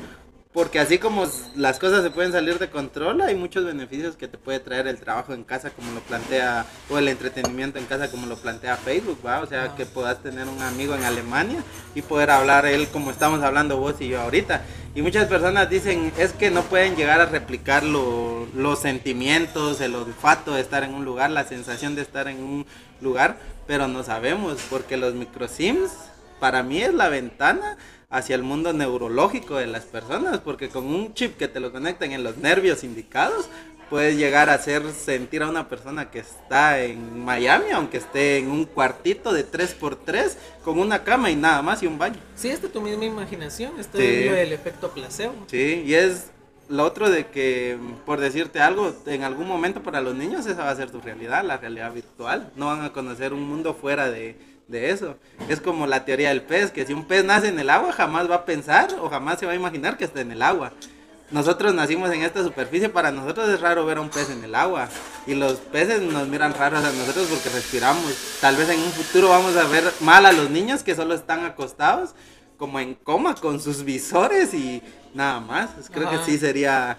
Porque 0.54 0.80
así 0.80 0.98
como 0.98 1.26
las 1.56 1.80
cosas 1.80 2.04
se 2.04 2.10
pueden 2.10 2.34
salir 2.34 2.60
de 2.60 2.70
control, 2.70 3.22
hay 3.22 3.36
muchos 3.36 3.64
beneficios 3.64 4.18
que 4.18 4.28
te 4.28 4.38
puede 4.38 4.60
traer 4.60 4.86
el 4.86 5.00
trabajo 5.00 5.34
en 5.34 5.46
casa, 5.46 5.70
como 5.70 5.94
lo 5.94 6.02
plantea, 6.02 6.66
o 6.90 6.98
el 6.98 7.08
entretenimiento 7.08 7.80
en 7.80 7.86
casa, 7.86 8.12
como 8.12 8.28
lo 8.28 8.36
plantea 8.36 8.76
Facebook, 8.76 9.20
¿va? 9.26 9.40
O 9.40 9.46
sea, 9.46 9.76
que 9.76 9.86
puedas 9.86 10.22
tener 10.22 10.50
un 10.50 10.62
amigo 10.62 10.94
en 10.94 11.06
Alemania 11.06 11.64
y 11.96 12.02
poder 12.02 12.32
hablar 12.32 12.66
él 12.66 12.90
como 12.90 13.12
estamos 13.12 13.42
hablando 13.42 13.78
vos 13.78 13.96
y 14.02 14.10
yo 14.10 14.20
ahorita. 14.20 14.62
Y 14.94 15.02
muchas 15.02 15.28
personas 15.30 15.70
dicen, 15.70 16.12
es 16.18 16.34
que 16.34 16.52
no 16.52 16.64
pueden 16.64 16.98
llegar 16.98 17.22
a 17.22 17.28
replicar 17.28 17.84
lo- 17.84 18.46
los 18.54 18.80
sentimientos, 18.80 19.80
el 19.80 19.96
olfato 19.96 20.54
de 20.56 20.60
estar 20.60 20.84
en 20.84 20.94
un 20.94 21.06
lugar, 21.06 21.30
la 21.32 21.46
sensación 21.46 21.96
de 21.96 22.02
estar 22.02 22.28
en 22.28 22.44
un 22.44 22.66
lugar, 23.00 23.38
pero 23.68 23.88
no 23.88 24.04
sabemos, 24.04 24.58
porque 24.70 24.98
los 24.98 25.14
microsims 25.14 25.92
para 26.42 26.64
mí 26.64 26.82
es 26.82 26.94
la 26.94 27.08
ventana 27.08 27.78
hacia 28.10 28.36
el 28.36 28.42
mundo 28.44 28.74
neurológico 28.74 29.56
de 29.56 29.68
las 29.68 29.86
personas, 29.86 30.40
porque 30.40 30.68
con 30.70 30.86
un 30.88 31.14
chip 31.14 31.38
que 31.38 31.48
te 31.48 31.60
lo 31.62 31.72
conectan 31.72 32.12
en 32.12 32.24
los 32.24 32.36
nervios 32.38 32.84
indicados, 32.84 33.48
puedes 33.92 34.18
llegar 34.18 34.50
a 34.50 34.56
hacer 34.56 34.82
sentir 34.92 35.44
a 35.44 35.50
una 35.50 35.70
persona 35.70 36.10
que 36.10 36.20
está 36.20 36.80
en 36.82 37.24
Miami, 37.24 37.70
aunque 37.74 37.98
esté 37.98 38.38
en 38.40 38.50
un 38.50 38.66
cuartito 38.66 39.32
de 39.34 39.46
3x3, 39.50 40.36
con 40.64 40.80
una 40.80 41.04
cama 41.04 41.30
y 41.30 41.36
nada 41.36 41.62
más 41.62 41.84
y 41.84 41.88
un 41.88 41.98
baño. 42.00 42.18
Sí, 42.36 42.50
es 42.50 42.62
de 42.62 42.70
tu 42.70 42.82
misma 42.82 43.06
imaginación, 43.06 43.80
esto 43.80 43.98
Sí. 44.00 44.04
del 44.06 44.52
efecto 44.52 44.90
placebo. 44.92 45.36
Sí, 45.48 45.84
y 45.86 45.94
es 45.94 46.32
lo 46.70 46.86
otro 46.86 47.10
de 47.10 47.28
que, 47.28 47.78
por 48.06 48.20
decirte 48.20 48.62
algo, 48.62 48.96
en 49.06 49.24
algún 49.24 49.48
momento 49.48 49.84
para 49.84 50.02
los 50.02 50.16
niños 50.16 50.46
esa 50.48 50.64
va 50.64 50.72
a 50.72 50.76
ser 50.76 50.90
tu 50.90 51.02
realidad, 51.02 51.44
la 51.44 51.58
realidad 51.58 51.94
virtual. 51.94 52.50
No 52.56 52.68
van 52.68 52.82
a 52.84 52.92
conocer 52.94 53.34
un 53.34 53.44
mundo 53.48 53.74
fuera 53.74 54.10
de, 54.10 54.38
de 54.72 54.90
eso. 54.90 55.18
Es 55.50 55.62
como 55.62 55.86
la 55.86 56.06
teoría 56.06 56.30
del 56.30 56.42
pez, 56.42 56.72
que 56.72 56.86
si 56.86 56.94
un 56.94 57.06
pez 57.06 57.24
nace 57.24 57.50
en 57.50 57.60
el 57.60 57.70
agua 57.70 57.92
jamás 57.92 58.30
va 58.30 58.36
a 58.36 58.46
pensar 58.46 58.90
o 59.00 59.10
jamás 59.10 59.40
se 59.40 59.46
va 59.46 59.52
a 59.52 59.56
imaginar 59.56 59.98
que 59.98 60.06
está 60.06 60.22
en 60.22 60.32
el 60.32 60.42
agua. 60.42 60.72
Nosotros 61.30 61.74
nacimos 61.74 62.12
en 62.12 62.24
esta 62.24 62.44
superficie, 62.44 62.90
para 62.90 63.12
nosotros 63.12 63.48
es 63.50 63.62
raro 63.62 63.86
ver 63.86 63.98
a 63.98 64.02
un 64.02 64.10
pez 64.10 64.30
en 64.30 64.44
el 64.44 64.54
agua. 64.54 64.90
Y 65.26 65.36
los 65.36 65.54
peces 65.54 66.02
nos 66.02 66.28
miran 66.28 66.54
raros 66.54 66.84
a 66.84 66.92
nosotros 66.92 67.28
porque 67.30 67.50
respiramos. 67.50 68.14
Tal 68.42 68.58
vez 68.58 68.70
en 68.70 68.80
un 68.80 68.92
futuro 68.92 69.30
vamos 69.30 69.56
a 69.56 69.64
ver 69.66 69.94
mal 70.02 70.26
a 70.26 70.34
los 70.34 70.50
niños 70.50 70.84
que 70.84 70.94
solo 70.94 71.14
están 71.14 71.46
acostados, 71.46 72.12
como 72.58 72.80
en 72.80 72.96
coma, 72.96 73.36
con 73.36 73.62
sus 73.62 73.84
visores 73.84 74.54
y 74.54 74.82
nada 75.14 75.40
más. 75.40 75.70
Pues 75.72 75.90
creo 75.90 76.08
Ajá. 76.08 76.18
que 76.18 76.32
sí 76.32 76.38
sería... 76.38 76.98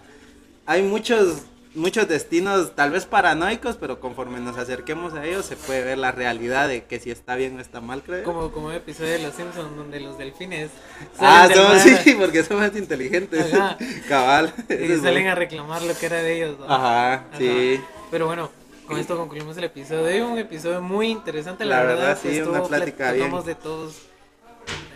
Hay 0.65 0.83
muchos 0.83 1.43
muchos 1.75 2.09
destinos 2.09 2.75
tal 2.75 2.91
vez 2.91 3.07
paranoicos, 3.07 3.77
pero 3.77 4.01
conforme 4.01 4.41
nos 4.41 4.59
acerquemos 4.59 5.15
a 5.15 5.25
ellos 5.25 5.45
se 5.47 5.57
puede 5.57 5.83
ver 5.83 5.99
la 5.99 6.13
realidad 6.13 6.69
de 6.69 6.85
que 6.85 7.01
si 7.01 7.11
está 7.11 7.35
bien 7.37 7.57
o 7.57 7.61
está 7.61 7.81
mal, 7.81 8.03
creo. 8.03 8.25
Como, 8.25 8.51
como 8.53 8.71
el 8.71 8.77
episodio 8.79 9.13
de 9.13 9.19
Los 9.21 9.35
Simpsons 9.35 9.77
donde 9.77 10.01
los 10.01 10.19
delfines 10.19 10.71
Ah, 11.19 11.49
mar 11.55 11.79
sí, 11.81 12.15
porque 12.19 12.45
son 12.45 12.59
más 12.59 12.75
inteligentes. 12.77 13.53
Ajá. 13.55 13.77
Cabal. 14.09 14.53
y 14.69 14.75
salen 14.97 15.01
bueno. 15.01 15.31
a 15.33 15.35
reclamar 15.35 15.83
lo 15.83 15.95
que 15.97 16.07
era 16.07 16.17
de 16.17 16.37
ellos. 16.37 16.59
¿no? 16.59 16.67
Ajá, 16.73 17.25
sí. 17.39 17.81
Pero 18.11 18.27
bueno, 18.27 18.51
con 18.87 18.99
esto 18.99 19.17
concluimos 19.17 19.57
el 19.57 19.65
episodio. 19.65 20.29
Un 20.29 20.39
episodio 20.39 20.83
muy 20.83 21.09
interesante, 21.09 21.65
la, 21.65 21.77
La 21.77 21.83
verdad. 21.85 22.05
verdad, 22.07 22.19
sí, 22.23 22.41
una 22.43 22.63
plática 22.65 23.13
bien. 23.13 23.33
De 23.45 23.55
todos, 23.55 23.97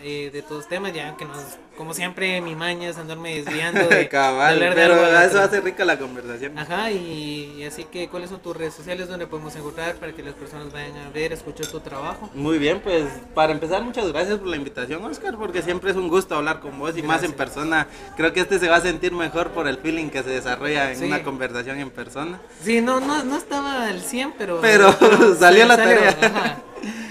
eh, 0.03 0.29
de 0.31 0.41
todos 0.41 0.67
temas, 0.67 0.93
ya 0.93 1.15
que 1.17 1.25
nos, 1.25 1.39
como 1.75 1.93
siempre, 1.93 2.39
mi 2.41 2.55
maña 2.55 2.89
es 2.89 2.97
andarme 2.97 3.35
desviando 3.41 3.81
de, 3.89 3.95
de 3.95 4.09
Cabal, 4.09 4.53
hablar 4.55 4.69
de 4.75 4.75
pero 4.81 4.93
algo 4.93 5.19
eso 5.19 5.39
hace 5.41 5.59
rica 5.61 5.83
la 5.85 5.97
conversación. 5.99 6.57
Ajá, 6.57 6.91
y, 6.91 7.55
y 7.57 7.63
así 7.65 7.83
que, 7.83 8.07
¿cuáles 8.07 8.29
son 8.29 8.39
tus 8.39 8.55
redes 8.55 8.73
sociales 8.73 9.07
donde 9.09 9.27
podemos 9.27 9.55
encontrar 9.55 9.95
para 9.95 10.13
que 10.13 10.23
las 10.23 10.33
personas 10.35 10.71
vayan 10.71 10.95
a 10.97 11.09
ver, 11.09 11.33
escuchar 11.33 11.67
tu 11.67 11.79
trabajo? 11.79 12.29
Muy 12.33 12.57
bien, 12.57 12.79
pues 12.79 13.03
para 13.33 13.51
empezar, 13.51 13.81
muchas 13.83 14.07
gracias 14.11 14.37
por 14.39 14.47
la 14.47 14.55
invitación, 14.55 15.03
Oscar, 15.03 15.35
porque 15.37 15.61
siempre 15.61 15.91
es 15.91 15.97
un 15.97 16.07
gusto 16.07 16.35
hablar 16.35 16.59
con 16.59 16.77
vos 16.79 16.97
y 16.97 17.01
más 17.03 17.23
en 17.23 17.31
Gracias. 17.31 17.33
persona. 17.55 17.87
Creo 18.15 18.31
que 18.33 18.41
este 18.41 18.59
se 18.59 18.69
va 18.69 18.77
a 18.77 18.81
sentir 18.81 19.11
mejor 19.11 19.49
por 19.51 19.67
el 19.67 19.77
feeling 19.77 20.09
que 20.09 20.23
se 20.23 20.29
desarrolla 20.29 20.91
en 20.91 20.97
Sí. 20.99 21.05
una 21.05 21.23
conversación 21.23 21.79
en 21.79 21.89
persona. 21.89 22.39
Sí, 22.63 22.81
no, 22.81 22.99
no, 22.99 23.23
no 23.23 23.35
estaba 23.37 23.87
al 23.87 24.01
100, 24.01 24.33
pero... 24.37 24.61
Pero 24.61 24.95
salió 25.39 25.65
la 25.65 25.75
tarea. 25.75 26.17
ajá. 26.21 26.57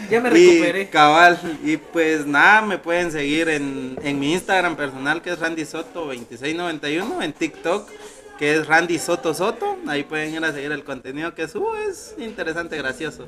Ya 0.09 0.21
me 0.21 0.29
Y 0.39 0.49
recuperé. 0.49 0.89
cabal, 0.89 1.39
y 1.65 1.77
pues 1.77 2.27
nada, 2.27 2.63
me 2.63 2.79
pueden 2.79 3.11
seguir 3.11 3.49
en, 3.49 3.97
en 4.03 4.19
mi 4.19 4.33
Instagram 4.35 4.77
personal 4.77 5.23
que 5.23 5.31
es 5.31 5.39
Randy 5.39 5.65
Soto 5.65 6.07
2691, 6.07 7.23
en 7.23 7.33
TikTok 7.33 7.89
que 8.39 8.55
es 8.55 8.67
Randy 8.67 8.99
Soto 8.99 9.33
Soto, 9.35 9.79
ahí 9.87 10.05
pueden 10.05 10.35
ir 10.35 10.45
a 10.45 10.53
seguir 10.53 10.71
el 10.73 10.85
contenido 10.85 11.35
que 11.35 11.49
subo, 11.49 11.75
es 11.77 12.15
interesante, 12.19 12.77
gracioso. 12.77 13.27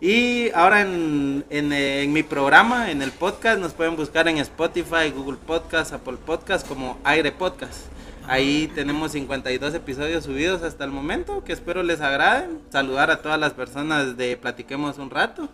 Y 0.00 0.50
ahora 0.50 0.82
en, 0.82 1.44
en, 1.50 1.72
en 1.72 2.12
mi 2.12 2.22
programa, 2.24 2.90
en 2.90 3.00
el 3.00 3.12
podcast, 3.12 3.60
nos 3.60 3.72
pueden 3.72 3.96
buscar 3.96 4.26
en 4.28 4.38
Spotify, 4.38 5.10
Google 5.14 5.38
Podcast, 5.46 5.92
Apple 5.92 6.16
Podcast 6.26 6.66
como 6.66 6.98
Aire 7.04 7.30
Podcast. 7.32 7.86
Ahí 8.26 8.70
tenemos 8.74 9.12
52 9.12 9.72
episodios 9.74 10.24
subidos 10.24 10.62
hasta 10.62 10.84
el 10.84 10.90
momento, 10.90 11.44
que 11.44 11.52
espero 11.52 11.82
les 11.82 12.00
agraden. 12.00 12.58
Saludar 12.70 13.10
a 13.10 13.22
todas 13.22 13.38
las 13.38 13.52
personas 13.52 14.16
de 14.16 14.36
Platiquemos 14.36 14.98
un 14.98 15.10
rato. 15.10 15.48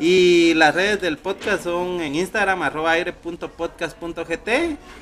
Y 0.00 0.54
las 0.54 0.74
redes 0.74 1.02
del 1.02 1.18
podcast 1.18 1.62
son 1.62 2.00
en 2.00 2.14
Instagram, 2.14 2.62
arroba 2.62 2.92
aire.podcast.gt, 2.92 4.48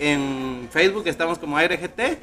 en 0.00 0.68
Facebook 0.72 1.06
estamos 1.06 1.38
como 1.38 1.56
AireGT 1.56 2.18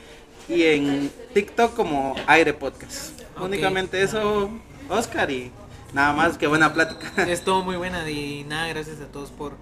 y 0.50 0.64
en 0.64 1.10
TikTok 1.34 1.74
como 1.74 2.16
Aire 2.28 2.54
Podcast. 2.54 3.22
Ok. 3.38 3.44
Únicamente 3.44 4.02
eso, 4.02 4.50
Oscar, 4.90 5.32
y 5.32 5.54
nada 5.94 6.12
más 6.12 6.38
que 6.38 6.48
buena 6.48 6.74
plática. 6.74 7.24
Estuvo 7.32 7.64
muy 7.64 7.78
buena 7.78 8.10
y 8.10 8.44
nada, 8.44 8.68
gracias 8.68 9.00
a 9.00 9.06
todos 9.06 9.32
por, 9.32 9.54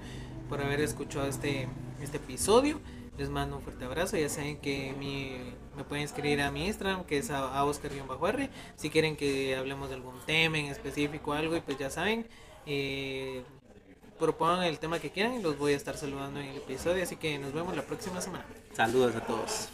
por 0.49 0.59
haber 0.61 0.81
escuchado 0.81 1.27
este, 1.27 1.67
este 2.01 2.17
episodio. 2.17 2.81
Les 3.19 3.29
mando 3.29 3.57
un 3.57 3.61
fuerte 3.61 3.85
abrazo. 3.85 4.17
Ya 4.17 4.27
saben 4.27 4.57
que 4.57 4.95
mi, 4.97 5.37
me 5.77 5.83
pueden 5.83 6.03
escribir 6.03 6.41
a 6.41 6.49
mi 6.49 6.65
Instagram, 6.65 7.03
que 7.03 7.19
es 7.19 7.29
a, 7.29 7.55
a 7.55 7.63
Oscar-R. 7.63 8.49
Si 8.75 8.89
quieren 8.89 9.15
que 9.15 9.55
hablemos 9.55 9.89
de 9.89 9.95
algún 9.97 10.19
tema 10.25 10.57
en 10.57 10.65
específico 10.65 11.29
o 11.29 11.33
algo, 11.35 11.55
y 11.55 11.61
pues 11.61 11.77
ya 11.77 11.91
saben, 11.91 12.25
eh, 12.65 13.43
propongan 14.19 14.63
el 14.63 14.79
tema 14.79 14.99
que 14.99 15.11
quieran 15.11 15.33
y 15.33 15.41
los 15.41 15.57
voy 15.57 15.73
a 15.73 15.75
estar 15.75 15.97
saludando 15.97 16.39
en 16.39 16.47
el 16.47 16.57
episodio. 16.57 17.03
Así 17.03 17.15
que 17.15 17.37
nos 17.39 17.53
vemos 17.53 17.75
la 17.75 17.83
próxima 17.83 18.21
semana. 18.21 18.45
Saludos 18.73 19.15
a 19.15 19.21
todos. 19.21 19.69